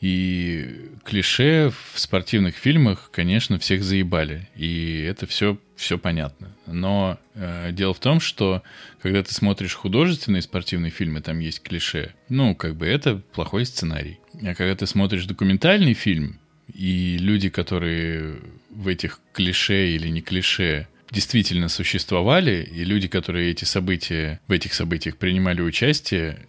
И 0.00 0.90
клише 1.04 1.70
в 1.70 1.98
спортивных 1.98 2.54
фильмах, 2.54 3.10
конечно, 3.12 3.58
всех 3.58 3.82
заебали. 3.82 4.48
И 4.54 5.02
это 5.02 5.26
все, 5.26 5.58
все 5.74 5.98
понятно. 5.98 6.54
Но 6.66 7.18
э, 7.34 7.70
дело 7.72 7.94
в 7.94 7.98
том, 7.98 8.20
что 8.20 8.62
когда 9.02 9.22
ты 9.22 9.34
смотришь 9.34 9.74
художественные 9.74 10.42
спортивные 10.42 10.90
фильмы, 10.90 11.20
там 11.20 11.40
есть 11.40 11.62
клише. 11.62 12.14
Ну, 12.28 12.54
как 12.54 12.76
бы 12.76 12.86
это 12.86 13.16
плохой 13.32 13.64
сценарий. 13.64 14.20
А 14.42 14.54
когда 14.54 14.76
ты 14.76 14.86
смотришь 14.86 15.26
документальный 15.26 15.94
фильм, 15.94 16.38
и 16.72 17.16
люди, 17.18 17.48
которые 17.48 18.36
в 18.70 18.86
этих 18.88 19.20
клише 19.32 19.88
или 19.88 20.08
не 20.08 20.20
клише 20.20 20.86
действительно 21.10 21.68
существовали, 21.68 22.68
и 22.70 22.84
люди, 22.84 23.08
которые 23.08 23.50
эти 23.50 23.64
события, 23.64 24.40
в 24.46 24.52
этих 24.52 24.74
событиях 24.74 25.16
принимали 25.16 25.62
участие, 25.62 26.46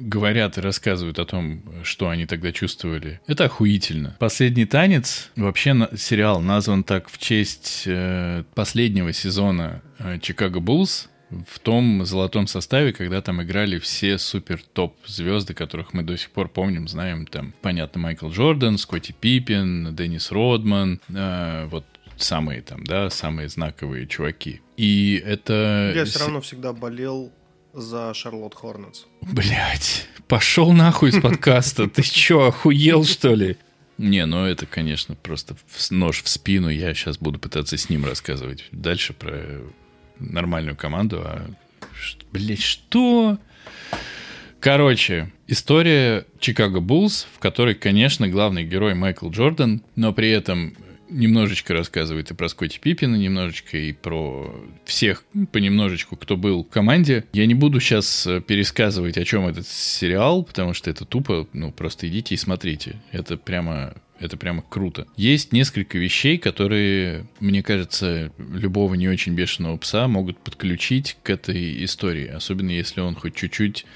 говорят 0.00 0.58
и 0.58 0.60
рассказывают 0.60 1.18
о 1.18 1.24
том, 1.24 1.62
что 1.82 2.08
они 2.08 2.26
тогда 2.26 2.52
чувствовали. 2.52 3.20
Это 3.26 3.44
охуительно. 3.44 4.16
«Последний 4.18 4.66
танец» 4.66 5.30
вообще 5.36 5.72
на, 5.72 5.96
сериал 5.96 6.40
назван 6.40 6.84
так 6.84 7.08
в 7.08 7.18
честь 7.18 7.84
э, 7.86 8.44
последнего 8.54 9.12
сезона 9.12 9.82
э, 9.98 10.18
«Чикаго 10.20 10.60
Буллс», 10.60 11.08
в 11.46 11.58
том 11.60 12.04
золотом 12.04 12.46
составе, 12.46 12.92
когда 12.92 13.22
там 13.22 13.42
играли 13.42 13.78
все 13.78 14.18
супер 14.18 14.60
топ 14.62 14.96
звезды, 15.06 15.54
которых 15.54 15.92
мы 15.92 16.02
до 16.02 16.16
сих 16.16 16.30
пор 16.30 16.48
помним, 16.48 16.88
знаем, 16.88 17.26
там, 17.26 17.54
понятно, 17.62 18.00
Майкл 18.00 18.30
Джордан, 18.30 18.78
Скотти 18.78 19.12
Пиппин, 19.12 19.94
Деннис 19.94 20.30
Родман, 20.32 21.00
э, 21.08 21.66
вот 21.70 21.84
самые 22.16 22.62
там, 22.62 22.84
да, 22.84 23.10
самые 23.10 23.48
знаковые 23.48 24.06
чуваки. 24.06 24.60
И 24.76 25.22
это... 25.24 25.92
Я 25.94 26.04
все 26.04 26.20
равно 26.20 26.40
всегда 26.40 26.72
болел 26.72 27.32
за 27.72 28.14
Шарлотт 28.14 28.54
Хорнетс. 28.54 29.04
Блять, 29.22 30.08
пошел 30.28 30.72
нахуй 30.72 31.10
из 31.10 31.20
подкаста. 31.22 31.88
Ты 31.88 32.02
чё, 32.02 32.46
охуел, 32.46 33.04
что 33.04 33.34
ли? 33.34 33.56
Не, 33.98 34.24
ну 34.24 34.46
это, 34.46 34.64
конечно, 34.66 35.14
просто 35.14 35.56
нож 35.90 36.22
в 36.22 36.28
спину. 36.28 36.70
Я 36.70 36.94
сейчас 36.94 37.18
буду 37.18 37.38
пытаться 37.38 37.76
с 37.76 37.90
ним 37.90 38.04
рассказывать 38.06 38.64
дальше 38.72 39.12
про 39.12 39.60
нормальную 40.18 40.76
команду. 40.76 41.22
А, 41.24 41.50
блять, 42.32 42.62
что? 42.62 43.38
Короче, 44.58 45.32
история 45.46 46.26
Чикаго 46.38 46.80
Буллс, 46.80 47.26
в 47.34 47.38
которой, 47.38 47.74
конечно, 47.74 48.28
главный 48.28 48.64
герой 48.64 48.94
Майкл 48.94 49.30
Джордан, 49.30 49.82
но 49.96 50.12
при 50.12 50.30
этом 50.30 50.74
немножечко 51.10 51.74
рассказывает 51.74 52.30
и 52.30 52.34
про 52.34 52.48
Скотти 52.48 52.78
Пиппина, 52.78 53.16
немножечко 53.16 53.76
и 53.76 53.92
про 53.92 54.54
всех 54.84 55.24
понемножечку, 55.52 56.16
кто 56.16 56.36
был 56.36 56.64
в 56.64 56.68
команде. 56.68 57.24
Я 57.32 57.46
не 57.46 57.54
буду 57.54 57.80
сейчас 57.80 58.26
э, 58.26 58.40
пересказывать, 58.40 59.18
о 59.18 59.24
чем 59.24 59.46
этот 59.46 59.66
сериал, 59.66 60.42
потому 60.44 60.74
что 60.74 60.90
это 60.90 61.04
тупо, 61.04 61.46
ну, 61.52 61.72
просто 61.72 62.08
идите 62.08 62.34
и 62.34 62.38
смотрите. 62.38 62.96
Это 63.12 63.36
прямо 63.36 63.94
это 64.20 64.36
прямо 64.36 64.62
круто. 64.62 65.06
Есть 65.16 65.52
несколько 65.52 65.96
вещей, 65.96 66.36
которые, 66.36 67.26
мне 67.40 67.62
кажется, 67.62 68.30
любого 68.38 68.94
не 68.94 69.08
очень 69.08 69.34
бешеного 69.34 69.78
пса 69.78 70.08
могут 70.08 70.38
подключить 70.38 71.16
к 71.22 71.30
этой 71.30 71.82
истории. 71.84 72.28
Особенно 72.28 72.70
если 72.70 73.00
он 73.00 73.14
хоть 73.14 73.34
чуть-чуть 73.34 73.86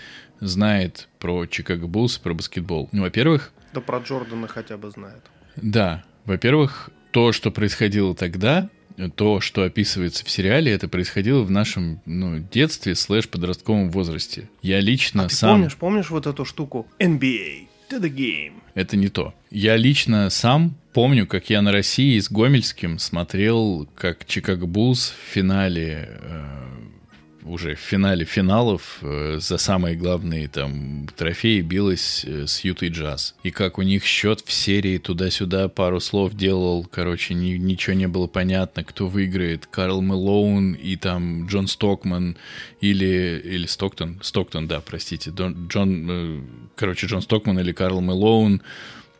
знает 0.40 1.08
про 1.18 1.46
Чикаго 1.46 1.86
Буллс, 1.86 2.16
про 2.16 2.32
баскетбол. 2.32 2.88
Ну, 2.92 3.02
во-первых... 3.02 3.52
Да 3.74 3.82
про 3.82 3.98
Джордана 3.98 4.48
хотя 4.48 4.78
бы 4.78 4.90
знает. 4.90 5.22
Да. 5.56 6.04
Во-первых, 6.24 6.90
то, 7.14 7.30
что 7.30 7.52
происходило 7.52 8.12
тогда, 8.12 8.68
то, 9.14 9.40
что 9.40 9.62
описывается 9.62 10.24
в 10.24 10.30
сериале, 10.30 10.72
это 10.72 10.88
происходило 10.88 11.44
в 11.44 11.50
нашем 11.50 12.00
ну, 12.06 12.40
детстве 12.40 12.96
слэш 12.96 13.28
подростковом 13.28 13.88
возрасте. 13.88 14.50
Я 14.62 14.80
лично 14.80 15.26
а 15.26 15.28
ты 15.28 15.34
сам... 15.36 15.50
помнишь, 15.52 15.76
помнишь 15.76 16.10
вот 16.10 16.26
эту 16.26 16.44
штуку? 16.44 16.88
NBA, 16.98 17.68
to 17.88 18.00
the 18.00 18.12
game. 18.12 18.54
Это 18.74 18.96
не 18.96 19.10
то. 19.10 19.32
Я 19.52 19.76
лично 19.76 20.28
сам 20.28 20.74
помню, 20.92 21.28
как 21.28 21.50
я 21.50 21.62
на 21.62 21.70
России 21.70 22.18
с 22.18 22.28
Гомельским 22.28 22.98
смотрел, 22.98 23.88
как 23.94 24.26
Чикаго 24.26 24.66
Буллс 24.66 25.10
в 25.10 25.32
финале 25.32 26.18
э, 26.20 26.44
уже 27.44 27.74
в 27.74 27.78
финале 27.78 28.24
финалов 28.24 28.98
э, 29.02 29.38
за 29.38 29.58
самые 29.58 29.96
главные 29.96 30.48
там 30.48 31.06
трофеи 31.16 31.60
билась 31.60 32.24
э, 32.24 32.46
с 32.46 32.60
Ютой 32.60 32.88
Джаз. 32.88 33.34
И 33.42 33.50
как 33.50 33.78
у 33.78 33.82
них 33.82 34.04
счет 34.04 34.40
в 34.40 34.52
серии 34.52 34.98
туда-сюда 34.98 35.68
пару 35.68 36.00
слов 36.00 36.34
делал, 36.34 36.84
короче, 36.90 37.34
ни, 37.34 37.56
ничего 37.56 37.94
не 37.94 38.08
было 38.08 38.26
понятно, 38.26 38.82
кто 38.84 39.08
выиграет, 39.08 39.66
Карл 39.66 40.00
Мэлоун 40.00 40.72
и 40.72 40.96
там 40.96 41.46
Джон 41.46 41.66
Стоктон 41.66 42.36
или, 42.80 43.42
или 43.44 43.66
Стоктон, 43.66 44.20
Стоктон, 44.22 44.66
да, 44.66 44.80
простите, 44.80 45.30
Дон, 45.30 45.68
Джон, 45.68 46.06
э, 46.10 46.40
короче, 46.76 47.06
Джон 47.06 47.22
Стокман 47.22 47.58
или 47.58 47.72
Карл 47.72 48.00
Мэлоун, 48.00 48.62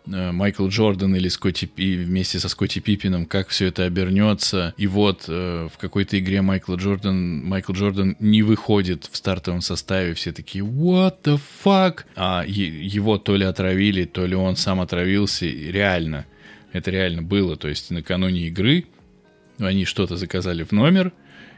Майкл 0.06 0.68
Джордан 0.68 1.16
или 1.16 1.28
Скотти 1.28 1.66
Пи 1.66 1.96
вместе 1.96 2.38
со 2.38 2.48
Скотти 2.48 2.80
Пиппином, 2.80 3.26
как 3.26 3.48
все 3.48 3.66
это 3.66 3.84
обернется. 3.84 4.74
И 4.76 4.86
вот 4.86 5.24
э, 5.28 5.68
в 5.72 5.78
какой-то 5.78 6.18
игре 6.18 6.42
Майкл 6.42 6.74
Джордан, 6.74 7.44
Майкл 7.44 7.72
Джордан 7.72 8.16
не 8.20 8.42
выходит 8.42 9.08
в 9.10 9.16
стартовом 9.16 9.62
составе, 9.62 10.14
все 10.14 10.32
такие 10.32 10.64
what 10.64 11.16
the 11.22 11.40
fuck? 11.64 12.00
А 12.16 12.44
его 12.46 13.18
то 13.18 13.36
ли 13.36 13.44
отравили, 13.44 14.04
то 14.04 14.26
ли 14.26 14.34
он 14.34 14.56
сам 14.56 14.80
отравился. 14.80 15.46
Реально, 15.46 16.26
это 16.72 16.90
реально 16.90 17.22
было. 17.22 17.56
То 17.56 17.68
есть 17.68 17.90
накануне 17.90 18.48
игры 18.48 18.84
они 19.58 19.84
что-то 19.84 20.16
заказали 20.16 20.64
в 20.64 20.72
номер, 20.72 21.12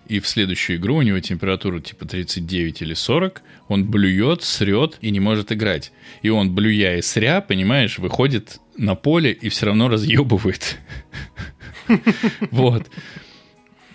и 0.08 0.20
в 0.20 0.28
следующую 0.28 0.78
игру 0.78 0.96
у 0.96 1.02
него 1.02 1.18
температура 1.20 1.80
типа 1.80 2.06
39 2.06 2.82
или 2.82 2.94
40, 2.94 3.42
он 3.68 3.84
блюет, 3.84 4.42
срет 4.42 4.98
и 5.00 5.10
не 5.10 5.20
может 5.20 5.52
играть. 5.52 5.92
И 6.22 6.28
он, 6.28 6.54
блюя 6.54 6.96
и 6.96 7.02
сря, 7.02 7.40
понимаешь, 7.40 7.98
выходит 7.98 8.60
на 8.76 8.94
поле 8.94 9.32
и 9.32 9.48
все 9.48 9.66
равно 9.66 9.88
разъебывает. 9.88 10.78
Вот. 12.50 12.88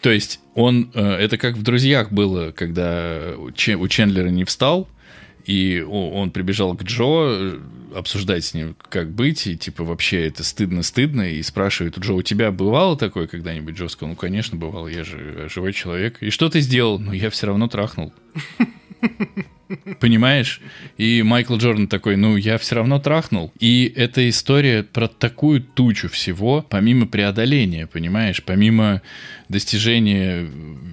То 0.02 0.10
есть 0.10 0.40
он, 0.56 0.92
э, 0.94 1.02
это 1.02 1.38
как 1.38 1.56
в 1.56 1.62
«Друзьях» 1.62 2.12
было, 2.12 2.52
когда 2.52 3.34
у 3.38 3.52
Чендлера 3.52 4.30
не 4.30 4.46
встал, 4.46 4.88
и 5.46 5.82
он 5.82 6.32
прибежал 6.32 6.76
к 6.76 6.84
Джо 6.84 7.04
э, 7.04 7.60
обсуждать 7.96 8.46
с 8.46 8.54
ним, 8.54 8.76
как 8.90 9.12
быть, 9.12 9.48
и 9.48 9.58
типа 9.58 9.84
вообще 9.84 10.28
это 10.28 10.44
стыдно-стыдно, 10.44 11.34
и 11.34 11.42
спрашивает 11.42 11.98
Джо, 11.98 12.14
у 12.14 12.22
тебя 12.22 12.52
бывало 12.52 12.98
такое 12.98 13.28
когда-нибудь? 13.28 13.76
Джо 13.76 13.88
сказал, 13.88 14.12
ну, 14.12 14.16
конечно, 14.16 14.58
бывало, 14.58 14.88
я 14.88 15.04
же 15.04 15.48
живой 15.54 15.74
человек. 15.74 16.18
И 16.22 16.30
что 16.30 16.50
ты 16.50 16.62
сделал? 16.62 17.00
Ну, 17.00 17.12
я 17.12 17.30
все 17.30 17.48
равно 17.48 17.68
трахнул. 17.68 18.14
Понимаешь? 20.00 20.62
И 20.98 21.24
Майкл 21.24 21.56
Джордан 21.56 21.88
такой, 21.88 22.18
ну, 22.18 22.36
я 22.36 22.58
все 22.58 22.76
равно 22.76 23.00
трахнул. 23.00 23.54
И 23.60 23.92
эта 23.96 24.28
история 24.30 24.84
про 24.84 25.08
такую 25.08 25.62
тучу 25.62 26.10
всего, 26.10 26.66
помимо 26.68 27.08
преодоления, 27.08 27.88
понимаешь? 27.88 28.44
Помимо 28.44 29.02
достижения 29.50 30.48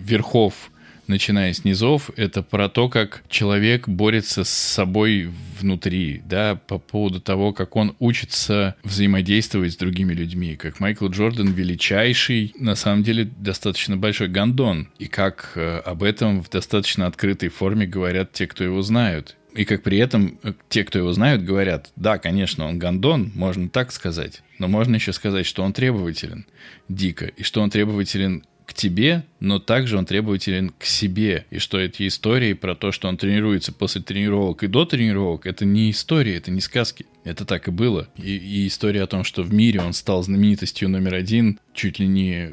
верхов 0.05 0.71
начиная 1.09 1.53
с 1.53 1.65
низов, 1.65 2.11
это 2.17 2.43
про 2.43 2.69
то, 2.69 2.89
как 2.89 3.23
человек 3.29 3.89
борется 3.89 4.45
с 4.45 4.51
собой 4.51 5.31
внутри, 5.59 6.23
да, 6.25 6.55
по 6.55 6.79
поводу 6.79 7.21
того, 7.21 7.53
как 7.53 7.77
он 7.77 7.97
учится 7.99 8.77
взаимодействовать 8.85 9.73
с 9.73 9.77
другими 9.77 10.13
людьми, 10.13 10.57
как 10.57 10.81
Майкл 10.81 11.09
Джордан 11.09 11.53
величайший, 11.53 12.55
на 12.59 12.75
самом 12.75 13.03
деле, 13.03 13.25
достаточно 13.25 13.97
большой 13.97 14.29
гандон, 14.29 14.89
и 14.99 15.07
как 15.07 15.53
э, 15.57 15.79
об 15.85 16.03
этом 16.03 16.43
в 16.43 16.51
достаточно 16.51 17.07
открытой 17.07 17.49
форме 17.49 17.87
говорят 17.87 18.33
те, 18.33 18.47
кто 18.47 18.65
его 18.65 18.83
знают. 18.83 19.37
И 19.55 19.65
как 19.65 19.83
при 19.83 19.99
этом 19.99 20.39
э, 20.43 20.53
те, 20.69 20.85
кто 20.85 20.99
его 20.99 21.13
знают, 21.13 21.43
говорят, 21.43 21.91
да, 21.97 22.19
конечно, 22.19 22.67
он 22.67 22.79
гандон, 22.79 23.33
можно 23.35 23.69
так 23.69 23.93
сказать, 23.93 24.43
но 24.59 24.69
можно 24.69 24.97
еще 24.97 25.13
сказать, 25.13 25.47
что 25.47 25.63
он 25.63 25.73
требователен 25.73 26.47
дико, 26.89 27.27
и 27.27 27.43
что 27.43 27.61
он 27.63 27.71
требователен 27.71 28.45
к 28.69 28.75
тебе, 28.75 29.25
но 29.41 29.59
также 29.59 29.97
он 29.97 30.05
требователен 30.05 30.75
к 30.79 30.85
себе. 30.85 31.47
И 31.49 31.59
что 31.59 31.81
эти 31.81 32.07
истории 32.07 32.53
про 32.53 32.75
то, 32.75 32.93
что 32.93 33.09
он 33.09 33.17
тренируется 33.17 33.73
после 33.73 34.03
тренировок 34.03 34.63
и 34.63 34.67
до 34.67 34.85
тренировок, 34.85 35.47
это 35.47 35.65
не 35.65 35.91
истории, 35.91 36.35
это 36.35 36.51
не 36.51 36.61
сказки. 36.61 37.07
Это 37.25 37.47
так 37.47 37.67
и 37.69 37.71
было. 37.71 38.09
И, 38.19 38.37
и 38.37 38.67
история 38.67 39.05
о 39.05 39.07
том, 39.07 39.25
что 39.25 39.43
в 39.43 39.55
мире 39.55 39.81
он 39.81 39.95
стал 39.95 40.23
знаменитостью 40.23 40.91
номер 40.91 41.15
один, 41.15 41.59
чуть 41.73 41.99
ли 41.99 42.07
не 42.07 42.51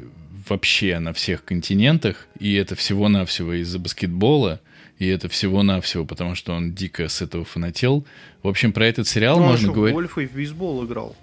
вообще 0.48 0.98
на 1.00 1.12
всех 1.12 1.44
континентах, 1.44 2.28
и 2.40 2.54
это 2.54 2.76
всего-навсего 2.76 3.52
из-за 3.52 3.78
баскетбола, 3.78 4.62
и 4.98 5.06
это 5.06 5.28
всего-навсего, 5.28 6.06
потому 6.06 6.34
что 6.34 6.54
он 6.54 6.72
дико 6.72 7.08
с 7.08 7.20
этого 7.20 7.44
фанател. 7.44 8.06
В 8.42 8.48
общем, 8.48 8.72
про 8.72 8.86
этот 8.86 9.06
сериал 9.06 9.38
ну, 9.38 9.48
можно 9.48 9.68
он 9.68 9.74
говорить... 9.74 9.94
в 9.94 9.98
гольф 9.98 10.18
и 10.18 10.26
в 10.26 10.34
бейсбол 10.34 10.86
играл. 10.86 11.14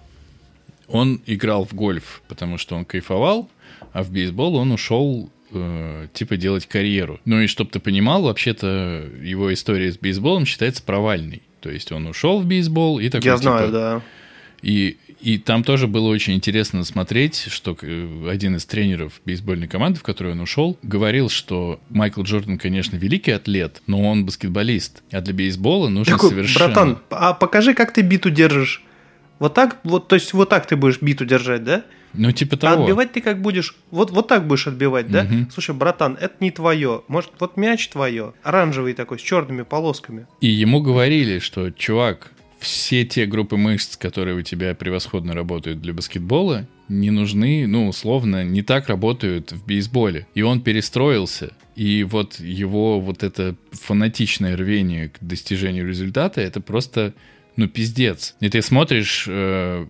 Он 0.86 1.20
играл 1.26 1.64
в 1.64 1.74
гольф, 1.74 2.22
потому 2.28 2.58
что 2.58 2.76
он 2.76 2.84
кайфовал, 2.84 3.50
а 3.94 4.02
в 4.02 4.10
бейсбол 4.10 4.56
он 4.56 4.72
ушел 4.72 5.30
э, 5.52 6.08
типа 6.12 6.36
делать 6.36 6.66
карьеру. 6.66 7.20
Ну 7.24 7.40
и 7.40 7.46
чтобы 7.46 7.70
ты 7.70 7.78
понимал, 7.78 8.24
вообще-то 8.24 9.08
его 9.22 9.54
история 9.54 9.90
с 9.90 9.96
бейсболом 9.96 10.44
считается 10.44 10.82
провальной. 10.82 11.42
То 11.60 11.70
есть 11.70 11.90
он 11.92 12.06
ушел 12.08 12.40
в 12.40 12.44
бейсбол 12.44 12.98
и 12.98 13.08
такой... 13.08 13.26
Я 13.26 13.38
типа, 13.38 13.42
знаю, 13.42 13.72
да. 13.72 14.02
И, 14.62 14.96
и 15.20 15.38
там 15.38 15.62
тоже 15.62 15.86
было 15.86 16.08
очень 16.08 16.34
интересно 16.34 16.84
смотреть, 16.84 17.46
что 17.50 17.76
один 18.28 18.56
из 18.56 18.64
тренеров 18.66 19.20
бейсбольной 19.24 19.68
команды, 19.68 20.00
в 20.00 20.02
которую 20.02 20.34
он 20.34 20.40
ушел, 20.40 20.76
говорил, 20.82 21.28
что 21.28 21.78
Майкл 21.88 22.22
Джордан, 22.22 22.58
конечно, 22.58 22.96
великий 22.96 23.30
атлет, 23.30 23.80
но 23.86 24.02
он 24.02 24.26
баскетболист. 24.26 25.04
А 25.12 25.20
для 25.20 25.34
бейсбола 25.34 25.88
нужно 25.88 26.14
Такой, 26.14 26.30
совершенно... 26.30 26.66
Братан, 26.66 26.98
а 27.10 27.32
покажи, 27.32 27.74
как 27.74 27.92
ты 27.92 28.02
биту 28.02 28.30
держишь. 28.30 28.82
Вот 29.38 29.54
так, 29.54 29.78
вот, 29.84 30.08
то 30.08 30.14
есть 30.14 30.32
вот 30.32 30.48
так 30.48 30.66
ты 30.66 30.76
будешь 30.76 31.00
биту 31.02 31.24
держать, 31.24 31.64
да? 31.64 31.84
Ну, 32.12 32.30
типа 32.30 32.54
А 32.54 32.58
того. 32.58 32.84
отбивать 32.84 33.12
ты 33.12 33.20
как 33.20 33.42
будешь? 33.42 33.74
Вот, 33.90 34.10
вот 34.10 34.28
так 34.28 34.46
будешь 34.46 34.66
отбивать, 34.66 35.10
да? 35.10 35.24
Мгм. 35.24 35.50
Слушай, 35.50 35.74
братан, 35.74 36.16
это 36.20 36.34
не 36.40 36.50
твое. 36.50 37.02
Может, 37.08 37.32
вот 37.40 37.56
мяч 37.56 37.88
твое, 37.88 38.34
оранжевый 38.42 38.94
такой, 38.94 39.18
с 39.18 39.22
черными 39.22 39.62
полосками. 39.62 40.26
И 40.40 40.46
ему 40.46 40.80
говорили, 40.80 41.40
что, 41.40 41.70
чувак, 41.70 42.30
все 42.60 43.04
те 43.04 43.26
группы 43.26 43.56
мышц, 43.56 43.96
которые 43.96 44.36
у 44.36 44.42
тебя 44.42 44.74
превосходно 44.74 45.34
работают 45.34 45.82
для 45.82 45.92
баскетбола, 45.92 46.66
не 46.88 47.10
нужны, 47.10 47.66
ну, 47.66 47.88
условно, 47.88 48.44
не 48.44 48.62
так 48.62 48.88
работают 48.88 49.52
в 49.52 49.66
бейсболе. 49.66 50.26
И 50.34 50.42
он 50.42 50.60
перестроился. 50.60 51.52
И 51.76 52.04
вот 52.04 52.38
его 52.38 53.00
вот 53.00 53.22
это 53.22 53.56
фанатичное 53.72 54.56
рвение 54.56 55.08
к 55.08 55.16
достижению 55.20 55.88
результата, 55.88 56.40
это 56.40 56.60
просто, 56.60 57.12
ну, 57.56 57.68
пиздец. 57.68 58.34
И 58.40 58.48
ты 58.48 58.62
смотришь 58.62 59.26
э, 59.28 59.86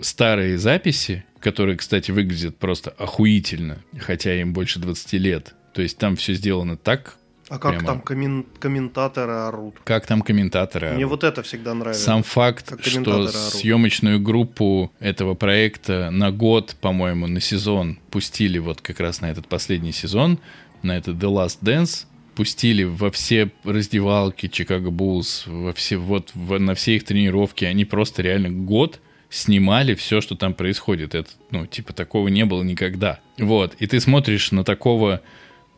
старые 0.00 0.58
записи, 0.58 1.24
которые, 1.40 1.76
кстати, 1.76 2.10
выглядят 2.10 2.56
просто 2.58 2.90
охуительно, 2.90 3.78
хотя 3.98 4.40
им 4.40 4.52
больше 4.52 4.78
20 4.78 5.12
лет. 5.14 5.54
То 5.74 5.82
есть 5.82 5.98
там 5.98 6.16
все 6.16 6.34
сделано 6.34 6.76
так 6.76 7.16
А 7.48 7.58
как 7.58 7.72
Прямо. 7.72 7.86
там 7.86 8.00
коммен- 8.00 8.46
комментаторы 8.58 9.32
орут? 9.32 9.76
как 9.84 10.06
там 10.06 10.22
комментаторы. 10.22 10.88
Мне 10.92 11.04
орут. 11.04 11.10
вот 11.10 11.24
это 11.24 11.42
всегда 11.42 11.74
нравится. 11.74 12.02
Сам 12.04 12.22
факт, 12.22 12.72
что 12.86 13.14
орут. 13.14 13.30
съемочную 13.32 14.20
группу 14.20 14.92
этого 15.00 15.34
проекта 15.34 16.10
на 16.10 16.30
год, 16.30 16.76
по-моему, 16.80 17.26
на 17.26 17.40
сезон 17.40 17.98
пустили 18.10 18.58
вот 18.58 18.80
как 18.80 19.00
раз 19.00 19.20
на 19.20 19.30
этот 19.30 19.48
последний 19.48 19.92
сезон, 19.92 20.38
на 20.82 20.96
этот 20.96 21.16
The 21.16 21.28
Last 21.30 21.58
Dance, 21.62 22.06
пустили 22.34 22.84
во 22.84 23.10
все 23.10 23.50
раздевалки 23.64 24.48
Чикаго 24.48 24.90
Буллс, 24.90 25.44
во 25.46 25.72
все, 25.72 25.96
вот 25.96 26.30
в- 26.34 26.58
на 26.58 26.74
все 26.74 26.96
их 26.96 27.04
тренировки, 27.04 27.64
они 27.64 27.84
просто 27.84 28.22
реально 28.22 28.50
год 28.50 29.00
снимали 29.30 29.94
все, 29.94 30.20
что 30.20 30.34
там 30.36 30.54
происходит. 30.54 31.14
Это, 31.14 31.30
ну, 31.50 31.66
типа, 31.66 31.92
такого 31.92 32.28
не 32.28 32.44
было 32.44 32.62
никогда. 32.62 33.20
Вот. 33.38 33.74
И 33.78 33.86
ты 33.86 33.98
смотришь 34.00 34.52
на 34.52 34.62
такого 34.64 35.22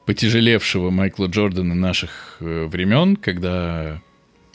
потяжелевшего 0.07 0.91
Майкла 0.91 1.27
Джордана 1.27 1.75
наших 1.75 2.37
э, 2.41 2.67
времен, 2.67 3.17
когда 3.17 4.03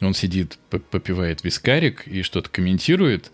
он 0.02 0.14
сидит, 0.14 0.58
попивает 0.70 1.43
вискарик 1.43 2.08
и 2.08 2.22
что-то 2.22 2.50
комментирует, 2.50 3.32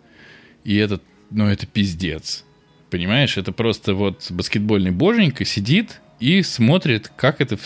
и 0.63 0.75
это, 0.77 1.01
ну, 1.29 1.47
это 1.47 1.67
пиздец. 1.67 2.43
Понимаешь, 2.89 3.37
это 3.37 3.51
просто 3.51 3.93
вот 3.93 4.27
баскетбольный 4.29 4.91
боженька 4.91 5.45
сидит 5.45 6.01
и 6.19 6.41
смотрит, 6.43 7.11
как 7.15 7.41
это 7.41 7.57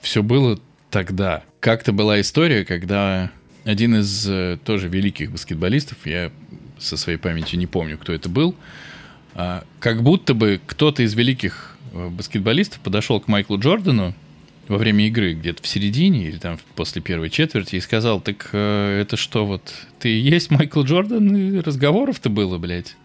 все 0.00 0.22
было 0.22 0.58
тогда. 0.90 1.42
Как-то 1.60 1.92
была 1.92 2.20
история, 2.20 2.64
когда 2.64 3.30
один 3.64 3.96
из 3.96 4.28
э, 4.28 4.58
тоже 4.64 4.88
великих 4.88 5.32
баскетболистов, 5.32 5.98
я 6.06 6.30
со 6.78 6.96
своей 6.96 7.18
памятью 7.18 7.58
не 7.58 7.66
помню, 7.66 7.98
кто 7.98 8.12
это 8.12 8.28
был, 8.28 8.54
а, 9.34 9.64
как 9.80 10.02
будто 10.02 10.34
бы 10.34 10.60
кто-то 10.64 11.02
из 11.02 11.14
великих 11.14 11.76
э, 11.92 12.08
баскетболистов 12.08 12.80
подошел 12.80 13.20
к 13.20 13.28
Майклу 13.28 13.58
Джордану 13.58 14.14
во 14.68 14.78
время 14.78 15.06
игры, 15.06 15.34
где-то 15.34 15.62
в 15.62 15.66
середине 15.66 16.28
или 16.28 16.38
там 16.38 16.58
после 16.76 17.02
первой 17.02 17.30
четверти, 17.30 17.76
и 17.76 17.80
сказал, 17.80 18.20
так 18.20 18.50
э, 18.52 19.00
это 19.00 19.16
что 19.16 19.46
вот, 19.46 19.74
ты 19.98 20.10
и 20.10 20.18
есть 20.18 20.50
Майкл 20.50 20.82
Джордан, 20.82 21.36
и 21.36 21.58
разговоров-то 21.58 22.30
было, 22.30 22.58
блядь. 22.58 22.96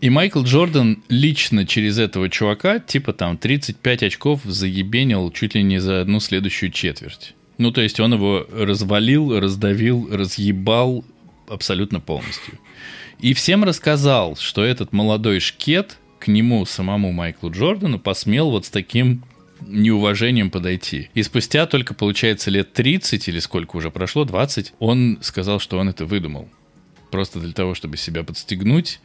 И 0.00 0.10
Майкл 0.10 0.42
Джордан 0.42 1.02
лично 1.08 1.66
через 1.66 1.98
этого 1.98 2.28
чувака, 2.28 2.78
типа 2.78 3.12
там 3.12 3.36
35 3.36 4.04
очков 4.04 4.40
заебенил 4.44 5.30
чуть 5.32 5.56
ли 5.56 5.62
не 5.62 5.80
за 5.80 6.00
одну 6.00 6.20
следующую 6.20 6.70
четверть. 6.70 7.34
Ну, 7.58 7.72
то 7.72 7.80
есть 7.80 7.98
он 7.98 8.14
его 8.14 8.46
развалил, 8.52 9.38
раздавил, 9.40 10.08
разъебал 10.10 11.04
абсолютно 11.48 11.98
полностью. 11.98 12.54
И 13.18 13.34
всем 13.34 13.64
рассказал, 13.64 14.36
что 14.36 14.62
этот 14.62 14.92
молодой 14.92 15.40
шкет 15.40 15.98
к 16.20 16.28
нему, 16.28 16.64
самому 16.64 17.10
Майклу 17.10 17.50
Джордану, 17.50 17.98
посмел 17.98 18.50
вот 18.50 18.66
с 18.66 18.70
таким 18.70 19.24
неуважением 19.66 20.52
подойти. 20.52 21.10
И 21.14 21.24
спустя 21.24 21.66
только, 21.66 21.94
получается, 21.94 22.50
лет 22.52 22.72
30 22.72 23.26
или 23.26 23.40
сколько 23.40 23.76
уже 23.76 23.90
прошло, 23.90 24.24
20, 24.24 24.74
он 24.78 25.18
сказал, 25.20 25.58
что 25.58 25.78
он 25.78 25.88
это 25.88 26.04
выдумал. 26.04 26.48
Просто 27.10 27.40
для 27.40 27.52
того, 27.52 27.74
чтобы 27.74 27.96
себя 27.96 28.22
подстегнуть 28.22 29.00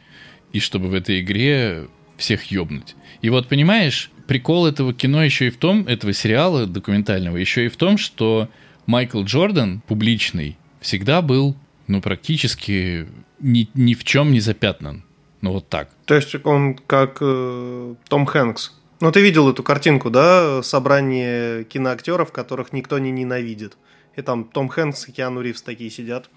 и 0.54 0.60
чтобы 0.60 0.88
в 0.88 0.94
этой 0.94 1.20
игре 1.20 1.88
всех 2.16 2.44
ёбнуть. 2.44 2.94
И 3.20 3.28
вот, 3.28 3.48
понимаешь, 3.48 4.10
прикол 4.26 4.66
этого 4.66 4.94
кино 4.94 5.22
еще 5.22 5.48
и 5.48 5.50
в 5.50 5.56
том, 5.58 5.86
этого 5.86 6.12
сериала 6.12 6.66
документального, 6.66 7.36
еще 7.36 7.66
и 7.66 7.68
в 7.68 7.76
том, 7.76 7.98
что 7.98 8.48
Майкл 8.86 9.22
Джордан, 9.24 9.82
публичный, 9.86 10.56
всегда 10.80 11.22
был, 11.22 11.56
ну, 11.88 12.00
практически 12.00 13.08
ни, 13.40 13.68
ни 13.74 13.94
в 13.94 14.04
чем 14.04 14.30
не 14.32 14.40
запятнан. 14.40 15.04
Ну, 15.40 15.52
вот 15.52 15.68
так. 15.68 15.90
То 16.06 16.14
есть 16.14 16.34
он 16.46 16.74
как 16.86 17.18
э, 17.20 17.94
Том 18.08 18.24
Хэнкс. 18.24 18.72
Ну, 19.00 19.10
ты 19.12 19.20
видел 19.20 19.50
эту 19.50 19.62
картинку, 19.62 20.08
да? 20.08 20.62
Собрание 20.62 21.64
киноактеров, 21.64 22.32
которых 22.32 22.72
никто 22.72 22.98
не 22.98 23.10
ненавидит. 23.10 23.76
И 24.16 24.22
там 24.22 24.44
Том 24.44 24.68
Хэнкс 24.68 25.08
и 25.08 25.12
Киану 25.12 25.40
Ривз 25.40 25.62
такие 25.62 25.90
сидят. 25.90 26.30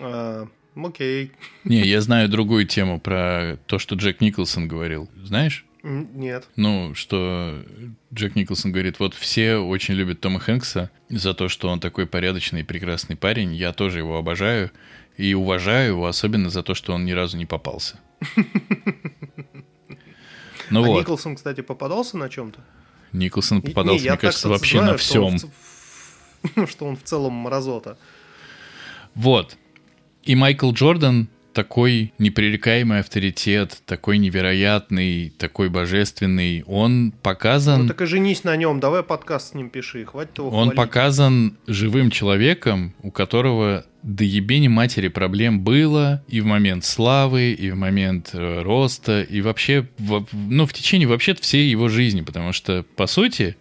А, 0.00 0.48
окей. 0.86 1.32
Не, 1.64 1.80
я 1.86 2.00
знаю 2.00 2.28
другую 2.28 2.66
тему 2.66 3.00
про 3.00 3.58
то, 3.66 3.78
что 3.78 3.94
Джек 3.94 4.20
Николсон 4.20 4.68
говорил. 4.68 5.10
Знаешь? 5.22 5.64
Нет. 5.82 6.48
Ну, 6.56 6.94
что 6.94 7.62
Джек 8.12 8.34
Николсон 8.34 8.72
говорит, 8.72 8.98
вот 8.98 9.14
все 9.14 9.56
очень 9.56 9.94
любят 9.94 10.20
Тома 10.20 10.40
Хэнкса 10.40 10.90
за 11.08 11.34
то, 11.34 11.48
что 11.48 11.68
он 11.68 11.80
такой 11.80 12.06
порядочный 12.06 12.60
и 12.60 12.64
прекрасный 12.64 13.16
парень. 13.16 13.54
Я 13.54 13.72
тоже 13.72 13.98
его 13.98 14.18
обожаю 14.18 14.70
и 15.16 15.34
уважаю 15.34 15.88
его, 15.88 16.06
особенно 16.06 16.50
за 16.50 16.62
то, 16.62 16.74
что 16.74 16.92
он 16.92 17.04
ни 17.04 17.12
разу 17.12 17.36
не 17.36 17.46
попался. 17.46 17.98
Ну 20.70 20.84
а 20.84 20.86
вот, 20.86 21.00
Николсон, 21.00 21.34
кстати, 21.34 21.62
попадался 21.62 22.18
на 22.18 22.28
чем-то? 22.28 22.60
Николсон 23.12 23.62
попадался, 23.62 24.04
я 24.04 24.12
мне 24.12 24.18
кажется, 24.18 24.50
вообще 24.50 24.78
знаю, 24.78 24.92
на 24.92 24.98
что 24.98 25.24
он 25.24 25.38
всем. 25.38 25.50
в 26.66 26.66
Что 26.70 26.84
он 26.84 26.96
в 26.96 27.02
целом 27.02 27.32
мразота. 27.32 27.96
Вот. 29.14 29.56
И 30.28 30.34
Майкл 30.34 30.72
Джордан 30.72 31.28
такой 31.54 32.12
непререкаемый 32.18 33.00
авторитет, 33.00 33.78
такой 33.86 34.18
невероятный, 34.18 35.32
такой 35.38 35.70
божественный. 35.70 36.62
Он 36.66 37.12
показан... 37.22 37.84
Ну 37.84 37.88
так 37.88 38.02
и 38.02 38.04
женись 38.04 38.44
на 38.44 38.54
нем, 38.54 38.78
давай 38.78 39.02
подкаст 39.02 39.52
с 39.52 39.54
ним 39.54 39.70
пиши, 39.70 40.04
хватит 40.04 40.36
его 40.36 40.48
Он 40.48 40.52
хвалить. 40.64 40.76
показан 40.76 41.56
живым 41.66 42.10
человеком, 42.10 42.92
у 43.02 43.10
которого 43.10 43.86
до 44.02 44.22
ебени 44.22 44.68
матери 44.68 45.08
проблем 45.08 45.60
было 45.60 46.22
и 46.28 46.42
в 46.42 46.44
момент 46.44 46.84
славы, 46.84 47.52
и 47.52 47.70
в 47.70 47.76
момент 47.76 48.30
э, 48.34 48.60
роста, 48.60 49.22
и 49.22 49.40
вообще, 49.40 49.88
во- 49.96 50.26
ну, 50.32 50.66
в 50.66 50.74
течение 50.74 51.08
вообще 51.08 51.34
всей 51.34 51.70
его 51.70 51.88
жизни, 51.88 52.20
потому 52.20 52.52
что, 52.52 52.84
по 52.96 53.06
сути, 53.06 53.56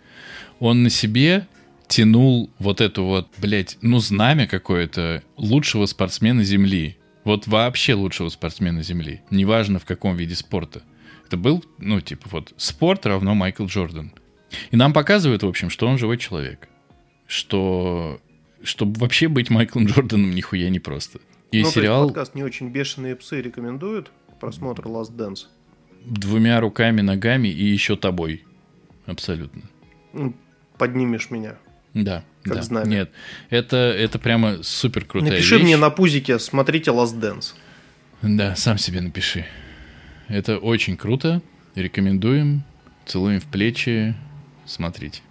он 0.59 0.83
на 0.83 0.89
себе 0.89 1.47
тянул 1.87 2.49
вот 2.59 2.81
эту 2.81 3.03
вот, 3.03 3.29
блядь, 3.37 3.77
ну, 3.81 3.99
знамя 3.99 4.47
какое-то 4.47 5.23
лучшего 5.37 5.85
спортсмена 5.85 6.43
Земли. 6.43 6.97
Вот 7.23 7.47
вообще 7.47 7.93
лучшего 7.93 8.29
спортсмена 8.29 8.83
Земли. 8.83 9.21
Неважно 9.29 9.79
в 9.79 9.85
каком 9.85 10.15
виде 10.15 10.35
спорта. 10.35 10.83
Это 11.25 11.37
был, 11.37 11.63
ну, 11.77 11.99
типа, 11.99 12.27
вот, 12.31 12.53
спорт 12.57 13.05
равно 13.05 13.35
Майкл 13.35 13.65
Джордан. 13.65 14.13
И 14.71 14.77
нам 14.77 14.93
показывают, 14.93 15.43
в 15.43 15.47
общем, 15.47 15.69
что 15.69 15.87
он 15.87 15.97
живой 15.97 16.17
человек. 16.17 16.69
Что 17.25 18.21
чтобы 18.63 18.99
вообще 18.99 19.27
быть 19.27 19.49
Майклом 19.49 19.85
Джорданом 19.85 20.31
нихуя 20.31 20.69
не 20.69 20.79
просто. 20.79 21.19
И 21.51 21.61
Ну, 21.61 21.69
сериал 21.69 22.07
подкаст 22.07 22.35
не 22.35 22.43
очень 22.43 22.69
бешеные 22.69 23.15
псы 23.15 23.41
рекомендуют 23.41 24.11
к 24.29 24.39
просмотру 24.39 24.89
Last 24.89 25.15
Dance. 25.15 25.45
двумя 26.05 26.59
руками, 26.59 27.01
ногами 27.01 27.47
и 27.47 27.63
еще 27.63 27.95
тобой. 27.95 28.45
Абсолютно. 29.05 29.63
Поднимешь 30.77 31.29
меня. 31.31 31.57
Да. 32.03 32.23
Как 32.43 32.55
да. 32.55 32.61
знамя. 32.61 32.87
Нет, 32.87 33.11
это, 33.49 33.75
это 33.77 34.19
прямо 34.19 34.63
супер 34.63 35.05
крутая 35.05 35.31
Напиши 35.31 35.55
вещь. 35.55 35.63
мне 35.63 35.77
на 35.77 35.89
пузике, 35.89 36.39
смотрите 36.39 36.91
Last 36.91 37.19
Dance. 37.19 37.53
Да, 38.21 38.55
сам 38.55 38.77
себе 38.77 39.01
напиши. 39.01 39.45
Это 40.27 40.57
очень 40.57 40.97
круто. 40.97 41.41
Рекомендуем. 41.75 42.63
Целуем 43.05 43.39
в 43.39 43.45
плечи. 43.45 44.15
Смотрите. 44.65 45.21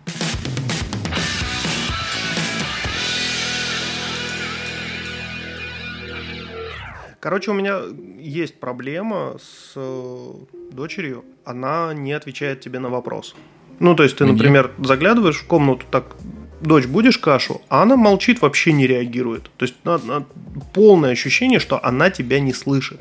Короче, 7.21 7.51
у 7.51 7.55
меня 7.55 7.81
есть 8.21 8.61
проблема 8.61 9.37
с 9.41 9.73
э, 9.75 10.33
дочерью. 10.71 11.25
Она 11.45 11.93
не 11.93 12.13
отвечает 12.13 12.61
тебе 12.61 12.79
на 12.79 12.89
вопрос. 12.89 13.35
Ну, 13.81 13.95
то 13.95 14.05
есть 14.05 14.17
ты, 14.17 14.25
Мне? 14.25 14.35
например, 14.35 14.73
заглядываешь 14.79 15.37
в 15.37 15.47
комнату, 15.47 15.85
так, 15.91 16.17
дочь, 16.61 16.87
будешь 16.87 17.19
кашу? 17.19 17.61
А 17.69 17.83
она 17.83 17.97
молчит, 17.97 18.41
вообще 18.43 18.73
не 18.73 18.87
реагирует. 18.87 19.51
То 19.57 19.65
есть 19.65 19.75
на- 19.85 19.99
на- 19.99 20.27
полное 20.75 21.11
ощущение, 21.13 21.59
что 21.61 21.83
она 21.85 22.11
тебя 22.11 22.41
не 22.41 22.53
слышит. 22.53 23.01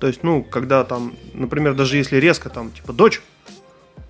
То 0.00 0.06
есть, 0.06 0.22
ну, 0.22 0.42
когда 0.44 0.84
там, 0.84 1.14
например, 1.34 1.74
даже 1.74 1.96
если 1.96 2.16
резко 2.18 2.50
там, 2.50 2.70
типа, 2.70 2.92
дочь, 2.92 3.20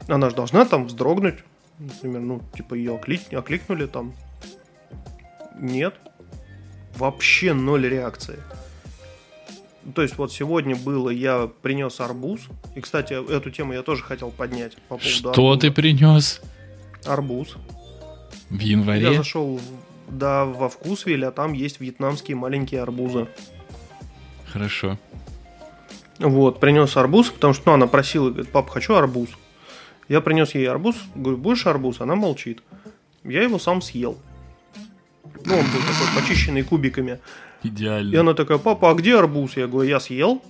она 0.07 0.29
же 0.31 0.37
должна 0.37 0.65
там 0.65 0.87
вздрогнуть. 0.87 1.37
Например, 1.79 2.21
ну, 2.21 2.43
типа, 2.57 2.75
ее 2.75 2.93
оклик- 2.97 3.35
окликнули 3.35 3.87
там. 3.87 4.13
Нет. 5.59 5.95
Вообще 6.97 7.53
ноль 7.55 7.87
реакции. 7.89 8.39
То 9.95 10.03
есть 10.03 10.19
вот 10.19 10.33
сегодня 10.33 10.77
было, 10.77 11.09
я 11.11 11.49
принес 11.63 12.01
арбуз. 12.01 12.41
И, 12.75 12.81
кстати, 12.81 13.15
эту 13.15 13.51
тему 13.51 13.73
я 13.73 13.83
тоже 13.83 14.03
хотел 14.03 14.31
поднять 14.31 14.77
по 14.89 14.97
поводу 14.97 15.09
Что 15.09 15.31
арбуза. 15.31 15.61
ты 15.61 15.71
принес 15.71 16.41
Арбуз. 17.07 17.57
В 18.51 18.61
Я 18.61 18.71
январе? 18.73 19.15
зашел 19.15 19.61
да, 20.09 20.45
во 20.45 20.69
Вкусвилле, 20.69 21.29
а 21.29 21.31
там 21.31 21.53
есть 21.53 21.81
вьетнамские 21.81 22.37
маленькие 22.37 22.83
арбузы. 22.83 23.27
Хорошо. 24.47 24.99
Вот, 26.19 26.59
принес 26.59 26.97
арбуз, 26.97 27.29
потому 27.29 27.55
что 27.55 27.65
ну, 27.67 27.73
она 27.75 27.87
просила, 27.87 28.31
говорит, 28.31 28.51
папа, 28.51 28.73
хочу 28.73 28.95
арбуз. 28.95 29.29
Я 30.09 30.21
принес 30.21 30.55
ей 30.55 30.69
арбуз, 30.69 30.97
говорю, 31.15 31.37
будешь 31.37 31.67
арбуз? 31.67 32.01
Она 32.01 32.17
молчит. 32.17 32.63
Я 33.25 33.43
его 33.43 33.59
сам 33.59 33.83
съел. 33.83 34.19
Ну, 35.45 35.55
он 35.55 35.65
был 35.65 35.81
такой 35.81 36.21
почищенный 36.23 36.63
кубиками. 36.63 37.21
Идеально. 37.63 38.15
И 38.15 38.17
она 38.17 38.35
такая, 38.35 38.59
папа, 38.59 38.91
а 38.91 38.95
где 38.95 39.17
арбуз? 39.17 39.57
Я 39.57 39.67
говорю, 39.67 39.89
я 39.89 40.01
съел. 40.01 40.43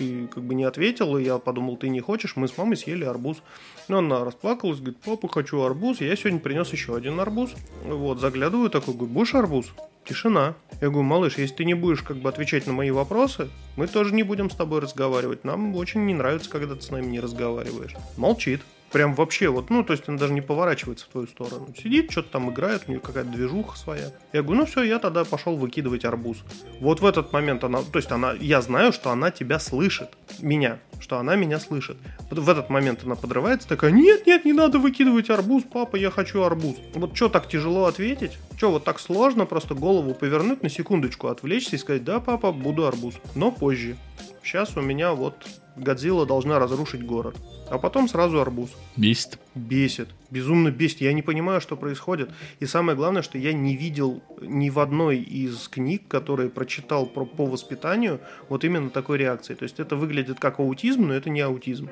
Ты 0.00 0.28
как 0.28 0.42
бы 0.44 0.54
не 0.54 0.64
ответил, 0.64 1.18
и 1.18 1.24
я 1.24 1.36
подумал, 1.36 1.76
ты 1.76 1.90
не 1.90 2.00
хочешь, 2.00 2.34
мы 2.34 2.48
с 2.48 2.56
мамой 2.56 2.78
съели 2.78 3.04
арбуз. 3.04 3.42
Ну, 3.88 3.98
она 3.98 4.24
расплакалась, 4.24 4.78
говорит, 4.78 4.96
папа, 5.04 5.28
хочу 5.28 5.60
арбуз. 5.60 6.00
Я 6.00 6.16
сегодня 6.16 6.40
принес 6.40 6.72
еще 6.72 6.96
один 6.96 7.20
арбуз. 7.20 7.50
Вот, 7.84 8.18
заглядываю 8.18 8.70
такой, 8.70 8.94
говорю, 8.94 9.12
будешь 9.12 9.34
арбуз? 9.34 9.66
Тишина. 10.06 10.54
Я 10.80 10.88
говорю, 10.88 11.02
малыш, 11.02 11.36
если 11.36 11.56
ты 11.56 11.64
не 11.66 11.74
будешь 11.74 12.00
как 12.00 12.16
бы 12.16 12.30
отвечать 12.30 12.66
на 12.66 12.72
мои 12.72 12.90
вопросы, 12.90 13.50
мы 13.76 13.88
тоже 13.88 14.14
не 14.14 14.22
будем 14.22 14.48
с 14.48 14.56
тобой 14.56 14.80
разговаривать. 14.80 15.44
Нам 15.44 15.76
очень 15.76 16.06
не 16.06 16.14
нравится, 16.14 16.48
когда 16.48 16.76
ты 16.76 16.80
с 16.80 16.90
нами 16.90 17.04
не 17.04 17.20
разговариваешь. 17.20 17.94
Молчит. 18.16 18.62
Прям 18.92 19.14
вообще 19.14 19.48
вот, 19.48 19.70
ну, 19.70 19.84
то 19.84 19.92
есть 19.92 20.08
она 20.08 20.18
даже 20.18 20.32
не 20.32 20.40
поворачивается 20.40 21.06
в 21.06 21.08
твою 21.08 21.28
сторону. 21.28 21.68
Сидит, 21.80 22.10
что-то 22.10 22.30
там 22.30 22.50
играет, 22.50 22.84
у 22.86 22.90
нее 22.90 23.00
какая-то 23.00 23.30
движуха 23.30 23.76
своя. 23.78 24.10
Я 24.32 24.42
говорю, 24.42 24.60
ну 24.60 24.66
все, 24.66 24.82
я 24.82 24.98
тогда 24.98 25.24
пошел 25.24 25.56
выкидывать 25.56 26.04
арбуз. 26.04 26.38
Вот 26.80 27.00
в 27.00 27.06
этот 27.06 27.32
момент 27.32 27.62
она, 27.62 27.82
то 27.82 27.98
есть 27.98 28.10
она, 28.10 28.32
я 28.40 28.60
знаю, 28.62 28.92
что 28.92 29.10
она 29.10 29.30
тебя 29.30 29.60
слышит, 29.60 30.10
меня, 30.40 30.80
что 30.98 31.18
она 31.18 31.36
меня 31.36 31.60
слышит. 31.60 31.98
В 32.30 32.48
этот 32.48 32.68
момент 32.68 33.04
она 33.04 33.14
подрывается, 33.14 33.68
такая, 33.68 33.92
нет, 33.92 34.26
нет, 34.26 34.44
не 34.44 34.52
надо 34.52 34.78
выкидывать 34.80 35.30
арбуз, 35.30 35.62
папа, 35.72 35.94
я 35.94 36.10
хочу 36.10 36.42
арбуз. 36.42 36.76
Вот 36.94 37.16
что 37.16 37.28
так 37.28 37.48
тяжело 37.48 37.84
ответить? 37.84 38.38
Что 38.56 38.72
вот 38.72 38.84
так 38.84 38.98
сложно 38.98 39.46
просто 39.46 39.74
голову 39.74 40.14
повернуть 40.14 40.64
на 40.64 40.68
секундочку, 40.68 41.28
отвлечься 41.28 41.76
и 41.76 41.78
сказать, 41.78 42.02
да, 42.02 42.18
папа, 42.18 42.50
буду 42.50 42.86
арбуз, 42.86 43.14
но 43.36 43.52
позже. 43.52 43.96
Сейчас 44.42 44.76
у 44.76 44.80
меня 44.80 45.12
вот 45.12 45.46
Годзилла 45.76 46.26
должна 46.26 46.58
разрушить 46.58 47.04
город. 47.04 47.36
А 47.68 47.78
потом 47.78 48.08
сразу 48.08 48.40
арбуз. 48.40 48.70
Бесит. 48.96 49.38
Бесит. 49.54 50.08
Безумно 50.30 50.70
бесит. 50.70 51.00
Я 51.00 51.12
не 51.12 51.22
понимаю, 51.22 51.60
что 51.60 51.76
происходит. 51.76 52.30
И 52.58 52.66
самое 52.66 52.96
главное, 52.96 53.22
что 53.22 53.38
я 53.38 53.52
не 53.52 53.76
видел 53.76 54.22
ни 54.40 54.70
в 54.70 54.80
одной 54.80 55.18
из 55.18 55.68
книг, 55.68 56.08
которые 56.08 56.50
прочитал 56.50 57.06
про, 57.06 57.24
по 57.24 57.46
воспитанию, 57.46 58.20
вот 58.48 58.64
именно 58.64 58.90
такой 58.90 59.18
реакции. 59.18 59.54
То 59.54 59.62
есть 59.62 59.78
это 59.78 59.94
выглядит 59.94 60.40
как 60.40 60.58
аутизм, 60.58 61.06
но 61.06 61.14
это 61.14 61.30
не 61.30 61.40
аутизм. 61.40 61.90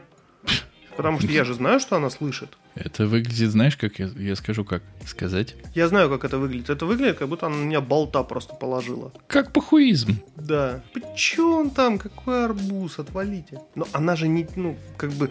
Потому 0.99 1.21
что 1.21 1.31
я 1.31 1.45
же 1.45 1.55
знаю, 1.55 1.79
что 1.79 1.95
она 1.95 2.11
слышит. 2.11 2.59
Это 2.75 3.07
выглядит, 3.07 3.53
знаешь, 3.53 3.77
как 3.77 4.01
я, 4.01 4.11
я 4.17 4.35
скажу, 4.35 4.65
как 4.65 4.83
сказать? 5.07 5.55
Я 5.73 5.87
знаю, 5.87 6.11
как 6.11 6.25
это 6.25 6.39
выглядит. 6.39 6.71
Это 6.71 6.87
выглядит, 6.87 7.19
как 7.19 7.29
будто 7.29 7.47
она 7.47 7.55
на 7.55 7.63
меня 7.63 7.81
болта 7.81 8.25
просто 8.25 8.57
положила. 8.57 9.13
Как 9.29 9.53
похуизм. 9.53 10.19
Да. 10.35 10.83
Че 11.17 11.61
он 11.61 11.71
там? 11.71 12.01
Какой 12.01 12.45
арбуз? 12.47 12.99
Отвалите. 12.99 13.61
Но 13.77 13.87
она 13.93 14.17
же 14.17 14.27
не, 14.27 14.49
ну, 14.57 14.77
как 14.97 15.13
бы... 15.13 15.31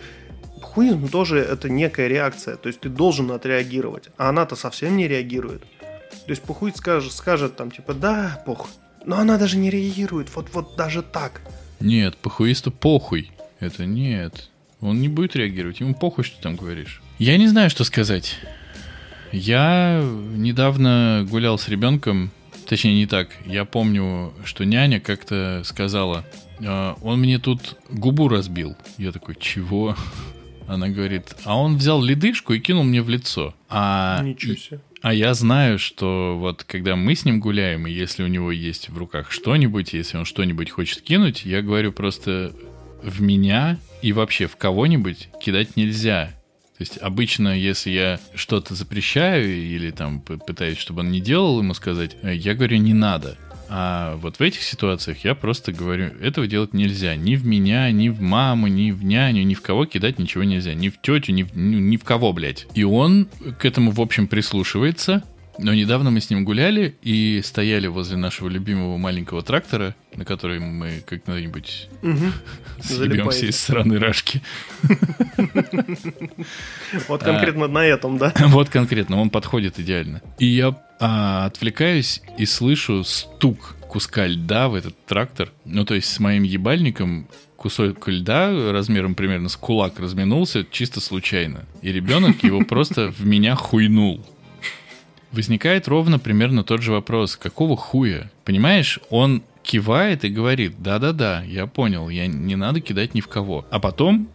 Хуизм 0.61 1.09
тоже 1.09 1.39
это 1.39 1.68
некая 1.68 2.07
реакция. 2.07 2.55
То 2.55 2.68
есть 2.68 2.80
ты 2.80 2.88
должен 2.88 3.30
отреагировать. 3.30 4.07
А 4.15 4.30
она-то 4.30 4.55
совсем 4.55 4.95
не 4.95 5.09
реагирует. 5.09 5.63
То 5.99 6.30
есть 6.30 6.43
похуй 6.43 6.72
скажет, 6.74 7.11
скажет 7.11 7.57
там, 7.57 7.72
типа, 7.72 7.93
да, 7.93 8.41
пох. 8.45 8.70
Но 9.05 9.18
она 9.18 9.38
даже 9.38 9.57
не 9.57 9.70
реагирует. 9.70 10.34
Вот, 10.34 10.47
вот 10.53 10.78
даже 10.78 11.01
так. 11.01 11.41
Нет, 11.82 12.15
похуисту 12.15 12.72
похуй. 12.72 13.32
Это 13.59 13.86
нет. 13.86 14.49
Он 14.82 15.01
не 15.01 15.07
будет 15.07 15.36
реагировать. 15.36 15.80
Ему 15.80 15.95
похуй, 15.95 16.23
что 16.23 16.38
ты 16.38 16.43
там 16.43 16.55
говоришь. 16.55 17.01
Я 17.19 17.38
не 17.38 17.47
знаю, 17.47 17.69
что 17.69 17.84
сказать. 17.84 18.36
Я 19.32 20.01
недавно 20.36 21.25
гулял 21.30 21.57
с 21.57 21.67
ребенком, 21.67 22.32
точнее 22.67 22.95
не 22.95 23.05
так. 23.07 23.30
Я 23.45 23.65
помню, 23.65 24.34
что 24.45 24.63
няня 24.65 24.99
как-то 24.99 25.61
сказала, 25.65 26.23
«А, 26.65 26.95
он 27.01 27.19
мне 27.19 27.39
тут 27.39 27.78
губу 27.89 28.30
разбил. 28.30 28.75
Я 28.97 29.11
такой, 29.11 29.36
чего? 29.39 29.95
Она 30.67 30.89
говорит, 30.89 31.36
а 31.45 31.57
он 31.57 31.78
взял 31.78 32.01
ледышку 32.01 32.53
и 32.53 32.59
кинул 32.59 32.84
мне 32.84 33.01
в 33.01 33.09
лицо. 33.09 33.53
А, 33.69 34.21
Ничего 34.21 34.55
себе. 34.55 34.80
а 35.01 35.13
я 35.13 35.34
знаю, 35.34 35.80
что 35.80 36.38
вот 36.38 36.63
когда 36.65 36.95
мы 36.97 37.15
с 37.15 37.23
ним 37.25 37.39
гуляем, 37.39 37.88
и 37.88 37.91
если 37.91 38.23
у 38.23 38.28
него 38.28 38.51
есть 38.51 38.89
в 38.89 38.97
руках 38.97 39.32
что-нибудь, 39.32 39.93
если 39.93 40.17
он 40.17 40.25
что-нибудь 40.25 40.69
хочет 40.69 41.01
кинуть, 41.01 41.45
я 41.45 41.61
говорю 41.61 41.93
просто 41.93 42.53
в 43.04 43.22
меня 43.22 43.78
и 44.02 44.14
вообще 44.14 44.48
в 44.48 44.56
кого-нибудь 44.56 45.30
кидать 45.41 45.76
нельзя. 45.76 46.34
То 46.78 46.84
есть 46.84 46.98
обычно, 46.98 47.58
если 47.58 47.89
я 47.89 48.20
что-то 48.36 48.76
запрещаю 48.76 49.52
или 49.52 49.89
там 49.89 50.22
пытаюсь, 50.22 50.78
чтобы 50.78 51.00
он 51.00 51.12
не 51.12 51.20
делал, 51.20 51.60
ему 51.60 51.74
сказать, 51.74 52.16
э, 52.22 52.36
я 52.36 52.54
говорю, 52.54 52.78
не 52.78 52.93
надо. 52.93 53.36
А 53.70 54.16
вот 54.18 54.38
в 54.38 54.41
этих 54.41 54.62
ситуациях 54.62 55.26
я 55.26 55.36
просто 55.36 55.72
говорю, 55.72 56.12
этого 56.22 56.48
делать 56.48 56.74
нельзя. 56.74 57.16
Ни 57.16 57.36
в 57.36 57.45
меня, 57.45 57.91
ни 57.91 58.10
в 58.10 58.22
маму, 58.22 58.68
ни 58.68 58.91
в 58.91 59.04
няню, 59.04 59.43
ни 59.43 59.56
в 59.56 59.62
кого 59.62 59.86
кидать 59.86 60.20
ничего 60.20 60.43
нельзя. 60.43 60.74
Ни 60.76 60.89
в 60.89 61.02
тетю, 61.02 61.34
ни 61.34 61.43
в, 61.43 61.58
ни, 61.58 61.76
ни 61.76 61.98
в 61.98 62.04
кого, 62.04 62.32
блядь. 62.32 62.68
И 62.76 62.84
он 62.84 63.28
к 63.58 63.66
этому, 63.66 63.91
в 63.91 64.00
общем, 64.00 64.28
прислушивается. 64.28 65.24
Но 65.60 65.74
недавно 65.74 66.12
мы 66.12 66.22
с 66.22 66.30
ним 66.30 66.45
гуляли 66.45 66.95
и 67.01 67.41
стояли 67.43 67.88
возле 67.88 68.18
нашего 68.18 68.47
любимого 68.47 68.97
маленького 68.97 69.41
трактора, 69.41 69.95
на 70.16 70.24
который 70.26 70.60
мы 70.60 71.03
как-нибудь 71.05 71.89
съебемся 72.01 72.34
Залипаете. 72.80 73.47
из 73.47 73.60
стороны 73.60 73.99
Рашки. 73.99 74.41
Вот 77.08 77.24
конкретно 77.24 77.68
на 77.68 77.86
этом, 77.86 78.18
да? 78.18 78.34
Вот 78.47 78.70
конкретно, 78.70 79.20
он 79.20 79.30
подходит 79.30 79.80
идеально. 79.80 80.22
И 80.39 80.45
я 80.45 80.76
а, 80.99 81.45
отвлекаюсь 81.45 82.22
и 82.38 82.45
слышу 82.45 83.03
стук 83.03 83.76
куска 83.88 84.28
льда 84.28 84.70
в 84.70 84.76
этот 84.76 85.05
трактор. 85.05 85.51
Ну, 85.66 85.86
то 85.86 85.95
есть 85.95 86.10
с 86.10 86.20
моим 86.20 86.43
ебальником 86.43 87.28
кусок 87.55 88.08
льда 88.08 88.72
размером 88.72 89.16
примерно 89.16 89.49
с 89.49 89.55
кулак 89.55 89.99
разминулся 89.99 90.66
чисто 90.70 91.01
случайно. 91.01 91.66
И 91.82 91.91
ребенок 91.91 92.43
его 92.43 92.62
просто 92.62 93.12
в 93.12 93.26
меня 93.26 93.55
хуйнул. 93.55 94.26
Возникает 95.32 95.88
ровно 95.88 96.19
примерно 96.19 96.63
тот 96.63 96.82
же 96.82 96.91
вопрос. 96.91 97.36
Какого 97.36 97.75
хуя? 97.75 98.30
Понимаешь, 98.45 98.99
он 99.09 99.43
кивает 99.61 100.23
и 100.23 100.30
говорит, 100.30 100.75
да-да-да, 100.82 101.43
я 101.43 101.67
понял, 101.67 102.07
я 102.09 102.28
не 102.28 102.55
надо 102.55 102.80
кидать 102.80 103.13
ни 103.13 103.21
в 103.21 103.28
кого. 103.28 103.65
А 103.69 103.80
потом 103.80 104.30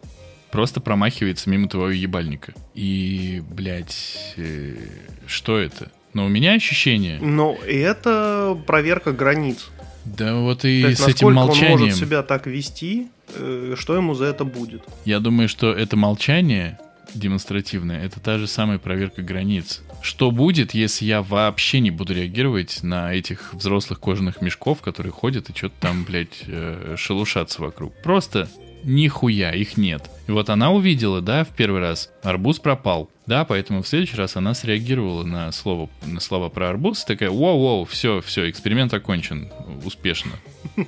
просто 0.50 0.80
промахивается 0.80 1.48
мимо 1.48 1.68
твоего 1.68 1.90
ебальника. 1.90 2.52
И, 2.74 3.42
блядь, 3.50 4.34
э, 4.36 4.76
что 5.26 5.58
это? 5.58 5.90
Но 6.12 6.26
у 6.26 6.28
меня 6.28 6.52
ощущение, 6.52 7.18
Но 7.20 7.56
это 7.66 8.58
проверка 8.66 9.12
границ. 9.12 9.70
да 10.04 10.34
вот 10.34 10.66
и 10.66 10.80
есть, 10.80 10.98
с 11.00 11.08
этим 11.08 11.08
насколько 11.08 11.26
он 11.26 11.34
молчанием, 11.34 11.80
может 11.80 11.96
себя 11.96 12.22
так 12.22 12.46
вести, 12.46 13.08
э, 13.34 13.74
что 13.78 13.96
ему 13.96 14.12
за 14.14 14.26
это 14.26 14.44
будет. 14.44 14.82
я 15.06 15.20
думаю, 15.20 15.48
что 15.48 15.72
это 15.72 15.96
молчание 15.96 16.78
демонстративное, 17.14 18.04
это 18.04 18.20
та 18.20 18.38
же 18.38 18.46
самая 18.46 18.78
проверка 18.78 19.22
границ. 19.22 19.82
Что 20.02 20.30
будет, 20.30 20.74
если 20.74 21.04
я 21.04 21.22
вообще 21.22 21.80
не 21.80 21.90
буду 21.90 22.14
реагировать 22.14 22.82
на 22.82 23.14
этих 23.14 23.54
взрослых 23.54 24.00
кожаных 24.00 24.42
мешков, 24.42 24.80
которые 24.80 25.12
ходят 25.12 25.48
и 25.48 25.56
что-то 25.56 25.74
там, 25.80 26.04
блядь, 26.04 26.44
э, 26.46 26.96
шелушатся 26.98 27.62
вокруг? 27.62 27.94
Просто 28.02 28.48
нихуя, 28.84 29.52
их 29.52 29.76
нет. 29.76 30.10
И 30.26 30.32
вот 30.32 30.50
она 30.50 30.72
увидела, 30.72 31.20
да, 31.20 31.44
в 31.44 31.50
первый 31.50 31.80
раз, 31.80 32.10
арбуз 32.22 32.58
пропал. 32.58 33.10
Да, 33.26 33.44
поэтому 33.44 33.82
в 33.82 33.88
следующий 33.88 34.16
раз 34.16 34.36
она 34.36 34.52
среагировала 34.52 35.22
на 35.24 35.52
слово, 35.52 35.88
на 36.04 36.18
слова 36.20 36.48
про 36.48 36.70
арбуз, 36.70 37.04
такая, 37.04 37.30
воу-воу, 37.30 37.86
все, 37.86 38.20
все, 38.20 38.50
эксперимент 38.50 38.92
окончен, 38.92 39.48
успешно. 39.84 40.32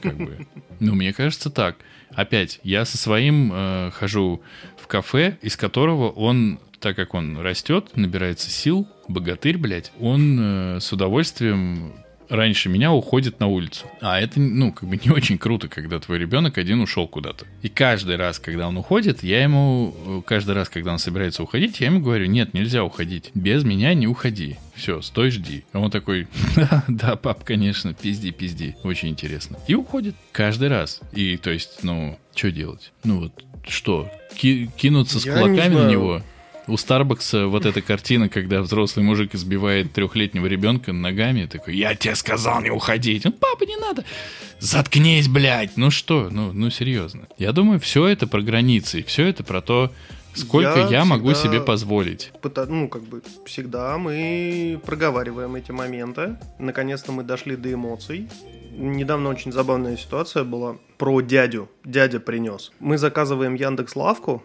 Как 0.02 0.16
бы. 0.16 0.46
Ну, 0.80 0.94
мне 0.94 1.12
кажется, 1.12 1.50
так. 1.50 1.76
Опять, 2.10 2.60
я 2.62 2.84
со 2.84 2.96
своим 2.96 3.50
э, 3.52 3.90
хожу 3.92 4.40
в 4.84 4.86
кафе, 4.86 5.38
из 5.40 5.56
которого 5.56 6.10
он, 6.10 6.60
так 6.78 6.94
как 6.94 7.14
он 7.14 7.38
растет, 7.38 7.96
набирается 7.96 8.50
сил, 8.50 8.86
богатырь, 9.08 9.56
блядь, 9.56 9.90
он 9.98 10.38
э, 10.76 10.80
с 10.80 10.92
удовольствием 10.92 11.94
раньше 12.28 12.68
меня 12.68 12.92
уходит 12.92 13.40
на 13.40 13.46
улицу. 13.46 13.86
А 14.00 14.20
это, 14.20 14.40
ну, 14.40 14.72
как 14.72 14.88
бы 14.88 14.98
не 15.02 15.10
очень 15.10 15.38
круто, 15.38 15.68
когда 15.68 15.98
твой 15.98 16.18
ребенок 16.18 16.58
один 16.58 16.80
ушел 16.80 17.06
куда-то. 17.08 17.46
И 17.62 17.68
каждый 17.68 18.16
раз, 18.16 18.38
когда 18.38 18.68
он 18.68 18.76
уходит, 18.76 19.22
я 19.22 19.42
ему, 19.42 19.94
э, 20.06 20.22
каждый 20.26 20.54
раз, 20.54 20.68
когда 20.68 20.92
он 20.92 20.98
собирается 20.98 21.42
уходить, 21.42 21.80
я 21.80 21.86
ему 21.86 22.00
говорю, 22.00 22.26
нет, 22.26 22.54
нельзя 22.54 22.84
уходить. 22.84 23.30
Без 23.34 23.64
меня 23.64 23.94
не 23.94 24.06
уходи. 24.06 24.56
Все, 24.74 25.02
стой, 25.02 25.30
жди. 25.30 25.64
А 25.72 25.78
он 25.80 25.90
такой, 25.90 26.26
да, 26.56 26.84
да, 26.88 27.16
пап, 27.16 27.44
конечно, 27.44 27.94
пизди, 27.94 28.30
пизди. 28.30 28.76
Очень 28.82 29.10
интересно. 29.10 29.58
И 29.68 29.74
уходит 29.74 30.14
каждый 30.32 30.68
раз. 30.68 31.00
И, 31.12 31.36
то 31.36 31.50
есть, 31.50 31.82
ну, 31.84 32.18
что 32.34 32.50
делать? 32.50 32.92
Ну, 33.04 33.20
вот, 33.20 33.44
что? 33.68 34.10
Ки- 34.36 34.70
кинуться 34.76 35.20
с 35.20 35.26
Я 35.26 35.34
не 35.34 35.38
кулаками 35.40 35.74
на 35.74 35.80
знаю. 35.80 35.90
него? 35.90 36.22
У 36.66 36.76
Старбакса 36.78 37.46
вот 37.46 37.66
эта 37.66 37.82
картина, 37.82 38.28
когда 38.28 38.62
взрослый 38.62 39.04
мужик 39.04 39.34
избивает 39.34 39.92
трехлетнего 39.92 40.46
ребенка 40.46 40.92
ногами, 40.92 41.46
такой, 41.46 41.76
я 41.76 41.94
тебе 41.94 42.14
сказал 42.14 42.62
не 42.62 42.70
уходить. 42.70 43.26
Он, 43.26 43.32
папа, 43.32 43.64
не 43.64 43.76
надо. 43.76 44.04
Заткнись, 44.60 45.28
блядь. 45.28 45.76
Ну 45.76 45.90
что, 45.90 46.28
ну, 46.30 46.52
ну 46.52 46.70
серьезно. 46.70 47.28
Я 47.36 47.52
думаю, 47.52 47.80
все 47.80 48.06
это 48.06 48.26
про 48.26 48.40
границы, 48.40 49.02
все 49.06 49.26
это 49.26 49.44
про 49.44 49.60
то, 49.60 49.92
Сколько 50.34 50.80
я, 50.80 50.88
Я 50.88 51.04
могу 51.04 51.32
себе 51.34 51.60
позволить? 51.60 52.32
Пыта- 52.42 52.66
ну, 52.66 52.88
как 52.88 53.02
бы, 53.02 53.22
всегда 53.46 53.96
мы 53.98 54.80
проговариваем 54.84 55.54
эти 55.54 55.70
моменты. 55.70 56.36
Наконец-то 56.58 57.12
мы 57.12 57.22
дошли 57.22 57.56
до 57.56 57.72
эмоций. 57.72 58.28
Недавно 58.76 59.28
очень 59.28 59.52
забавная 59.52 59.96
ситуация 59.96 60.42
была 60.42 60.76
про 60.98 61.20
дядю. 61.20 61.70
Дядя 61.84 62.18
принес. 62.18 62.72
Мы 62.80 62.98
заказываем 62.98 63.54
Яндекс 63.54 63.94
Лавку 63.94 64.42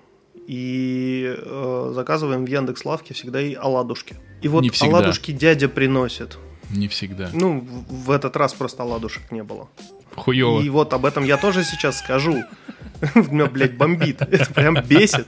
и 0.50 1.36
э, 1.38 1.91
заказываем 1.93 2.43
в 2.43 2.50
Яндекс 2.50 2.84
Лавке 2.84 3.14
всегда 3.14 3.39
и 3.39 3.54
оладушки. 3.54 4.16
И 4.41 4.47
вот 4.47 4.64
Не 4.64 4.72
всегда. 4.72 4.97
оладушки 4.97 5.32
дядя 5.32 5.70
приносит. 5.70 6.39
Не 6.72 6.88
всегда. 6.88 7.30
Ну, 7.34 7.60
в, 7.60 8.06
в 8.06 8.12
этот 8.12 8.36
раз 8.36 8.56
просто 8.56 8.82
оладушек 8.82 9.32
не 9.32 9.43
было. 9.43 9.70
Хуёво. 10.16 10.62
И 10.62 10.70
вот 10.70 10.91
об 10.93 11.06
этом 11.06 11.24
я 11.24 11.38
тоже 11.38 11.64
сейчас 11.64 12.00
скажу. 12.00 12.43
Меня, 13.14 13.45
блядь, 13.45 13.78
бомбит. 13.78 14.22
Это 14.32 14.52
прям 14.52 14.74
бесит. 14.84 15.28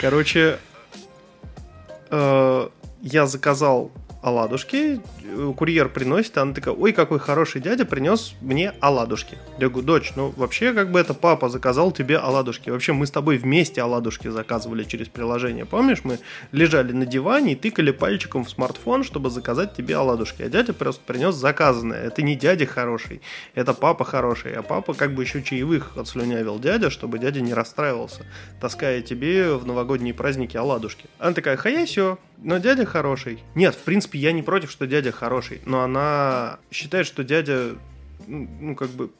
Короче, 0.00 0.60
э, 2.08 2.68
я 3.02 3.26
заказал 3.26 3.90
оладушки, 4.22 5.00
курьер 5.56 5.88
приносит, 5.88 6.38
она 6.38 6.54
такая, 6.54 6.74
ой, 6.74 6.92
какой 6.92 7.18
хороший 7.18 7.60
дядя 7.60 7.84
принес 7.84 8.34
мне 8.40 8.72
оладушки. 8.80 9.38
Я 9.58 9.68
говорю, 9.68 9.86
дочь, 9.86 10.12
ну 10.16 10.32
вообще 10.36 10.72
как 10.72 10.90
бы 10.90 11.00
это 11.00 11.14
папа 11.14 11.48
заказал 11.48 11.92
тебе 11.92 12.18
оладушки. 12.18 12.70
Вообще 12.70 12.92
мы 12.92 13.06
с 13.06 13.10
тобой 13.10 13.38
вместе 13.38 13.82
оладушки 13.82 14.28
заказывали 14.28 14.84
через 14.84 15.08
приложение. 15.08 15.64
Помнишь, 15.64 16.00
мы 16.04 16.18
лежали 16.52 16.92
на 16.92 17.06
диване 17.06 17.52
и 17.52 17.56
тыкали 17.56 17.90
пальчиком 17.90 18.44
в 18.44 18.50
смартфон, 18.50 19.04
чтобы 19.04 19.30
заказать 19.30 19.74
тебе 19.74 19.96
оладушки. 19.96 20.42
А 20.42 20.48
дядя 20.48 20.72
просто 20.72 21.02
принес 21.06 21.34
заказанное. 21.34 22.02
Это 22.04 22.22
не 22.22 22.36
дядя 22.36 22.66
хороший, 22.66 23.20
это 23.54 23.74
папа 23.74 24.04
хороший. 24.04 24.52
А 24.54 24.62
папа 24.62 24.94
как 24.94 25.14
бы 25.14 25.22
еще 25.22 25.42
чаевых 25.42 25.96
отслюнявил 25.96 26.58
дядя, 26.58 26.90
чтобы 26.90 27.18
дядя 27.18 27.40
не 27.40 27.54
расстраивался, 27.54 28.24
таская 28.60 29.02
тебе 29.02 29.54
в 29.54 29.66
новогодние 29.66 30.14
праздники 30.14 30.56
оладушки. 30.56 31.06
Она 31.18 31.32
такая, 31.32 31.56
хаясё, 31.56 32.18
но 32.38 32.58
дядя 32.58 32.86
хороший. 32.86 33.42
Нет, 33.54 33.74
в 33.74 33.82
принципе, 33.82 34.18
я 34.18 34.32
не 34.32 34.42
против, 34.42 34.70
что 34.70 34.86
дядя 34.86 35.12
хороший, 35.12 35.25
но 35.64 35.82
она 35.82 36.58
считает, 36.70 37.06
что 37.06 37.24
дядя, 37.24 37.76
ну, 38.26 38.48
ну, 38.60 38.74
как 38.74 38.90
бы, 38.90 39.10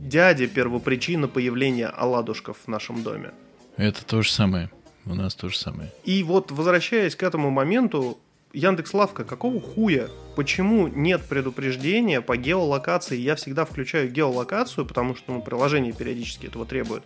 дядя 0.00 0.46
первопричина 0.46 1.28
появления 1.28 1.86
оладушков 1.86 2.58
в 2.64 2.68
нашем 2.68 3.02
доме. 3.02 3.32
Это 3.76 4.04
то 4.04 4.22
же 4.22 4.30
самое. 4.30 4.70
У 5.06 5.14
нас 5.14 5.34
то 5.34 5.48
же 5.48 5.58
самое. 5.58 5.90
И 6.04 6.22
вот, 6.22 6.50
возвращаясь 6.50 7.16
к 7.16 7.22
этому 7.22 7.50
моменту, 7.50 8.18
Яндекс 8.52 8.94
Лавка, 8.94 9.24
какого 9.24 9.60
хуя? 9.60 10.08
Почему 10.34 10.88
нет 10.88 11.22
предупреждения 11.22 12.20
по 12.20 12.36
геолокации? 12.36 13.16
Я 13.16 13.36
всегда 13.36 13.64
включаю 13.64 14.10
геолокацию, 14.10 14.84
потому 14.86 15.14
что 15.14 15.32
ну, 15.32 15.42
приложение 15.42 15.92
периодически 15.92 16.46
этого 16.46 16.66
требует, 16.66 17.04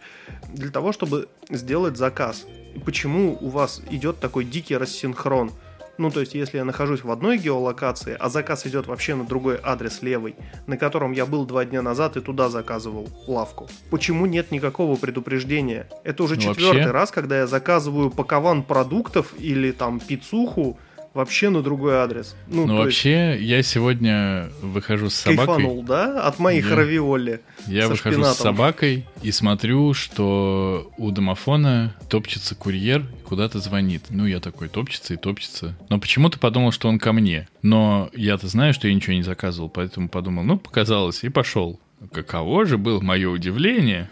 для 0.49 0.71
того, 0.71 0.93
чтобы 0.93 1.29
сделать 1.51 1.99
заказ. 1.99 2.47
И 2.75 2.79
почему 2.79 3.37
у 3.41 3.49
вас 3.51 3.83
идет 3.91 4.21
такой 4.21 4.45
дикий 4.45 4.77
рассинхрон? 4.77 5.53
Ну, 5.97 6.11
то 6.11 6.21
есть, 6.21 6.35
если 6.35 6.59
я 6.59 6.65
нахожусь 6.65 7.05
в 7.05 7.11
одной 7.11 7.39
геолокации, 7.39 8.17
а 8.19 8.29
заказ 8.29 8.67
идет 8.67 8.87
вообще 8.87 9.15
на 9.15 9.25
другой 9.25 9.59
адрес 9.63 10.03
левый, 10.03 10.35
на 10.67 10.77
котором 10.77 11.13
я 11.13 11.25
был 11.25 11.45
два 11.47 11.65
дня 11.65 11.83
назад 11.83 12.17
и 12.17 12.21
туда 12.21 12.49
заказывал 12.49 13.09
лавку. 13.29 13.69
Почему 13.91 14.27
нет 14.27 14.51
никакого 14.51 14.97
предупреждения? 14.97 15.87
Это 16.03 16.25
уже 16.25 16.35
Ну, 16.35 16.41
четвертый 16.41 16.79
вообще- 16.79 16.91
раз, 16.91 17.11
когда 17.11 17.39
я 17.39 17.47
заказываю 17.47 18.11
пакован 18.11 18.63
продуктов 18.65 19.35
или 19.39 19.71
там 19.71 20.01
пиццуху 20.01 20.79
вообще 21.15 21.49
на 21.49 21.63
другой 21.63 21.95
адрес. 21.95 22.35
Ну, 22.49 22.63
Ну, 22.67 22.77
то 22.77 22.87
есть, 22.87 22.99
вообще, 23.05 23.39
я 23.41 23.63
сегодня 23.63 24.51
выхожу 24.61 25.09
с 25.11 25.15
собакой. 25.15 25.47
кайфанул, 25.47 25.83
да, 25.85 26.23
от 26.27 26.39
моих 26.39 26.69
Я- 26.69 26.77
равиоли. 26.77 27.41
Я 27.67 27.89
выхожу 27.89 28.17
шпинатом. 28.17 28.35
с 28.35 28.39
собакой 28.39 29.07
и 29.23 29.31
смотрю, 29.33 29.95
что 29.95 30.91
у 30.99 31.11
домофона 31.11 31.95
топчется 32.11 32.55
курьер 32.55 33.01
и 33.21 33.23
куда-то 33.25 33.61
звонит. 33.61 34.03
Ну, 34.11 34.27
я 34.27 34.41
такой, 34.41 34.69
топчется 34.69 35.15
и 35.15 35.17
топчется. 35.17 35.75
Но 35.89 35.99
почему-то 36.01 36.39
подумал, 36.39 36.73
что 36.73 36.89
он 36.89 36.99
ко 36.99 37.13
мне. 37.13 37.49
Но 37.63 38.11
я-то 38.15 38.49
знаю, 38.49 38.75
что 38.75 38.89
я 38.89 38.95
ничего 38.95 39.15
не 39.15 39.23
заказывал, 39.23 39.69
поэтому 39.71 40.09
подумал, 40.09 40.43
ну, 40.45 40.59
показалось, 40.59 41.23
и 41.25 41.29
пошел. 41.29 41.81
Каково 42.13 42.67
же 42.67 42.77
было 42.77 43.01
мое 43.01 43.31
удивление. 43.31 44.11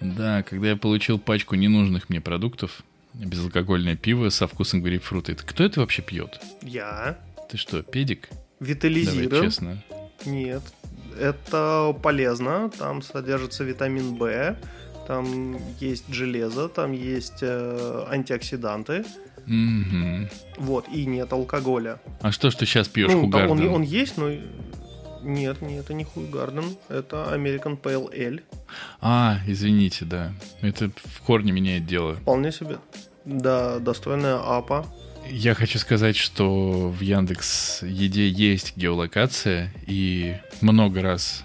Да, 0.00 0.42
когда 0.42 0.68
я 0.68 0.76
получил 0.76 1.18
пачку 1.18 1.54
ненужных 1.56 2.08
мне 2.08 2.20
продуктов, 2.20 2.82
безалкогольное 3.14 3.96
пиво 3.96 4.28
со 4.30 4.46
вкусом 4.46 4.82
грейпфрута. 4.82 5.32
Это 5.32 5.44
кто 5.44 5.64
это 5.64 5.80
вообще 5.80 6.02
пьет? 6.02 6.40
Я 6.62 7.18
Ты 7.50 7.56
что, 7.56 7.82
педик? 7.82 8.28
Давай 8.60 8.74
витализирован. 8.74 9.42
честно. 9.44 9.82
Нет, 10.24 10.62
это 11.18 11.96
полезно. 12.02 12.70
Там 12.78 13.02
содержится 13.02 13.64
витамин 13.64 14.16
В, 14.16 14.56
там 15.06 15.56
есть 15.80 16.04
железо, 16.12 16.68
там 16.68 16.92
есть 16.92 17.38
э, 17.40 18.04
антиоксиданты. 18.08 19.04
Мгм. 19.46 20.28
Вот, 20.58 20.86
и 20.92 21.06
нет 21.06 21.32
алкоголя. 21.32 22.00
А 22.20 22.30
что 22.32 22.50
ты 22.50 22.66
сейчас 22.66 22.86
пьешь, 22.88 23.10
Ну, 23.10 23.22
Хугарден? 23.22 23.50
он, 23.50 23.66
он 23.68 23.82
есть, 23.82 24.16
но... 24.18 24.30
Нет, 25.28 25.60
нет, 25.60 25.84
это 25.84 25.92
не 25.92 26.04
Хуйгарден, 26.04 26.76
это 26.88 27.28
American 27.34 27.78
Pale 27.78 28.10
Ale. 28.16 28.40
А, 29.02 29.38
извините, 29.46 30.06
да. 30.06 30.32
Это 30.62 30.90
в 31.04 31.20
корне 31.20 31.52
меняет 31.52 31.84
дело. 31.86 32.14
Вполне 32.16 32.50
себе. 32.50 32.78
Да, 33.26 33.78
достойная 33.78 34.38
АПА. 34.38 34.86
Я 35.30 35.52
хочу 35.54 35.78
сказать, 35.78 36.16
что 36.16 36.88
в 36.88 37.00
Яндекс 37.02 37.82
Еде 37.82 38.26
есть 38.26 38.74
геолокация, 38.78 39.70
и 39.86 40.36
много 40.62 41.02
раз 41.02 41.44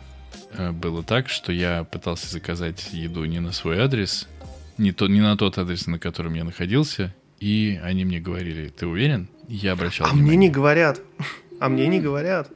э, 0.53 0.71
было 0.71 1.03
так, 1.03 1.27
что 1.27 1.51
я 1.51 1.83
пытался 1.83 2.29
заказать 2.29 2.93
еду 2.93 3.25
не 3.25 3.41
на 3.41 3.51
свой 3.51 3.79
адрес, 3.81 4.29
не, 4.77 4.93
то, 4.93 5.07
не 5.07 5.19
на 5.19 5.35
тот 5.35 5.57
адрес, 5.57 5.87
на 5.87 5.99
котором 5.99 6.35
я 6.35 6.45
находился, 6.45 7.13
и 7.41 7.77
они 7.83 8.05
мне 8.05 8.21
говорили, 8.21 8.69
ты 8.69 8.87
уверен? 8.87 9.27
Я 9.49 9.73
обращал 9.73 10.07
А 10.07 10.11
мне 10.13 10.21
внимание. 10.21 10.47
не 10.47 10.49
говорят. 10.53 11.01
А 11.59 11.69
мне 11.69 11.87
не 11.87 11.99
говорят. 12.01 12.49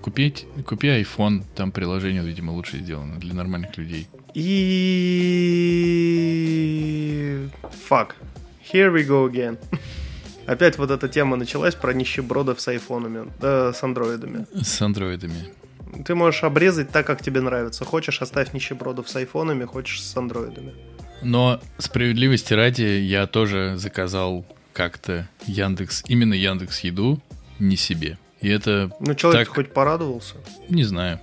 Купить, 0.00 0.46
купи 0.66 0.88
iPhone, 0.88 1.44
там 1.54 1.72
приложение, 1.72 2.22
видимо, 2.22 2.52
лучше 2.52 2.78
сделано 2.78 3.18
для 3.18 3.34
нормальных 3.34 3.76
людей. 3.76 4.06
И... 4.34 5.58
Fuck. 7.88 8.12
Here 8.72 8.92
we 8.92 9.06
go 9.06 9.26
again. 9.30 9.58
Опять 10.46 10.78
вот 10.78 10.90
эта 10.90 11.08
тема 11.08 11.36
началась 11.36 11.74
про 11.74 11.92
нищебродов 11.92 12.60
с 12.60 12.68
айфонами, 12.68 13.30
да, 13.40 13.72
с 13.72 13.82
андроидами. 13.82 14.46
С 14.62 14.80
андроидами. 14.80 15.52
Ты 16.04 16.14
можешь 16.14 16.44
обрезать 16.44 16.90
так, 16.90 17.06
как 17.06 17.22
тебе 17.22 17.40
нравится. 17.40 17.84
Хочешь, 17.84 18.22
оставь 18.22 18.52
нищебродов 18.54 19.08
с 19.08 19.16
айфонами, 19.16 19.64
хочешь 19.64 20.02
с 20.02 20.16
андроидами. 20.16 20.72
Но 21.22 21.60
справедливости 21.78 22.54
ради, 22.54 22.82
я 22.82 23.26
тоже 23.26 23.74
заказал 23.76 24.46
как-то 24.72 25.28
Яндекс, 25.46 26.04
именно 26.06 26.34
Яндекс 26.34 26.80
Еду, 26.80 27.20
не 27.58 27.76
себе. 27.76 28.16
И 28.40 28.48
это, 28.48 28.90
Ну, 29.00 29.14
человек 29.14 29.48
Так. 29.48 29.54
хоть 29.56 29.72
порадовался. 29.72 30.34
не 30.68 30.84
знаю. 30.84 31.20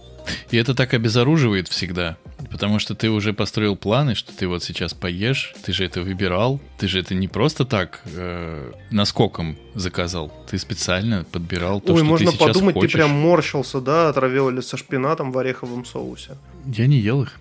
И 0.49 0.57
это 0.57 0.73
так 0.73 0.93
обезоруживает 0.93 1.67
всегда. 1.67 2.17
Потому 2.51 2.79
что 2.79 2.95
ты 2.95 3.09
уже 3.09 3.33
построил 3.33 3.75
планы, 3.75 4.15
что 4.15 4.31
ты 4.33 4.47
вот 4.47 4.63
сейчас 4.63 4.93
поешь, 4.93 5.53
ты 5.63 5.73
же 5.73 5.83
это 5.85 6.01
выбирал, 6.01 6.59
ты 6.77 6.87
же 6.87 6.99
это 6.99 7.13
не 7.13 7.27
просто 7.27 7.65
так 7.65 8.01
э, 8.05 8.71
наскоком 8.91 9.57
заказал, 9.73 10.31
ты 10.49 10.57
специально 10.57 11.25
подбирал 11.31 11.81
то, 11.81 11.93
Ой, 11.93 11.99
что 11.99 12.05
можно 12.05 12.31
ты 12.31 12.37
сейчас 12.37 12.47
подумать, 12.47 12.75
хочешь. 12.75 12.91
ты 12.93 12.97
прям 12.99 13.09
морщился, 13.11 13.81
да, 13.81 14.09
от 14.09 14.17
равиоли 14.17 14.61
со 14.61 14.77
шпинатом 14.77 15.31
в 15.31 15.37
ореховом 15.37 15.85
соусе. 15.85 16.37
Я 16.65 16.87
не 16.87 16.97
ел 16.99 17.23
их. 17.23 17.39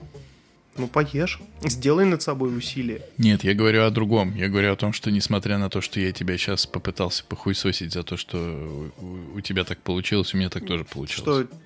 Ну, 0.76 0.88
поешь. 0.88 1.40
Сделай 1.62 2.04
над 2.04 2.22
собой 2.22 2.56
усилие. 2.56 3.02
Нет, 3.16 3.44
я 3.44 3.54
говорю 3.54 3.84
о 3.84 3.90
другом. 3.90 4.34
Я 4.34 4.48
говорю 4.48 4.72
о 4.72 4.76
том, 4.76 4.92
что 4.92 5.10
несмотря 5.10 5.56
на 5.58 5.70
то, 5.70 5.80
что 5.80 6.00
я 6.00 6.10
тебя 6.10 6.36
сейчас 6.36 6.66
попытался 6.66 7.24
похуесосить 7.24 7.92
за 7.92 8.02
то, 8.02 8.16
что 8.16 8.90
у, 8.98 9.36
у 9.36 9.40
тебя 9.40 9.64
так 9.64 9.78
получилось, 9.78 10.34
у 10.34 10.36
меня 10.36 10.50
так 10.50 10.66
тоже 10.66 10.84
получилось. 10.84 11.46
Что... 11.46 11.56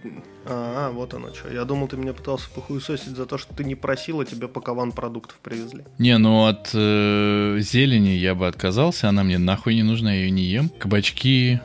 А, 0.45 0.91
вот 0.91 1.15
оно 1.15 1.35
что. 1.35 1.51
Я 1.51 1.65
думал, 1.65 1.89
ты 1.89 1.97
меня 1.97 2.13
пытался 2.13 2.51
похуесосить 2.51 3.17
за 3.17 3.25
то, 3.25 3.39
что 3.39 3.55
ты 3.55 3.65
не 3.65 3.75
просила, 3.75 4.25
тебе 4.27 4.47
пакован 4.47 4.93
продуктов 4.93 5.39
привезли. 5.43 5.85
Не, 5.99 6.19
ну 6.19 6.47
от 6.47 6.71
э, 6.75 7.59
зелени 7.61 8.11
я 8.11 8.35
бы 8.35 8.47
отказался, 8.47 9.09
она 9.09 9.25
мне 9.25 9.39
нахуй 9.39 9.75
не 9.75 9.83
нужна, 9.83 10.13
я 10.13 10.21
ее 10.21 10.31
не 10.31 10.43
ем. 10.43 10.69
Кабачки, 10.69 11.61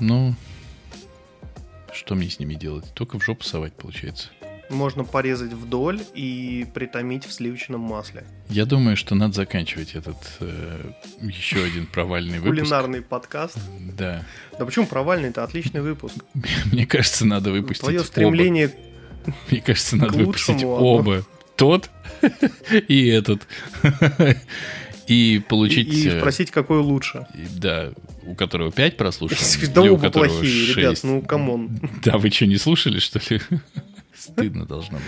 ну, 0.00 0.34
что 1.92 2.14
мне 2.14 2.30
с 2.30 2.38
ними 2.38 2.54
делать? 2.54 2.86
Только 2.94 3.18
в 3.18 3.22
жопу 3.22 3.44
совать, 3.44 3.74
получается. 3.74 4.28
Можно 4.70 5.04
порезать 5.04 5.52
вдоль 5.52 6.00
и 6.14 6.64
притомить 6.72 7.24
в 7.26 7.32
сливочном 7.32 7.80
масле. 7.80 8.24
Я 8.48 8.64
думаю, 8.66 8.96
что 8.96 9.14
надо 9.16 9.34
заканчивать 9.34 9.94
этот 9.96 10.16
э, 10.38 10.90
еще 11.20 11.62
один 11.64 11.86
провальный 11.86 12.38
выпуск. 12.38 12.60
Кулинарный 12.62 13.02
подкаст. 13.02 13.58
Да. 13.98 14.24
Да 14.58 14.64
почему 14.64 14.86
провальный? 14.86 15.30
Это 15.30 15.42
отличный 15.42 15.80
выпуск. 15.82 16.14
Мне 16.72 16.86
кажется, 16.86 17.26
надо 17.26 17.50
выпустить 17.50 17.82
Твое 17.84 17.98
оба. 17.98 18.06
стремление... 18.06 18.72
Мне 19.50 19.60
кажется, 19.60 19.96
надо 19.96 20.16
выпустить 20.16 20.48
лучшему. 20.62 20.70
оба. 20.72 21.24
Тот 21.56 21.90
и 22.88 23.06
этот. 23.08 23.46
И 23.82 24.34
И, 25.08 25.40
получить... 25.40 25.92
и 25.92 26.08
э, 26.08 26.20
спросить, 26.20 26.52
какой 26.52 26.78
лучше. 26.78 27.26
и- 27.34 27.58
Да, 27.58 27.90
у 28.24 28.36
которого 28.36 28.70
5 28.70 28.96
прослушиваний, 28.96 29.66
Да 29.74 29.82
у 29.82 29.94
оба 29.94 30.02
которого 30.02 30.28
плохие, 30.28 30.74
ребят, 30.76 30.90
6. 30.92 31.04
ну 31.04 31.22
come 31.22 31.55
on. 31.55 31.80
Да, 32.04 32.16
вы 32.16 32.30
что, 32.30 32.46
не 32.46 32.56
слушали, 32.58 33.00
что 33.00 33.18
ли? 33.28 33.40
Стыдно 34.20 34.66
должно 34.66 34.98
быть. 34.98 35.06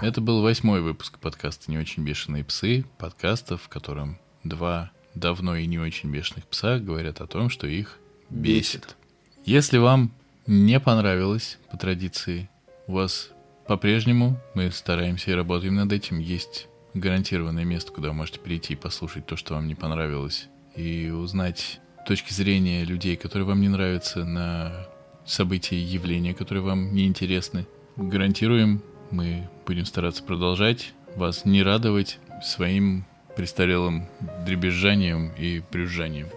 Это 0.00 0.22
был 0.22 0.40
восьмой 0.40 0.80
выпуск 0.80 1.18
подкаста 1.18 1.70
«Не 1.70 1.76
очень 1.76 2.02
бешеные 2.02 2.44
псы», 2.44 2.86
подкаста, 2.96 3.58
в 3.58 3.68
котором 3.68 4.18
два 4.42 4.90
давно 5.14 5.54
и 5.54 5.66
не 5.66 5.78
очень 5.78 6.10
бешеных 6.10 6.46
пса 6.46 6.78
говорят 6.78 7.20
о 7.20 7.26
том, 7.26 7.50
что 7.50 7.66
их 7.66 7.98
бесит. 8.30 8.96
Если 9.44 9.76
вам 9.76 10.12
не 10.46 10.80
понравилось 10.80 11.58
по 11.70 11.76
традиции, 11.76 12.48
у 12.86 12.94
вас 12.94 13.28
по-прежнему 13.66 14.40
мы 14.54 14.70
стараемся 14.70 15.30
и 15.30 15.34
работаем 15.34 15.74
над 15.74 15.92
этим. 15.92 16.20
Есть 16.20 16.68
гарантированное 16.94 17.64
место, 17.64 17.92
куда 17.92 18.08
вы 18.08 18.14
можете 18.14 18.40
прийти 18.40 18.72
и 18.72 18.76
послушать 18.76 19.26
то, 19.26 19.36
что 19.36 19.54
вам 19.54 19.68
не 19.68 19.74
понравилось 19.74 20.48
и 20.76 21.10
узнать 21.10 21.80
точки 22.06 22.32
зрения 22.32 22.84
людей, 22.84 23.16
которые 23.16 23.46
вам 23.46 23.60
не 23.60 23.68
нравятся, 23.68 24.24
на 24.24 24.86
события 25.24 25.76
и 25.76 25.80
явления, 25.80 26.34
которые 26.34 26.62
вам 26.62 26.94
не 26.94 27.06
интересны. 27.06 27.66
Гарантируем, 27.96 28.82
мы 29.10 29.48
будем 29.66 29.84
стараться 29.84 30.22
продолжать 30.22 30.94
вас 31.14 31.44
не 31.44 31.62
радовать 31.62 32.18
своим 32.42 33.04
престарелым 33.36 34.08
дребезжанием 34.44 35.32
и 35.38 35.62
брюзжанием. 35.70 36.28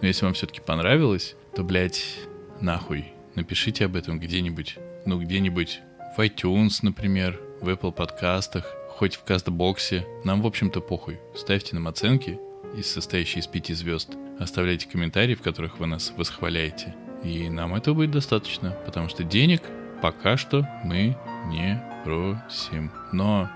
Но 0.00 0.06
если 0.06 0.24
вам 0.24 0.34
все-таки 0.34 0.60
понравилось, 0.60 1.36
то, 1.54 1.64
блядь, 1.64 2.04
нахуй, 2.60 3.06
напишите 3.34 3.86
об 3.86 3.96
этом 3.96 4.18
где-нибудь, 4.18 4.76
ну, 5.06 5.20
где-нибудь 5.20 5.80
в 6.16 6.20
iTunes, 6.20 6.80
например, 6.82 7.40
в 7.60 7.68
Apple 7.68 7.92
подкастах, 7.92 8.66
хоть 8.88 9.16
в 9.16 9.24
Кастбоксе. 9.24 10.06
Нам, 10.24 10.42
в 10.42 10.46
общем-то, 10.46 10.80
похуй. 10.80 11.18
Ставьте 11.34 11.74
нам 11.74 11.88
оценки, 11.88 12.38
из 12.76 12.90
состоящие 12.90 13.40
из 13.40 13.46
пяти 13.46 13.74
звезд. 13.74 14.10
Оставляйте 14.38 14.88
комментарии, 14.88 15.34
в 15.34 15.42
которых 15.42 15.78
вы 15.78 15.86
нас 15.86 16.12
восхваляете. 16.16 16.94
И 17.22 17.48
нам 17.48 17.74
этого 17.74 17.94
будет 17.94 18.10
достаточно, 18.10 18.70
потому 18.84 19.08
что 19.08 19.24
денег 19.24 19.62
пока 20.02 20.36
что 20.36 20.68
мы 20.84 21.16
не 21.46 21.82
просим. 22.04 22.90
Но 23.12 23.48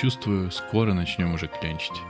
чувствую, 0.00 0.50
скоро 0.50 0.94
начнем 0.94 1.34
уже 1.34 1.48
клянчить. 1.48 2.00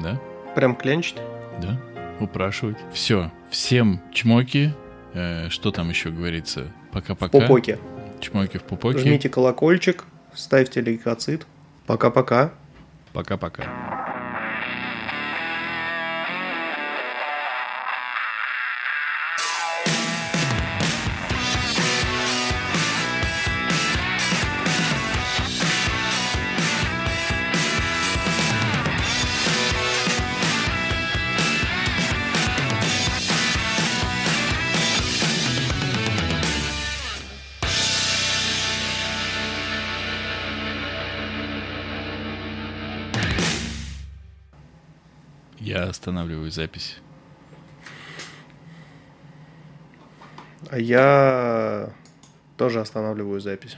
Да? 0.00 0.20
Прям 0.54 0.74
клянчить? 0.74 1.16
Да. 1.60 1.78
Упрашивать. 2.20 2.78
Все. 2.92 3.30
Всем 3.50 4.00
чмоки. 4.12 4.72
Э, 5.12 5.48
что 5.50 5.70
там 5.70 5.90
еще 5.90 6.10
говорится? 6.10 6.72
Пока-пока. 6.92 7.38
Пупоки. 7.38 7.78
Чмоки 8.20 8.58
в 8.58 8.62
пупоке. 8.62 8.98
Жмите 9.00 9.28
колокольчик, 9.28 10.04
ставьте 10.34 10.80
лейкоцит. 10.80 11.46
Пока-пока. 11.86 12.52
Пока-пока. 13.12 14.09
Останавливаю 46.00 46.50
запись. 46.50 46.96
А 50.70 50.78
я 50.78 51.90
тоже 52.56 52.80
останавливаю 52.80 53.40
запись. 53.40 53.76